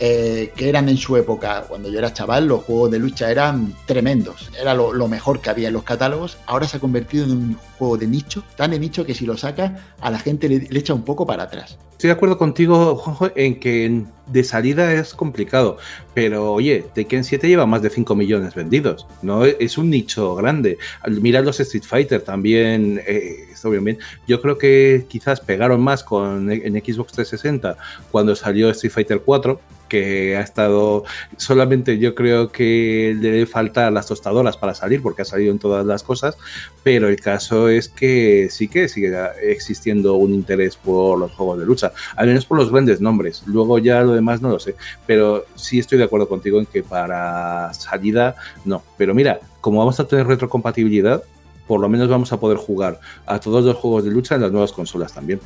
eh, 0.02 0.52
que 0.56 0.70
eran 0.70 0.88
en 0.88 0.96
su 0.96 1.14
época, 1.18 1.66
cuando 1.68 1.90
yo 1.90 1.98
era 1.98 2.14
chaval, 2.14 2.46
los 2.46 2.64
juegos 2.64 2.90
de 2.90 2.98
lucha 2.98 3.30
eran 3.30 3.74
tremendos, 3.84 4.50
era 4.58 4.74
lo, 4.74 5.08
mejor 5.08 5.40
que 5.40 5.50
había 5.50 5.68
en 5.68 5.74
los 5.74 5.82
catálogos, 5.82 6.38
ahora 6.46 6.66
se 6.66 6.78
ha 6.78 6.80
convertido 6.80 7.24
en 7.24 7.32
un 7.32 7.58
juego 7.78 7.98
de 7.98 8.06
nicho, 8.06 8.42
tan 8.56 8.70
de 8.70 8.78
nicho 8.78 9.04
que 9.04 9.14
si 9.14 9.26
lo 9.26 9.36
saca 9.36 9.94
a 10.00 10.10
la 10.10 10.18
gente 10.18 10.48
le, 10.48 10.60
le 10.60 10.80
echa 10.80 10.94
un 10.94 11.02
poco 11.02 11.26
para 11.26 11.42
atrás. 11.42 11.76
Estoy 11.92 12.08
de 12.08 12.14
acuerdo 12.14 12.38
contigo, 12.38 12.96
Juanjo, 12.96 13.28
en 13.36 13.60
que 13.60 14.04
de 14.30 14.44
salida 14.44 14.92
es 14.94 15.14
complicado, 15.14 15.78
pero 16.14 16.52
oye, 16.52 16.84
Tekken 16.94 17.24
7 17.24 17.48
lleva 17.48 17.66
más 17.66 17.82
de 17.82 17.90
5 17.90 18.14
millones 18.14 18.54
vendidos, 18.54 19.06
¿no? 19.22 19.44
Es 19.44 19.78
un 19.78 19.90
nicho 19.90 20.34
grande. 20.34 20.78
Mirad 21.06 21.44
los 21.44 21.60
Street 21.60 21.84
Fighter 21.84 22.22
también, 22.22 23.00
eh, 23.06 23.46
obviamente. 23.64 24.02
Yo 24.26 24.40
creo 24.40 24.58
que 24.58 25.06
quizás 25.08 25.40
pegaron 25.40 25.80
más 25.80 26.04
con 26.04 26.50
en 26.50 26.72
Xbox 26.74 27.12
360 27.12 27.76
cuando 28.10 28.34
salió 28.34 28.70
Street 28.70 28.92
Fighter 28.92 29.20
4, 29.24 29.60
que 29.90 30.36
ha 30.36 30.40
estado 30.40 31.04
solamente 31.36 31.98
yo 31.98 32.14
creo 32.14 32.50
que 32.50 33.14
le 33.20 33.30
debe 33.30 33.46
faltar 33.46 33.92
las 33.92 34.06
tostadoras 34.06 34.56
para 34.56 34.72
salir 34.72 35.02
porque 35.02 35.22
ha 35.22 35.24
salido 35.26 35.52
en 35.52 35.58
todas 35.58 35.84
las 35.84 36.02
cosas, 36.02 36.38
pero 36.82 37.08
el 37.08 37.20
caso 37.20 37.68
es 37.68 37.88
que 37.88 38.48
sí 38.50 38.68
que 38.68 38.88
sigue 38.88 39.12
existiendo 39.42 40.14
un 40.14 40.32
interés 40.32 40.76
por 40.76 41.18
los 41.18 41.32
juegos 41.32 41.58
de 41.58 41.66
lucha, 41.66 41.92
al 42.16 42.28
menos 42.28 42.46
por 42.46 42.56
los 42.56 42.70
grandes 42.70 43.00
nombres. 43.00 43.42
Luego 43.46 43.78
ya 43.78 44.02
lo 44.02 44.14
demás 44.20 44.40
no 44.40 44.48
lo 44.48 44.58
sé, 44.58 44.76
pero 45.06 45.44
sí 45.54 45.78
estoy 45.78 45.98
de 45.98 46.04
acuerdo 46.04 46.28
contigo 46.28 46.58
en 46.58 46.66
que 46.66 46.82
para 46.82 47.72
salida 47.74 48.36
no. 48.64 48.82
Pero 48.96 49.14
mira, 49.14 49.40
como 49.60 49.78
vamos 49.78 49.98
a 50.00 50.06
tener 50.06 50.26
retrocompatibilidad, 50.26 51.22
por 51.66 51.80
lo 51.80 51.88
menos 51.88 52.08
vamos 52.08 52.32
a 52.32 52.40
poder 52.40 52.58
jugar 52.58 53.00
a 53.26 53.38
todos 53.38 53.64
los 53.64 53.76
juegos 53.76 54.04
de 54.04 54.10
lucha 54.10 54.34
en 54.34 54.42
las 54.42 54.50
nuevas 54.50 54.72
consolas 54.72 55.12
también. 55.12 55.40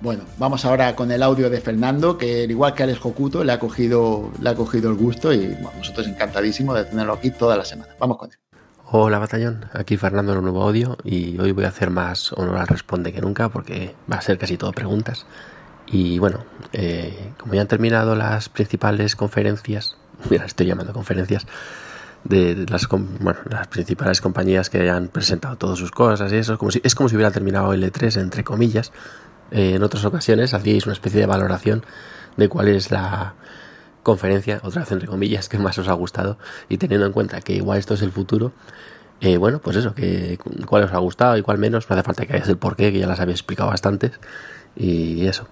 Bueno, 0.00 0.24
vamos 0.38 0.64
ahora 0.64 0.96
con 0.96 1.12
el 1.12 1.22
audio 1.22 1.50
de 1.50 1.60
Fernando, 1.60 2.16
que 2.16 2.44
igual 2.44 2.74
que 2.74 2.84
Alex 2.84 3.04
Hokuto 3.04 3.44
le 3.44 3.52
ha 3.52 3.58
cogido, 3.58 4.30
le 4.40 4.48
ha 4.48 4.54
cogido 4.54 4.90
el 4.90 4.96
gusto 4.96 5.32
y 5.32 5.46
bueno, 5.48 5.72
nosotros 5.76 6.06
encantadísimos 6.06 6.74
de 6.74 6.86
tenerlo 6.86 7.12
aquí 7.12 7.30
toda 7.30 7.56
la 7.56 7.64
semana. 7.64 7.92
Vamos 7.98 8.16
con 8.16 8.30
él. 8.30 8.38
Hola 8.92 9.20
batallón, 9.20 9.66
aquí 9.72 9.96
Fernando 9.96 10.32
en 10.32 10.38
un 10.38 10.44
nuevo 10.44 10.62
audio 10.62 10.96
y 11.04 11.38
hoy 11.38 11.52
voy 11.52 11.64
a 11.64 11.68
hacer 11.68 11.90
más 11.90 12.32
honor 12.32 12.56
al 12.56 12.66
responde 12.66 13.12
que 13.12 13.20
nunca 13.20 13.48
porque 13.48 13.94
va 14.10 14.16
a 14.16 14.22
ser 14.22 14.38
casi 14.38 14.56
todo 14.56 14.72
preguntas. 14.72 15.26
Y 15.92 16.18
bueno, 16.18 16.44
eh, 16.72 17.32
como 17.38 17.54
ya 17.54 17.62
han 17.62 17.68
terminado 17.68 18.14
las 18.14 18.48
principales 18.48 19.16
conferencias, 19.16 19.96
mira, 20.30 20.44
estoy 20.44 20.66
llamando 20.66 20.92
conferencias, 20.92 21.46
de, 22.24 22.54
de 22.54 22.66
las, 22.66 22.86
bueno, 22.88 23.40
las 23.48 23.66
principales 23.68 24.20
compañías 24.20 24.68
que 24.68 24.90
han 24.90 25.08
presentado 25.08 25.56
todas 25.56 25.78
sus 25.78 25.90
cosas 25.90 26.30
y 26.32 26.36
eso, 26.36 26.52
es 26.52 26.58
como 26.58 26.70
si, 26.70 26.80
es 26.84 26.94
como 26.94 27.08
si 27.08 27.16
hubiera 27.16 27.30
terminado 27.30 27.72
el 27.72 27.82
E3, 27.82 28.20
entre 28.20 28.44
comillas. 28.44 28.92
Eh, 29.50 29.74
en 29.74 29.82
otras 29.82 30.04
ocasiones 30.04 30.54
hacíais 30.54 30.86
una 30.86 30.92
especie 30.92 31.20
de 31.20 31.26
valoración 31.26 31.84
de 32.36 32.48
cuál 32.48 32.68
es 32.68 32.90
la 32.90 33.34
conferencia, 34.02 34.60
otra 34.62 34.82
vez 34.82 34.92
entre 34.92 35.08
comillas, 35.08 35.48
que 35.48 35.58
más 35.58 35.76
os 35.78 35.88
ha 35.88 35.92
gustado 35.92 36.38
y 36.68 36.78
teniendo 36.78 37.06
en 37.06 37.12
cuenta 37.12 37.40
que 37.40 37.54
igual 37.54 37.78
esto 37.78 37.94
es 37.94 38.02
el 38.02 38.12
futuro, 38.12 38.52
eh, 39.20 39.36
bueno, 39.36 39.60
pues 39.60 39.76
eso, 39.76 39.94
que 39.94 40.38
cuál 40.66 40.84
os 40.84 40.92
ha 40.92 40.98
gustado 40.98 41.36
y 41.36 41.42
cuál 41.42 41.58
menos, 41.58 41.88
no 41.88 41.94
hace 41.94 42.02
falta 42.02 42.26
que 42.26 42.34
hayas 42.34 42.48
el 42.48 42.58
porqué, 42.58 42.92
que 42.92 42.98
ya 43.00 43.06
las 43.06 43.20
habéis 43.20 43.38
explicado 43.38 43.70
bastantes 43.70 44.12
y 44.76 45.26
eso. 45.26 45.46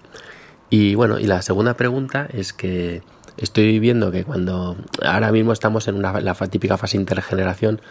Y 0.69 0.95
bueno, 0.95 1.19
y 1.19 1.25
la 1.25 1.41
segunda 1.41 1.75
pregunta 1.75 2.27
es 2.31 2.53
que 2.53 3.01
estoy 3.37 3.79
viendo 3.79 4.11
que 4.11 4.23
cuando 4.23 4.77
ahora 5.03 5.31
mismo 5.31 5.53
estamos 5.53 5.87
en 5.87 5.95
una, 5.95 6.19
la 6.19 6.33
típica 6.33 6.77
fase 6.77 6.97
intergeneración 6.97 7.81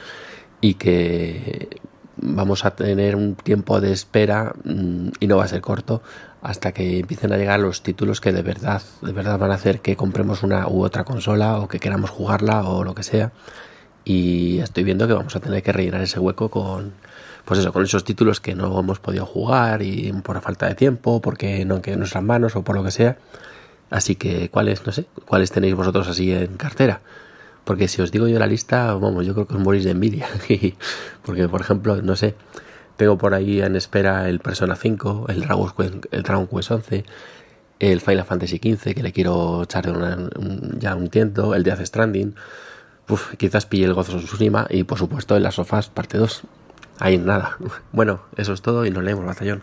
y 0.61 0.75
que 0.75 1.81
vamos 2.17 2.65
a 2.65 2.73
tener 2.73 3.17
un 3.17 3.35
tiempo 3.35 3.81
de 3.81 3.93
espera 3.93 4.55
mmm, 4.65 5.09
y 5.21 5.27
no 5.27 5.37
va 5.37 5.45
a 5.45 5.49
ser 5.49 5.61
corto 5.61 6.03
hasta 6.43 6.73
que 6.73 7.01
empiecen 7.01 7.33
a 7.33 7.37
llegar 7.37 7.61
los 7.61 7.83
títulos 7.83 8.21
que 8.21 8.33
de 8.33 8.43
verdad, 8.43 8.83
de 9.03 9.13
verdad 9.13 9.39
van 9.39 9.51
a 9.51 9.55
hacer 9.55 9.81
que 9.81 9.97
compremos 9.97 10.43
una 10.43 10.69
u 10.69 10.85
otra 10.85 11.05
consola 11.05 11.59
o 11.59 11.69
que 11.69 11.81
queramos 11.81 12.11
jugarla 12.11 12.63
o 12.63 12.85
lo 12.85 12.95
que 12.95 13.03
sea. 13.03 13.33
Y 14.09 14.59
estoy 14.61 14.85
viendo 14.85 15.07
que 15.07 15.13
vamos 15.13 15.37
a 15.37 15.41
tener 15.41 15.63
que 15.63 15.71
rellenar 15.71 16.01
ese 16.01 16.19
hueco 16.19 16.49
con, 16.49 16.95
pues 17.45 17.61
eso, 17.61 17.75
con 17.75 17.85
esos 17.85 18.05
títulos 18.05 18.41
que 18.41 18.55
no 18.55 18.81
hemos 18.81 19.01
podido 19.01 19.27
jugar 19.27 19.83
y 19.83 20.11
por 20.23 20.41
falta 20.41 20.67
de 20.67 20.75
tiempo, 20.75 21.21
porque 21.21 21.67
no 21.67 21.83
quedan 21.83 21.97
en 21.97 21.99
nuestras 22.01 22.25
manos 22.25 22.57
o 22.57 22.65
por 22.65 22.75
lo 22.75 22.83
que 22.83 22.91
sea. 22.91 23.19
Así 23.91 24.17
que, 24.17 24.49
¿cuáles, 24.49 24.87
no 24.87 24.93
sé, 24.93 25.05
cuáles 25.27 25.53
tenéis 25.53 25.75
vosotros 25.75 26.09
así 26.09 26.33
en 26.33 26.57
cartera? 26.57 27.03
Porque 27.65 27.87
si 27.87 28.01
os 28.01 28.11
digo 28.11 28.27
yo 28.29 28.39
la 28.39 28.47
lista, 28.47 28.95
vamos, 28.95 29.27
yo 29.27 29.35
creo 29.35 29.47
que 29.47 29.57
os 29.57 29.61
morís 29.61 29.85
de 29.85 29.91
envidia. 29.91 30.27
Porque, 31.23 31.47
por 31.51 31.61
ejemplo, 31.61 32.01
no 32.01 32.17
sé, 32.17 32.35
tengo 32.97 33.19
por 33.19 33.35
ahí 33.35 33.61
en 33.61 33.77
espera 33.77 34.27
el 34.31 34.41
Persona 34.41 34.75
5, 34.75 35.27
el 35.29 35.41
Dragon 35.43 35.71
Quest, 35.77 36.07
el 36.13 36.23
Dragon 36.23 36.47
Quest 36.47 36.71
11, 36.71 37.05
el 37.79 38.01
Final 38.01 38.25
Fantasy 38.25 38.57
XV, 38.57 38.95
que 38.95 39.03
le 39.03 39.13
quiero 39.13 39.65
echar 39.65 39.85
de 39.85 39.93
una, 39.93 40.17
un, 40.17 40.79
ya 40.81 40.95
un 40.95 41.09
tiento, 41.09 41.55
el 41.55 41.63
Death 41.63 41.85
Stranding. 41.85 42.35
Uf, 43.09 43.35
quizás 43.37 43.67
pille 43.67 43.87
el 43.87 43.95
Gozo 43.95 44.19
Tsushima 44.19 44.67
y, 44.69 44.85
por 44.85 44.99
supuesto, 44.99 45.37
el 45.37 45.43
Las 45.43 45.55
Sofás 45.55 45.89
parte 45.89 46.19
2. 46.19 46.43
Ahí 46.99 47.17
nada. 47.17 47.57
Bueno, 47.93 48.21
eso 48.37 48.53
es 48.53 48.63
todo 48.63 48.85
y 48.85 48.91
nos 48.91 49.03
leemos, 49.03 49.25
batallón. 49.25 49.63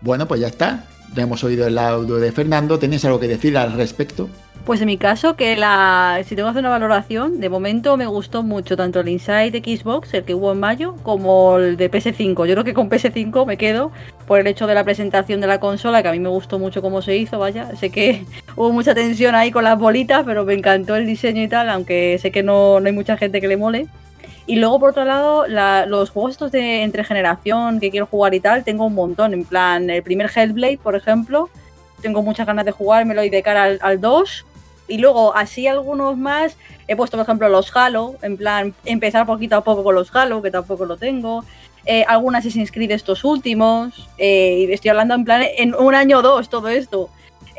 Bueno, 0.00 0.26
pues 0.26 0.40
ya 0.40 0.48
está. 0.48 0.84
Ya 1.14 1.22
hemos 1.22 1.42
oído 1.42 1.66
el 1.66 1.78
audio 1.78 2.16
de 2.16 2.32
Fernando. 2.32 2.78
¿Tenéis 2.78 3.04
algo 3.04 3.18
que 3.18 3.28
decir 3.28 3.56
al 3.56 3.72
respecto? 3.72 4.28
Pues 4.68 4.82
en 4.82 4.86
mi 4.88 4.98
caso, 4.98 5.34
que 5.34 5.56
la 5.56 6.20
si 6.26 6.36
tengo 6.36 6.48
que 6.48 6.50
hacer 6.50 6.60
una 6.60 6.68
valoración, 6.68 7.40
de 7.40 7.48
momento 7.48 7.96
me 7.96 8.06
gustó 8.06 8.42
mucho 8.42 8.76
tanto 8.76 9.00
el 9.00 9.08
Inside 9.08 9.50
de 9.50 9.60
Xbox, 9.60 10.12
el 10.12 10.24
que 10.24 10.34
hubo 10.34 10.52
en 10.52 10.60
mayo, 10.60 10.94
como 11.02 11.56
el 11.56 11.78
de 11.78 11.90
PS5. 11.90 12.46
Yo 12.46 12.52
creo 12.52 12.64
que 12.64 12.74
con 12.74 12.90
PS5 12.90 13.46
me 13.46 13.56
quedo 13.56 13.92
por 14.26 14.40
el 14.40 14.46
hecho 14.46 14.66
de 14.66 14.74
la 14.74 14.84
presentación 14.84 15.40
de 15.40 15.46
la 15.46 15.58
consola, 15.58 16.02
que 16.02 16.08
a 16.08 16.12
mí 16.12 16.20
me 16.20 16.28
gustó 16.28 16.58
mucho 16.58 16.82
cómo 16.82 17.00
se 17.00 17.16
hizo, 17.16 17.38
vaya. 17.38 17.74
Sé 17.76 17.88
que 17.88 18.26
hubo 18.56 18.70
mucha 18.70 18.94
tensión 18.94 19.34
ahí 19.34 19.50
con 19.50 19.64
las 19.64 19.78
bolitas, 19.78 20.24
pero 20.26 20.44
me 20.44 20.52
encantó 20.52 20.96
el 20.96 21.06
diseño 21.06 21.42
y 21.42 21.48
tal, 21.48 21.70
aunque 21.70 22.18
sé 22.20 22.30
que 22.30 22.42
no, 22.42 22.78
no 22.78 22.86
hay 22.86 22.92
mucha 22.92 23.16
gente 23.16 23.40
que 23.40 23.48
le 23.48 23.56
mole. 23.56 23.86
Y 24.48 24.56
luego, 24.56 24.80
por 24.80 24.90
otro 24.90 25.04
lado, 25.04 25.46
la, 25.46 25.84
los 25.84 26.08
juegos 26.08 26.32
estos 26.32 26.50
de 26.50 26.82
entre 26.82 27.04
generación 27.04 27.80
que 27.80 27.90
quiero 27.90 28.06
jugar 28.06 28.32
y 28.32 28.40
tal, 28.40 28.64
tengo 28.64 28.86
un 28.86 28.94
montón. 28.94 29.34
En 29.34 29.44
plan, 29.44 29.90
el 29.90 30.02
primer 30.02 30.30
Hellblade, 30.34 30.78
por 30.78 30.96
ejemplo, 30.96 31.50
tengo 32.00 32.22
muchas 32.22 32.46
ganas 32.46 32.64
de 32.64 32.72
jugármelo 32.72 33.22
y 33.22 33.28
de 33.28 33.42
cara 33.42 33.64
al, 33.64 33.78
al 33.82 34.00
2. 34.00 34.46
Y 34.88 34.96
luego, 34.96 35.36
así 35.36 35.66
algunos 35.66 36.16
más, 36.16 36.56
he 36.86 36.96
puesto, 36.96 37.18
por 37.18 37.24
ejemplo, 37.24 37.50
los 37.50 37.76
Halo, 37.76 38.14
en 38.22 38.38
plan, 38.38 38.74
empezar 38.86 39.26
poquito 39.26 39.54
a 39.54 39.62
poco 39.62 39.84
con 39.84 39.94
los 39.94 40.16
Halo, 40.16 40.40
que 40.40 40.50
tampoco 40.50 40.86
lo 40.86 40.96
tengo. 40.96 41.44
Eh, 41.84 42.06
algunas 42.08 42.40
Assassin's 42.40 42.72
Creed 42.72 42.92
estos 42.92 43.24
últimos. 43.24 44.08
Eh, 44.16 44.66
y 44.66 44.72
estoy 44.72 44.88
hablando 44.88 45.12
en 45.12 45.26
plan, 45.26 45.42
en 45.58 45.74
un 45.74 45.94
año 45.94 46.20
o 46.20 46.22
dos, 46.22 46.48
todo 46.48 46.68
esto. 46.68 47.10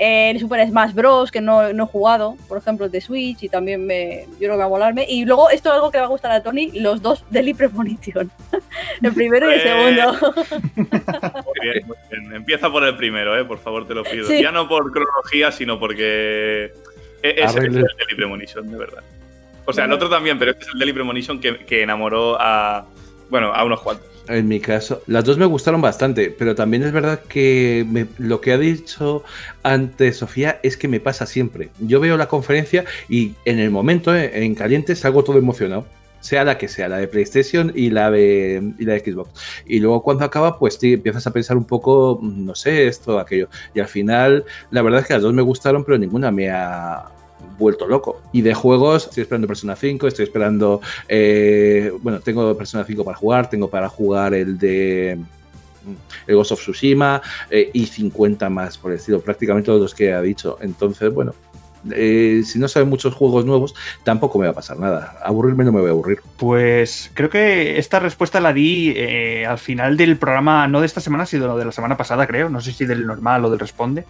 El 0.02 0.40
Super 0.40 0.66
Smash 0.66 0.94
Bros. 0.94 1.30
que 1.30 1.42
no, 1.42 1.74
no, 1.74 1.84
he 1.84 1.88
jugado, 1.88 2.38
por 2.48 2.58
ejemplo, 2.58 2.86
el 2.86 2.92
de 2.92 3.02
Switch, 3.02 3.44
y 3.44 3.50
también 3.50 3.86
me, 3.86 4.26
yo 4.32 4.38
creo 4.38 4.52
que 4.54 4.58
va 4.58 4.64
a 4.64 4.68
volarme. 4.68 5.06
Y 5.10 5.26
luego, 5.26 5.50
esto 5.50 5.68
es 5.70 5.76
algo 5.76 5.92
que 5.92 5.98
le 5.98 6.02
va 6.02 6.08
a 6.08 6.12
gustar 6.12 6.32
a 6.32 6.42
Tony, 6.42 6.72
los 6.72 7.02
dos 7.02 7.26
de 7.30 7.54
Premonition. 7.54 8.32
el 9.02 9.14
primero 9.14 9.52
y 9.52 9.56
el 9.56 9.62
segundo. 9.62 10.14
muy 10.76 11.60
bien, 11.62 11.88
muy 11.88 11.98
bien. 12.10 12.34
Empieza 12.34 12.72
por 12.72 12.86
el 12.86 12.96
primero, 12.96 13.38
eh, 13.38 13.44
por 13.44 13.60
favor, 13.60 13.86
te 13.86 13.94
lo 13.94 14.04
pido. 14.04 14.26
Sí. 14.26 14.42
Ya 14.42 14.54
no 14.54 14.70
por 14.70 14.90
cronología, 14.92 15.52
sino 15.52 15.78
porque 15.78 16.72
es, 17.22 17.52
es 17.52 17.56
el 17.58 17.74
Daily 17.74 18.16
Premonition, 18.16 18.72
de 18.72 18.78
verdad. 18.78 19.04
O 19.66 19.74
sea, 19.74 19.84
el 19.84 19.92
otro 19.92 20.10
también, 20.10 20.40
pero 20.40 20.52
este 20.52 20.64
es 20.64 20.70
el 20.74 20.80
Daily 20.80 20.94
Premonition 20.94 21.40
que, 21.42 21.66
que 21.66 21.84
enamoró 21.84 22.38
a, 22.40 22.88
bueno, 23.30 23.54
a 23.54 23.64
unos 23.66 23.82
cuantos. 23.82 24.08
En 24.30 24.48
mi 24.48 24.60
caso, 24.60 25.02
las 25.08 25.26
dos 25.26 25.40
me 25.40 25.46
gustaron 25.48 25.82
bastante, 25.82 26.30
pero 26.30 26.54
también 26.54 26.84
es 26.84 26.92
verdad 26.92 27.20
que 27.28 27.84
me- 27.90 28.06
lo 28.20 28.42
que 28.42 28.52
ha 28.54 28.60
dicho 28.60 29.24
antes 29.64 30.18
Sofía 30.18 30.60
es 30.62 30.78
que 30.78 30.88
me 30.88 31.00
pasa 31.00 31.26
siempre. 31.26 31.70
Yo 31.80 32.00
veo 32.00 32.16
la 32.16 32.28
conferencia 32.28 32.86
y 33.10 33.34
en 33.46 33.58
el 33.58 33.72
momento, 33.72 34.16
eh, 34.16 34.46
en 34.46 34.54
caliente, 34.54 34.96
salgo 34.96 35.24
todo 35.24 35.40
emocionado. 35.40 35.88
Sea 36.22 36.44
la 36.44 36.58
que 36.60 36.68
sea, 36.68 36.90
la 36.90 36.98
de 36.98 37.08
PlayStation 37.08 37.72
y 37.74 37.90
la 37.90 38.12
de, 38.12 38.62
y 38.78 38.86
la 38.86 38.94
de 38.94 39.00
Xbox. 39.00 39.32
Y 39.66 39.80
luego 39.80 40.04
cuando 40.04 40.26
acaba, 40.26 40.60
pues 40.60 40.76
sí, 40.80 40.94
empiezas 40.94 41.26
a 41.26 41.32
pensar 41.34 41.58
un 41.58 41.64
poco, 41.66 42.20
mm, 42.22 42.46
no 42.46 42.54
sé, 42.56 42.88
esto, 42.88 43.18
aquello. 43.20 43.48
Y 43.74 43.80
al 43.80 43.88
final, 43.88 44.44
la 44.70 44.82
verdad 44.84 45.00
es 45.02 45.08
que 45.08 45.14
las 45.14 45.24
dos 45.24 45.34
me 45.34 45.42
gustaron, 45.42 45.84
pero 45.86 45.98
ninguna 45.98 46.30
me 46.30 46.50
ha 46.52 47.06
vuelto 47.60 47.86
loco. 47.88 48.22
Y 48.32 48.42
de 48.42 48.54
juegos, 48.54 49.06
estoy 49.06 49.24
esperando 49.24 49.48
Persona 49.48 49.76
5, 49.76 50.08
estoy 50.08 50.24
esperando. 50.24 50.82
eh, 51.08 51.92
bueno, 52.02 52.20
tengo 52.22 52.58
Persona 52.58 52.84
5 52.84 53.04
para 53.04 53.18
jugar, 53.18 53.50
tengo 53.50 53.70
para 53.70 53.90
jugar 53.90 54.34
el 54.34 54.58
de. 54.58 55.20
mm, 55.86 55.94
El 56.28 56.36
Ghost 56.36 56.54
of 56.54 56.62
Tsushima 56.62 57.22
eh, 57.52 57.70
y 57.74 57.86
50 57.86 58.50
más 58.50 58.78
por 58.78 58.92
el 58.92 58.98
estilo, 58.98 59.22
prácticamente 59.22 59.68
todos 59.68 59.82
los 59.82 59.94
que 59.94 60.14
ha 60.14 60.22
dicho. 60.22 60.58
Entonces, 60.62 61.14
bueno, 61.14 61.34
eh, 61.92 62.42
si 62.46 62.60
no 62.60 62.68
saben 62.68 62.90
muchos 62.90 63.14
juegos 63.14 63.46
nuevos, 63.46 63.74
tampoco 64.04 64.38
me 64.38 64.46
va 64.46 64.52
a 64.52 64.56
pasar 64.56 64.78
nada. 64.80 65.18
Aburrirme 65.24 65.64
no 65.64 65.72
me 65.72 65.80
voy 65.80 65.90
a 65.90 65.92
aburrir. 65.92 66.20
Pues 66.38 67.12
creo 67.14 67.30
que 67.30 67.78
esta 67.80 68.00
respuesta 68.00 68.40
la 68.40 68.54
di 68.54 68.94
eh, 68.96 69.46
al 69.46 69.58
final 69.58 69.96
del 69.96 70.18
programa, 70.18 70.68
no 70.68 70.82
de 70.82 70.86
esta 70.86 71.02
semana, 71.02 71.26
sino 71.26 71.58
de 71.58 71.66
la 71.66 71.72
semana 71.72 71.98
pasada, 71.98 72.28
creo. 72.28 72.50
No 72.50 72.62
sé 72.62 72.74
si 72.74 72.86
del 72.86 73.06
normal 73.06 73.46
o 73.46 73.50
del 73.50 73.60
responde. 73.60 74.06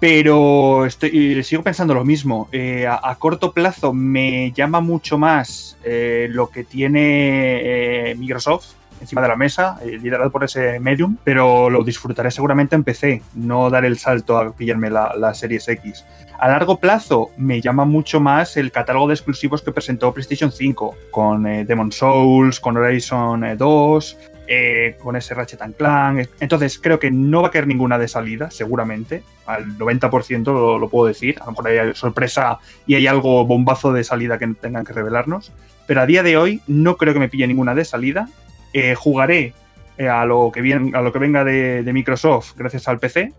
Pero 0.00 0.86
estoy, 0.86 1.42
sigo 1.42 1.62
pensando 1.62 1.94
lo 1.94 2.04
mismo. 2.04 2.48
Eh, 2.52 2.86
a, 2.86 3.14
corto 3.16 3.52
plazo 3.52 3.92
me 3.92 4.52
llama 4.52 4.80
mucho 4.80 5.18
más 5.18 5.76
eh, 5.82 6.28
lo 6.30 6.50
que 6.50 6.64
tiene 6.64 8.10
eh, 8.10 8.14
Microsoft 8.14 8.74
encima 9.00 9.22
de 9.22 9.28
la 9.28 9.36
mesa, 9.36 9.78
liderado 9.84 10.30
por 10.30 10.42
ese 10.42 10.80
Medium, 10.80 11.16
pero 11.22 11.70
lo 11.70 11.84
disfrutaré 11.84 12.32
seguramente 12.32 12.74
en 12.74 12.82
PC, 12.82 13.22
no 13.34 13.70
dar 13.70 13.84
el 13.84 13.96
salto 13.96 14.36
a 14.36 14.52
pillarme 14.52 14.90
la, 14.90 15.34
Series 15.34 15.68
X. 15.68 16.04
A 16.38 16.48
largo 16.48 16.78
plazo 16.78 17.30
me 17.36 17.60
llama 17.60 17.84
mucho 17.84 18.20
más 18.20 18.56
el 18.56 18.72
catálogo 18.72 19.08
de 19.08 19.14
exclusivos 19.14 19.62
que 19.62 19.70
presentó 19.72 20.12
PlayStation 20.12 20.50
5, 20.50 20.96
con 21.12 21.44
Demon 21.44 21.92
Souls, 21.92 22.58
con 22.60 22.76
Horizon 22.76 23.44
eh, 23.44 23.56
2, 23.56 24.16
eh, 24.48 24.96
con 25.02 25.14
ese 25.14 25.34
Ratchet 25.34 25.60
and 25.60 25.76
Clank. 25.76 26.28
Entonces 26.40 26.78
creo 26.78 26.98
que 26.98 27.10
no 27.10 27.42
va 27.42 27.48
a 27.48 27.50
caer 27.50 27.66
ninguna 27.66 27.98
de 27.98 28.08
salida, 28.08 28.50
seguramente. 28.50 29.22
Al 29.46 29.76
90% 29.78 30.44
lo, 30.46 30.78
lo 30.78 30.88
puedo 30.88 31.06
decir. 31.06 31.36
A 31.40 31.44
lo 31.44 31.50
mejor 31.52 31.68
hay 31.68 31.94
sorpresa 31.94 32.58
y 32.86 32.94
hay 32.94 33.06
algo 33.06 33.44
bombazo 33.46 33.92
de 33.92 34.04
salida 34.04 34.38
que 34.38 34.46
tengan 34.60 34.84
que 34.84 34.92
revelarnos. 34.94 35.52
Pero 35.86 36.00
a 36.00 36.06
día 36.06 36.22
de 36.22 36.36
hoy 36.36 36.60
no 36.66 36.96
creo 36.96 37.12
que 37.14 37.20
me 37.20 37.28
pille 37.28 37.46
ninguna 37.46 37.74
de 37.74 37.84
salida. 37.84 38.28
Eh, 38.72 38.94
jugaré 38.94 39.52
eh, 39.98 40.08
a, 40.08 40.24
lo 40.24 40.50
que 40.52 40.60
venga 40.62 41.44
de, 41.44 41.82
de 41.82 41.92
Microsoft 41.92 42.54
gracias 42.56 42.88
al 42.88 42.98
PC. 42.98 43.32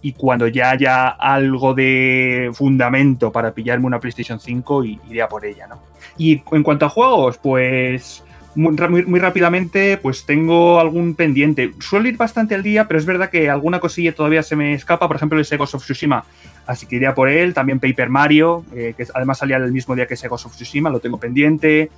Y 0.00 0.12
cuando 0.12 0.46
ya 0.46 0.70
haya 0.70 1.08
algo 1.08 1.74
de 1.74 2.50
fundamento 2.54 3.32
para 3.32 3.52
pillarme 3.52 3.86
una 3.86 3.98
PlayStation 3.98 4.38
5, 4.38 4.84
y- 4.84 5.00
iré 5.10 5.22
a 5.22 5.28
por 5.28 5.44
ella, 5.44 5.66
¿no? 5.66 5.82
Y 6.16 6.40
en 6.52 6.62
cuanto 6.62 6.86
a 6.86 6.88
juegos, 6.88 7.38
pues 7.38 8.22
muy, 8.54 8.76
ra- 8.76 8.88
muy- 8.88 9.04
muy 9.04 9.20
rápidamente, 9.20 9.96
pues 9.98 10.24
tengo 10.24 10.80
algún 10.80 11.14
pendiente. 11.14 11.72
Suelo 11.80 12.08
ir 12.08 12.16
bastante 12.16 12.54
al 12.54 12.62
día, 12.62 12.86
pero 12.88 12.98
es 12.98 13.06
verdad 13.06 13.30
que 13.30 13.48
alguna 13.50 13.78
cosilla 13.80 14.14
todavía 14.14 14.42
se 14.42 14.56
me 14.56 14.72
escapa. 14.74 15.06
Por 15.06 15.16
ejemplo, 15.16 15.38
el 15.38 15.58
Ghost 15.58 15.74
of 15.74 15.82
Tsushima, 15.84 16.24
así 16.66 16.86
que 16.86 16.96
iré 16.96 17.06
a 17.06 17.14
por 17.14 17.28
él. 17.28 17.54
También 17.54 17.78
Paper 17.80 18.08
Mario, 18.08 18.64
eh, 18.74 18.94
que 18.96 19.06
además 19.14 19.38
salía 19.38 19.56
el 19.58 19.72
mismo 19.72 19.94
día 19.94 20.06
que 20.06 20.14
Ghost 20.28 20.46
of 20.46 20.54
Tsushima, 20.56 20.90
lo 20.90 21.00
tengo 21.00 21.18
pendiente. 21.18 21.90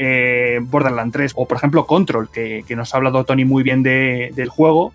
Eh, 0.00 0.58
Borderlands 0.62 1.12
3 1.12 1.32
o, 1.36 1.46
por 1.46 1.56
ejemplo, 1.56 1.84
Control, 1.86 2.28
que, 2.30 2.64
que 2.66 2.76
nos 2.76 2.94
ha 2.94 2.98
hablado 2.98 3.24
Tony 3.24 3.44
muy 3.44 3.62
bien 3.62 3.82
de- 3.82 4.30
del 4.34 4.48
juego. 4.48 4.92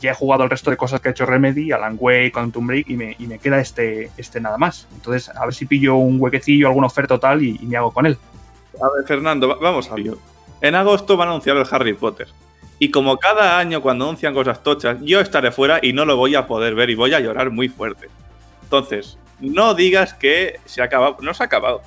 Ya 0.00 0.10
he 0.10 0.14
jugado 0.14 0.44
el 0.44 0.50
resto 0.50 0.70
de 0.70 0.76
cosas 0.76 1.00
que 1.00 1.08
ha 1.08 1.12
hecho 1.12 1.24
Remedy, 1.26 1.72
Alan 1.72 1.96
Wake, 1.98 2.32
Quantum 2.32 2.66
Break, 2.66 2.88
y 2.90 2.96
me, 2.96 3.16
y 3.18 3.26
me 3.26 3.38
queda 3.38 3.60
este, 3.60 4.10
este 4.18 4.40
nada 4.42 4.58
más. 4.58 4.86
Entonces, 4.94 5.30
a 5.34 5.44
ver 5.46 5.54
si 5.54 5.64
pillo 5.64 5.96
un 5.96 6.20
huequecillo, 6.20 6.66
alguna 6.68 6.86
oferta 6.86 7.14
o 7.14 7.18
tal, 7.20 7.42
y, 7.42 7.58
y 7.62 7.66
me 7.66 7.76
hago 7.78 7.92
con 7.92 8.04
él. 8.04 8.18
A 8.74 8.94
ver, 8.94 9.06
Fernando, 9.06 9.48
va- 9.48 9.56
vamos 9.60 9.90
a 9.90 9.94
ver. 9.94 10.12
En 10.60 10.74
agosto 10.74 11.16
van 11.16 11.28
a 11.28 11.30
anunciar 11.32 11.56
el 11.56 11.66
Harry 11.70 11.94
Potter. 11.94 12.28
Y 12.78 12.90
como 12.90 13.16
cada 13.18 13.58
año 13.58 13.80
cuando 13.80 14.04
anuncian 14.04 14.34
cosas 14.34 14.62
tochas, 14.62 14.98
yo 15.02 15.20
estaré 15.20 15.50
fuera 15.50 15.80
y 15.82 15.92
no 15.92 16.04
lo 16.04 16.16
voy 16.16 16.34
a 16.34 16.46
poder 16.46 16.74
ver 16.74 16.90
y 16.90 16.94
voy 16.94 17.14
a 17.14 17.20
llorar 17.20 17.50
muy 17.50 17.68
fuerte. 17.68 18.08
Entonces, 18.62 19.18
no 19.40 19.74
digas 19.74 20.14
que 20.14 20.60
se 20.64 20.82
ha 20.82 20.84
acabado. 20.84 21.16
No 21.20 21.32
se 21.34 21.42
ha 21.42 21.46
acabado. 21.46 21.82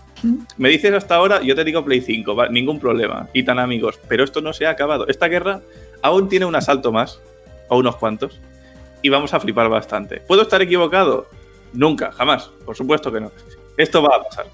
Me 0.58 0.70
dices 0.70 0.94
hasta 0.94 1.16
ahora, 1.16 1.42
yo 1.42 1.56
te 1.56 1.64
digo 1.64 1.84
Play 1.86 2.02
5, 2.02 2.36
va, 2.36 2.50
ningún 2.50 2.80
problema. 2.80 3.28
Y 3.34 3.44
tan 3.44 3.60
amigos. 3.60 4.00
Pero 4.08 4.24
esto 4.24 4.42
no 4.42 4.54
se 4.54 4.66
ha 4.66 4.72
acabado. 4.72 5.08
Esta 5.08 5.28
guerra 5.28 5.62
aún 6.02 6.30
tiene 6.30 6.46
un 6.46 6.56
asalto 6.56 6.92
más, 6.92 7.22
o 7.68 7.78
unos 7.78 7.96
cuantos, 7.96 8.40
y 9.02 9.10
vamos 9.10 9.34
a 9.34 9.40
flipar 9.40 9.70
bastante. 9.70 10.22
¿Puedo 10.22 10.42
estar 10.42 10.62
equivocado? 10.62 11.28
Nunca, 11.74 12.12
jamás. 12.12 12.50
Por 12.66 12.76
supuesto 12.76 13.12
que 13.12 13.22
no. 13.22 13.32
Esto 13.78 14.02
va 14.02 14.18
a 14.18 14.24
pasar. 14.24 14.46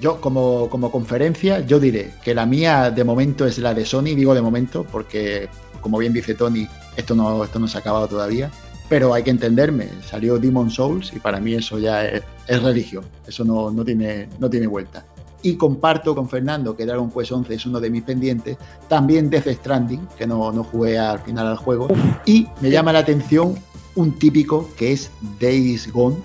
Yo, 0.00 0.20
como, 0.20 0.68
como 0.68 0.90
conferencia, 0.92 1.60
yo 1.60 1.80
diré 1.80 2.14
que 2.22 2.34
la 2.34 2.46
mía 2.46 2.90
de 2.90 3.02
momento 3.02 3.46
es 3.46 3.58
la 3.58 3.74
de 3.74 3.84
Sony, 3.84 4.14
digo 4.14 4.34
de 4.34 4.42
momento, 4.42 4.84
porque, 4.84 5.48
como 5.80 5.98
bien 5.98 6.12
dice 6.12 6.34
Tony, 6.34 6.68
esto 6.96 7.14
no, 7.14 7.42
esto 7.42 7.58
no 7.58 7.66
se 7.66 7.78
ha 7.78 7.80
acabado 7.80 8.06
todavía. 8.06 8.50
Pero 8.88 9.12
hay 9.12 9.22
que 9.22 9.30
entenderme, 9.30 9.88
salió 10.08 10.38
Demon 10.38 10.70
Souls 10.70 11.12
y 11.14 11.18
para 11.18 11.40
mí 11.40 11.52
eso 11.54 11.78
ya 11.78 12.06
es, 12.06 12.22
es 12.46 12.62
religión, 12.62 13.04
eso 13.26 13.44
no, 13.44 13.70
no, 13.70 13.84
tiene, 13.84 14.28
no 14.38 14.48
tiene 14.48 14.66
vuelta. 14.66 15.04
Y 15.42 15.56
comparto 15.56 16.14
con 16.14 16.28
Fernando 16.28 16.74
que 16.74 16.86
Dragon 16.86 17.10
Quest 17.10 17.32
11 17.32 17.54
es 17.54 17.66
uno 17.66 17.80
de 17.80 17.90
mis 17.90 18.02
pendientes, 18.02 18.56
también 18.88 19.28
Death 19.28 19.48
Stranding, 19.48 20.08
que 20.16 20.26
no, 20.26 20.50
no 20.52 20.64
jugué 20.64 20.98
al 20.98 21.18
final 21.20 21.46
al 21.48 21.56
juego, 21.56 21.88
y 22.24 22.46
me 22.60 22.70
llama 22.70 22.92
la 22.92 23.00
atención 23.00 23.54
un 23.94 24.18
típico 24.18 24.70
que 24.76 24.92
es 24.92 25.10
Days 25.38 25.92
Gone, 25.92 26.16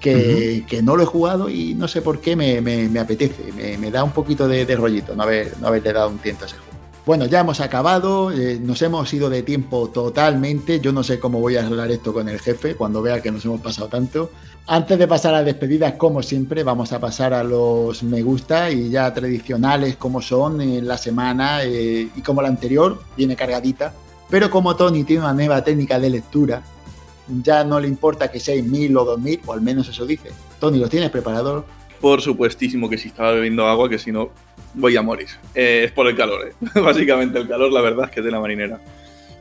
que, 0.00 0.64
que 0.66 0.82
no 0.82 0.96
lo 0.96 1.02
he 1.04 1.06
jugado 1.06 1.48
y 1.48 1.74
no 1.74 1.86
sé 1.86 2.02
por 2.02 2.20
qué 2.20 2.34
me, 2.34 2.60
me- 2.60 2.88
me 2.88 2.98
apetece, 3.00 3.52
me, 3.52 3.76
me 3.78 3.90
da 3.90 4.02
un 4.02 4.12
poquito 4.12 4.48
de, 4.48 4.64
de 4.66 4.74
rollito 4.76 5.14
no, 5.14 5.22
haber, 5.22 5.54
no 5.60 5.68
haberle 5.68 5.92
dado 5.92 6.08
un 6.08 6.18
tiento 6.18 6.44
a 6.44 6.46
ese 6.48 6.56
juego. 6.56 6.70
Bueno, 7.06 7.26
ya 7.26 7.40
hemos 7.40 7.60
acabado, 7.60 8.30
eh, 8.30 8.58
nos 8.62 8.82
hemos 8.82 9.12
ido 9.14 9.30
de 9.30 9.42
tiempo 9.42 9.88
totalmente, 9.88 10.80
yo 10.80 10.92
no 10.92 11.02
sé 11.02 11.18
cómo 11.18 11.40
voy 11.40 11.56
a 11.56 11.60
arreglar 11.66 11.90
esto 11.90 12.12
con 12.12 12.28
el 12.28 12.38
jefe 12.40 12.74
cuando 12.76 13.00
vea 13.02 13.20
que 13.22 13.30
nos 13.32 13.44
hemos 13.44 13.60
pasado 13.60 13.88
tanto. 13.88 14.30
Antes 14.66 14.98
de 14.98 15.08
pasar 15.08 15.34
a 15.34 15.42
despedidas, 15.42 15.94
como 15.94 16.22
siempre, 16.22 16.62
vamos 16.62 16.92
a 16.92 17.00
pasar 17.00 17.32
a 17.34 17.42
los 17.42 18.02
me 18.02 18.22
gusta 18.22 18.70
y 18.70 18.90
ya 18.90 19.12
tradicionales 19.12 19.96
como 19.96 20.20
son 20.20 20.60
en 20.60 20.86
la 20.86 20.98
semana 20.98 21.64
eh, 21.64 22.08
y 22.14 22.20
como 22.20 22.42
la 22.42 22.48
anterior, 22.48 23.02
viene 23.16 23.34
cargadita. 23.34 23.92
Pero 24.28 24.48
como 24.50 24.76
Tony 24.76 25.02
tiene 25.02 25.22
una 25.24 25.32
nueva 25.34 25.64
técnica 25.64 25.98
de 25.98 26.10
lectura, 26.10 26.62
ya 27.28 27.64
no 27.64 27.78
le 27.80 27.88
importa 27.88 28.30
que 28.30 28.40
sean 28.40 28.70
mil 28.70 28.96
o 28.96 29.04
dos 29.04 29.20
mil, 29.20 29.40
o 29.46 29.52
al 29.52 29.60
menos 29.60 29.88
eso 29.88 30.04
dice. 30.06 30.30
Tony, 30.58 30.78
¿lo 30.78 30.88
tienes 30.88 31.10
preparado? 31.10 31.64
Por 32.00 32.20
supuestísimo 32.22 32.88
que 32.88 32.98
si 32.98 33.08
estaba 33.08 33.32
bebiendo 33.32 33.66
agua, 33.66 33.88
que 33.88 33.98
si 33.98 34.10
no, 34.10 34.30
voy 34.74 34.96
a 34.96 35.02
morir. 35.02 35.28
Eh, 35.54 35.82
es 35.84 35.92
por 35.92 36.06
el 36.08 36.16
calor, 36.16 36.48
eh. 36.48 36.54
Básicamente 36.80 37.38
el 37.38 37.48
calor, 37.48 37.72
la 37.72 37.80
verdad 37.82 38.06
es 38.06 38.10
que 38.10 38.20
es 38.20 38.24
de 38.26 38.32
la 38.32 38.40
marinera. 38.40 38.80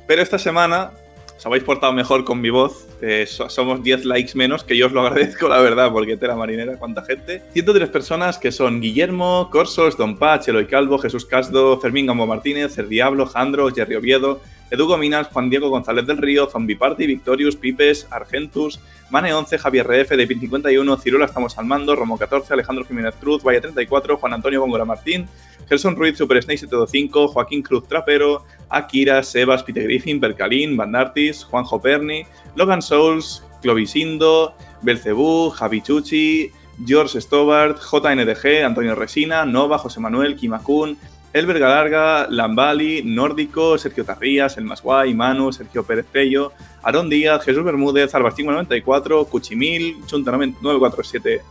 Pero 0.07 0.21
esta 0.21 0.37
semana 0.39 0.91
os 1.37 1.45
habéis 1.45 1.63
portado 1.63 1.93
mejor 1.93 2.25
con 2.25 2.41
mi 2.41 2.49
voz. 2.49 2.85
eh, 3.01 3.25
so- 3.25 3.49
somos 3.49 3.81
10 3.81 4.03
likes 4.03 4.33
menos, 4.35 4.65
que 4.65 4.75
yo 4.75 4.87
os 4.87 4.91
lo 4.91 4.99
agradezco, 5.07 5.47
la 5.47 5.59
verdad, 5.61 5.89
porque 5.91 6.17
tela 6.17 6.35
marinera, 6.35 6.77
cuánta 6.77 7.01
gente. 7.05 7.43
103 7.53 7.89
personas 7.89 8.37
que 8.37 8.51
son 8.51 8.81
Guillermo, 8.81 9.49
Corsos, 9.49 9.95
Don 9.95 10.17
Pach, 10.17 10.45
Eloy 10.49 10.65
Calvo, 10.67 10.97
Jesús 10.99 11.25
Casdo, 11.25 11.79
Fermín 11.79 12.07
Gambo 12.07 12.27
Martínez, 12.27 12.77
El 12.77 12.89
Diablo, 12.89 13.25
Jandro, 13.25 13.69
Jerry 13.73 13.95
Oviedo, 13.95 14.41
Edu 14.71 14.87
Gominas, 14.87 15.27
Juan 15.27 15.49
Diego 15.49 15.69
González 15.69 16.05
del 16.05 16.17
Río, 16.17 16.47
Zombie 16.47 16.75
Party, 16.75 17.07
Victorious, 17.07 17.55
Pipes, 17.55 18.07
Argentus, 18.11 18.79
Mane 19.09 19.33
11, 19.33 19.57
Javier 19.57 19.87
RF, 19.87 20.15
de 20.15 20.27
51, 20.27 20.97
Cirula 20.97 21.25
estamos 21.25 21.57
al 21.57 21.65
mando, 21.65 21.95
Romo 21.95 22.17
14, 22.17 22.53
Alejandro 22.53 22.85
Jiménez 22.85 23.15
Cruz, 23.19 23.43
Valle 23.43 23.61
34, 23.61 24.17
Juan 24.17 24.33
Antonio 24.33 24.61
Góngora 24.61 24.85
Martín, 24.85 25.27
Gerson 25.67 25.95
Ruiz, 25.95 26.17
Super 26.17 26.43
Snake 26.43 26.59
725, 26.59 27.29
Joaquín 27.29 27.63
Cruz 27.63 27.87
Trapero, 27.87 28.45
Akira, 28.69 29.23
Sebas, 29.23 29.63
Peter 29.63 29.83
Griffin, 29.83 30.19
Bercalín, 30.19 30.77
Bandartis, 30.77 31.43
Juanjo 31.43 31.81
Perni, 31.81 32.25
Logan 32.55 32.81
Souls, 32.81 33.43
Clovisindo, 33.61 34.53
Belcebú, 34.83 35.49
Javi 35.49 35.81
Chuchi, 35.81 36.51
George 36.85 37.19
Stobart, 37.19 37.79
JNDG, 37.79 38.63
Antonio 38.63 38.95
Resina, 38.95 39.45
Nova, 39.45 39.77
José 39.79 39.99
Manuel, 39.99 40.35
Kimakun, 40.35 40.97
Elber 41.31 41.59
Galarga, 41.59 42.27
Lambali, 42.29 43.03
Nórdico, 43.03 43.77
Sergio 43.77 44.03
Tarrías, 44.03 44.57
El 44.57 44.65
Masguay, 44.65 45.13
Manu, 45.13 45.51
Sergio 45.51 45.83
Pérez 45.83 46.05
Pello, 46.11 46.53
Aarón 46.81 47.09
Díaz, 47.09 47.43
Jesús 47.45 47.63
Bermúdez, 47.63 48.13
Albastingo 48.15 48.51
94, 48.51 49.25
Cuchimil, 49.25 49.97
Chunta 50.07 50.31
947, 50.31 51.41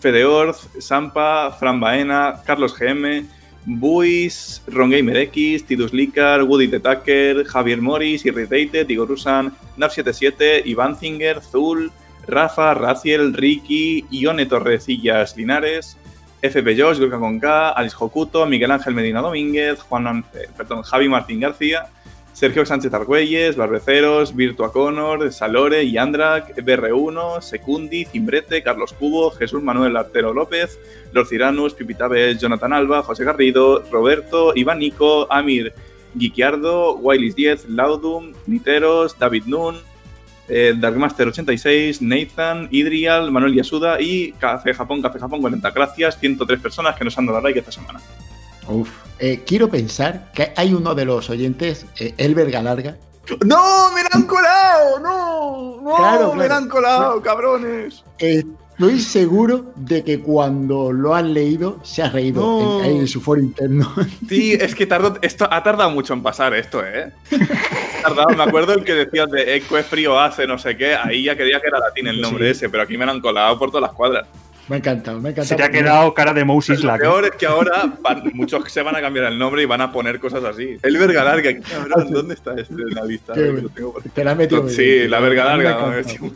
Fede 0.00 0.24
Orz, 0.26 0.68
Sampa, 0.78 1.50
Fran 1.52 1.80
Baena, 1.80 2.42
Carlos 2.44 2.74
GM, 2.78 3.26
Buis, 3.64 4.62
Rongamer 4.66 5.16
X, 5.16 5.64
Tidus 5.64 5.92
Licar, 5.92 6.42
Woody 6.42 6.68
the 6.68 6.80
Tucker, 6.80 7.44
Javier 7.46 7.80
Morris, 7.80 8.26
Irritated, 8.26 8.90
Igor 8.90 9.08
Rusan, 9.08 9.52
Nav77, 9.78 10.66
Iván 10.66 10.98
Zinger, 10.98 11.40
Zul, 11.40 11.90
Rafa, 12.26 12.74
Raciel, 12.74 13.32
Ricky, 13.32 14.04
Ione 14.10 14.46
Torrecillas 14.46 15.36
Linares, 15.36 15.96
FP 16.42 16.76
Josh, 16.76 16.98
Gorka 16.98 17.18
con 17.18 17.40
Alex 17.42 17.94
Jocuto, 17.94 18.44
Miguel 18.46 18.72
Ángel 18.72 18.94
Medina 18.94 19.20
Domínguez, 19.20 19.80
Juan, 19.80 20.24
eh, 20.34 20.48
perdón, 20.56 20.82
Javi 20.82 21.08
Martín 21.08 21.38
García, 21.38 21.86
Sergio 22.32 22.66
Sánchez 22.66 22.92
Argüelles, 22.92 23.56
Barbeceros, 23.56 24.34
Virtua 24.34 24.72
Conor, 24.72 25.32
Salore, 25.32 25.88
Yandrak, 25.88 26.56
BR1, 26.56 27.40
Secundi, 27.40 28.04
Cimbrete, 28.06 28.62
Carlos 28.62 28.92
Cubo, 28.92 29.30
Jesús 29.30 29.62
Manuel 29.62 29.96
Artero 29.96 30.34
López, 30.34 30.80
Los 31.12 31.28
Ciranus, 31.28 31.74
Pipitabe, 31.74 32.36
Jonathan 32.36 32.72
Alba, 32.72 33.02
José 33.02 33.24
Garrido, 33.24 33.84
Roberto, 33.92 34.52
Iván 34.56 34.80
Nico, 34.80 35.30
Amir 35.30 35.72
Guiquiardo, 36.14 36.96
Wailis 36.96 37.36
10, 37.36 37.68
Laudum, 37.68 38.32
Niteros, 38.46 39.18
David 39.18 39.44
Nun, 39.46 39.76
eh, 40.54 40.74
Darkmaster 40.76 41.26
86, 41.26 42.02
Nathan, 42.02 42.68
Idrial, 42.70 43.30
Manuel 43.30 43.54
Yasuda 43.54 44.00
y 44.00 44.32
Café 44.32 44.74
Japón, 44.74 45.00
Café 45.00 45.18
Japón 45.18 45.40
40. 45.40 45.70
Gracias, 45.70 46.18
103 46.18 46.60
personas 46.60 46.94
que 46.94 47.04
nos 47.04 47.16
han 47.16 47.24
dado 47.24 47.40
like 47.40 47.58
esta 47.58 47.72
semana. 47.72 48.00
Uf. 48.68 48.90
Eh, 49.18 49.42
quiero 49.46 49.70
pensar 49.70 50.30
que 50.32 50.52
hay 50.54 50.74
uno 50.74 50.94
de 50.94 51.06
los 51.06 51.30
oyentes, 51.30 51.86
eh, 51.98 52.12
Elber 52.18 52.50
Galarga. 52.50 52.98
¡No! 53.46 53.90
¡Me 53.92 54.02
la 54.02 54.10
han 54.12 54.24
colado! 54.24 54.98
¡No! 55.00 55.80
¡No! 55.80 55.96
Claro, 55.96 56.34
¡Me 56.34 56.48
la 56.48 56.56
han 56.58 56.68
colado, 56.68 57.22
cabrones! 57.22 58.04
Estoy 58.82 58.98
seguro 59.00 59.72
de 59.76 60.02
que 60.02 60.18
cuando 60.20 60.90
lo 60.92 61.14
han 61.14 61.32
leído 61.32 61.78
se 61.84 62.02
ha 62.02 62.10
reído 62.10 62.40
No. 62.40 62.84
en, 62.84 62.96
en 62.98 63.06
su 63.08 63.20
foro 63.20 63.40
interno. 63.40 63.92
Sí, 64.28 64.54
es 64.54 64.74
que 64.74 64.86
tardó, 64.86 65.16
esto 65.22 65.46
ha 65.50 65.62
tardado 65.62 65.90
mucho 65.90 66.14
en 66.14 66.22
pasar 66.22 66.52
esto, 66.54 66.82
¿eh? 66.84 67.12
Ha 68.00 68.08
tardado, 68.08 68.30
me 68.36 68.42
acuerdo 68.42 68.72
el 68.74 68.82
que 68.84 68.94
decías 68.94 69.30
de 69.30 69.56
Eque 69.56 69.82
frío 69.84 70.18
hace, 70.18 70.46
no 70.46 70.58
sé 70.58 70.76
qué, 70.76 70.94
ahí 70.94 71.22
ya 71.24 71.36
creía 71.36 71.60
que 71.60 71.68
era 71.68 71.78
latín 71.78 72.08
el 72.08 72.20
nombre 72.20 72.46
Sí. 72.46 72.50
ese, 72.50 72.68
pero 72.70 72.82
aquí 72.82 72.96
me 72.98 73.06
lo 73.06 73.12
han 73.12 73.20
colado 73.20 73.56
por 73.58 73.70
todas 73.70 73.82
las 73.82 73.92
cuadras. 73.92 74.26
Me 74.68 74.76
ha 74.76 74.78
encantado, 74.78 75.20
me 75.20 75.28
ha 75.28 75.32
encantado. 75.32 75.48
Se 75.48 75.56
te 75.56 75.62
ha 75.64 75.70
quedado 75.70 76.14
cara 76.14 76.32
de 76.32 76.44
Moses 76.44 76.82
Lo 76.84 76.96
peor 76.96 77.24
es 77.24 77.30
que 77.32 77.46
ahora 77.46 77.92
van- 78.00 78.30
muchos 78.34 78.70
se 78.72 78.80
van 78.82 78.94
a 78.96 79.00
cambiar 79.00 79.26
el 79.26 79.38
nombre 79.38 79.62
y 79.62 79.66
van 79.66 79.80
a 79.80 79.90
poner 79.92 80.20
cosas 80.20 80.44
así. 80.44 80.76
El 80.82 80.96
verga 80.98 81.24
larga, 81.24 81.50
cabrón, 81.60 82.10
¿dónde 82.12 82.34
está 82.34 82.54
este 82.54 82.74
en 82.74 82.94
la 82.94 83.04
lista? 83.04 83.32
Ver, 83.34 83.68
tengo. 83.74 83.94
Te 84.14 84.24
la 84.24 84.30
has 84.32 84.36
metido 84.36 84.68
Sí, 84.68 84.82
bien, 84.84 85.10
la 85.10 85.20
verga 85.20 85.56
Me 85.56 85.64
larga. 85.64 85.98
encantado. 86.00 86.30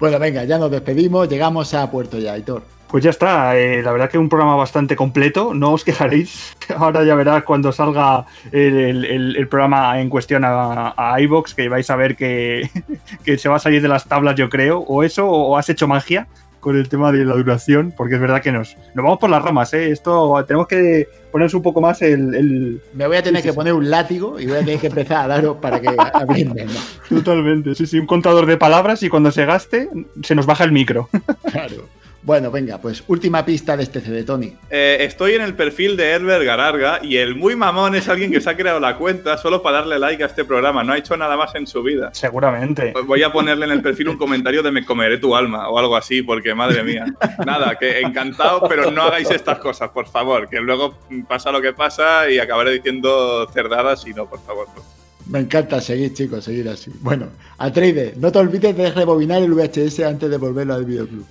Bueno, 0.00 0.18
venga, 0.18 0.44
ya 0.44 0.58
nos 0.58 0.70
despedimos, 0.70 1.28
llegamos 1.28 1.74
a 1.74 1.90
Puerto 1.90 2.18
ya, 2.18 2.32
Aitor. 2.32 2.62
Pues 2.88 3.02
ya 3.02 3.10
está, 3.10 3.58
eh, 3.58 3.82
la 3.82 3.90
verdad 3.90 4.08
que 4.08 4.16
un 4.16 4.28
programa 4.28 4.54
bastante 4.54 4.94
completo, 4.94 5.52
no 5.52 5.72
os 5.72 5.82
quejaréis. 5.84 6.56
Ahora 6.76 7.02
ya 7.04 7.14
verás 7.16 7.42
cuando 7.42 7.72
salga 7.72 8.24
el, 8.52 8.76
el- 8.78 9.04
el- 9.04 9.36
el 9.36 9.48
programa 9.48 10.00
en 10.00 10.08
cuestión 10.08 10.44
a, 10.44 10.94
a 10.96 11.20
iVoox, 11.20 11.52
que 11.54 11.68
vais 11.68 11.90
a 11.90 11.96
ver 11.96 12.14
que, 12.16 12.70
que 13.24 13.38
se 13.38 13.48
va 13.48 13.56
a 13.56 13.58
salir 13.58 13.82
de 13.82 13.88
las 13.88 14.06
tablas, 14.06 14.36
yo 14.36 14.48
creo, 14.48 14.78
o 14.78 15.02
eso, 15.02 15.26
o 15.28 15.56
has 15.58 15.68
hecho 15.68 15.88
magia 15.88 16.26
con 16.66 16.76
el 16.76 16.88
tema 16.88 17.12
de 17.12 17.24
la 17.24 17.36
duración, 17.36 17.94
porque 17.96 18.16
es 18.16 18.20
verdad 18.20 18.42
que 18.42 18.50
nos, 18.50 18.76
nos 18.92 19.04
vamos 19.04 19.20
por 19.20 19.30
las 19.30 19.40
ramas, 19.40 19.72
¿eh? 19.72 19.92
Esto 19.92 20.44
tenemos 20.48 20.66
que 20.66 21.06
ponerse 21.30 21.56
un 21.56 21.62
poco 21.62 21.80
más 21.80 22.02
el, 22.02 22.34
el- 22.34 22.80
Me 22.92 23.06
voy 23.06 23.16
a 23.18 23.22
tener 23.22 23.40
Sí, 23.40 23.46
que 23.46 23.52
sí. 23.52 23.56
poner 23.56 23.72
un 23.72 23.88
látigo 23.88 24.40
y 24.40 24.46
voy 24.46 24.56
a 24.56 24.64
tener 24.64 24.80
que 24.80 24.88
empezar 24.88 25.18
a 25.18 25.28
daros 25.28 25.58
para 25.58 25.80
que 25.80 25.88
menos. 26.44 26.98
Totalmente, 27.08 27.72
sí, 27.76 27.86
sí, 27.86 28.00
un 28.00 28.06
contador 28.08 28.46
de 28.46 28.56
palabras 28.56 29.00
y 29.04 29.08
cuando 29.08 29.30
se 29.30 29.44
gaste 29.46 29.88
se 30.24 30.34
nos 30.34 30.44
baja 30.44 30.64
el 30.64 30.72
micro. 30.72 31.08
Claro. 31.52 31.84
Bueno, 32.22 32.50
venga, 32.50 32.78
pues 32.78 33.04
última 33.06 33.44
pista 33.44 33.76
de 33.76 33.84
este 33.84 34.00
CD, 34.00 34.24
Tony. 34.24 34.52
Eh, 34.68 34.98
estoy 35.00 35.34
en 35.34 35.42
el 35.42 35.54
perfil 35.54 35.96
de 35.96 36.10
Herbert 36.10 36.44
Gararga 36.44 36.98
y 37.02 37.18
el 37.18 37.36
muy 37.36 37.54
mamón 37.54 37.94
es 37.94 38.08
alguien 38.08 38.32
que 38.32 38.40
se 38.40 38.50
ha 38.50 38.56
creado 38.56 38.80
la 38.80 38.96
cuenta 38.96 39.38
solo 39.38 39.62
para 39.62 39.78
darle 39.78 39.98
like 39.98 40.22
a 40.24 40.26
este 40.26 40.44
programa. 40.44 40.82
No 40.82 40.92
ha 40.92 40.98
hecho 40.98 41.16
nada 41.16 41.36
más 41.36 41.54
en 41.54 41.66
su 41.66 41.82
vida. 41.82 42.10
Seguramente. 42.12 42.92
Voy 43.04 43.22
a 43.22 43.30
ponerle 43.32 43.66
en 43.66 43.72
el 43.72 43.82
perfil 43.82 44.08
un 44.08 44.18
comentario 44.18 44.62
de 44.62 44.72
me 44.72 44.84
comeré 44.84 45.18
tu 45.18 45.36
alma 45.36 45.68
o 45.68 45.78
algo 45.78 45.96
así, 45.96 46.22
porque 46.22 46.54
madre 46.54 46.82
mía. 46.82 47.06
Nada, 47.46 47.76
que 47.78 48.00
encantado, 48.00 48.68
pero 48.68 48.90
no 48.90 49.02
hagáis 49.02 49.30
estas 49.30 49.58
cosas, 49.58 49.90
por 49.90 50.08
favor, 50.08 50.48
que 50.48 50.60
luego 50.60 50.98
pasa 51.28 51.52
lo 51.52 51.60
que 51.60 51.72
pasa 51.72 52.28
y 52.28 52.38
acabaré 52.38 52.72
diciendo 52.72 53.48
cerdadas 53.52 54.06
y 54.06 54.12
no, 54.12 54.28
por 54.28 54.40
favor. 54.40 54.66
no. 54.74 54.96
Me 55.28 55.40
encanta 55.40 55.80
seguir, 55.80 56.14
chicos, 56.14 56.44
seguir 56.44 56.68
así. 56.68 56.92
Bueno, 57.00 57.26
Atreides, 57.58 58.16
no 58.16 58.30
te 58.30 58.38
olvides 58.38 58.76
de 58.76 58.92
rebobinar 58.92 59.42
el 59.42 59.52
VHS 59.52 60.00
antes 60.00 60.30
de 60.30 60.36
volverlo 60.36 60.74
al 60.74 60.84
videoclub. 60.84 61.26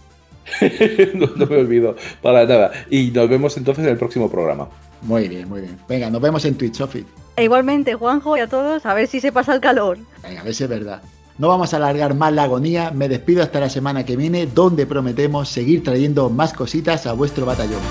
no, 1.13 1.27
no 1.35 1.45
me 1.45 1.57
olvido 1.57 1.95
para 2.21 2.45
nada. 2.45 2.71
Y 2.89 3.11
nos 3.11 3.29
vemos 3.29 3.57
entonces 3.57 3.83
en 3.83 3.91
el 3.91 3.97
próximo 3.97 4.29
programa. 4.29 4.67
Muy 5.01 5.27
bien, 5.27 5.47
muy 5.47 5.61
bien. 5.61 5.77
Venga, 5.87 6.09
nos 6.09 6.21
vemos 6.21 6.43
en 6.45 6.55
Twitch, 6.55 6.75
Sofi. 6.75 7.05
E 7.35 7.43
igualmente, 7.43 7.93
Juanjo 7.95 8.37
y 8.37 8.39
a 8.39 8.47
todos, 8.47 8.85
a 8.85 8.93
ver 8.93 9.07
si 9.07 9.19
se 9.19 9.31
pasa 9.31 9.53
el 9.53 9.59
calor. 9.59 9.97
Venga, 10.23 10.41
a 10.41 10.43
ver 10.43 10.55
si 10.55 10.63
es 10.63 10.69
verdad. 10.69 11.01
No 11.37 11.49
vamos 11.49 11.73
a 11.73 11.77
alargar 11.77 12.15
más 12.15 12.31
la 12.33 12.43
agonía. 12.43 12.91
Me 12.91 13.09
despido 13.09 13.43
hasta 13.43 13.59
la 13.59 13.69
semana 13.69 14.05
que 14.05 14.15
viene, 14.15 14.47
donde 14.47 14.85
prometemos 14.85 15.49
seguir 15.49 15.83
trayendo 15.83 16.29
más 16.29 16.53
cositas 16.53 17.05
a 17.07 17.13
vuestro 17.13 17.45
batallón. 17.45 17.81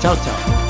Chao, 0.00 0.16
chao. 0.16 0.63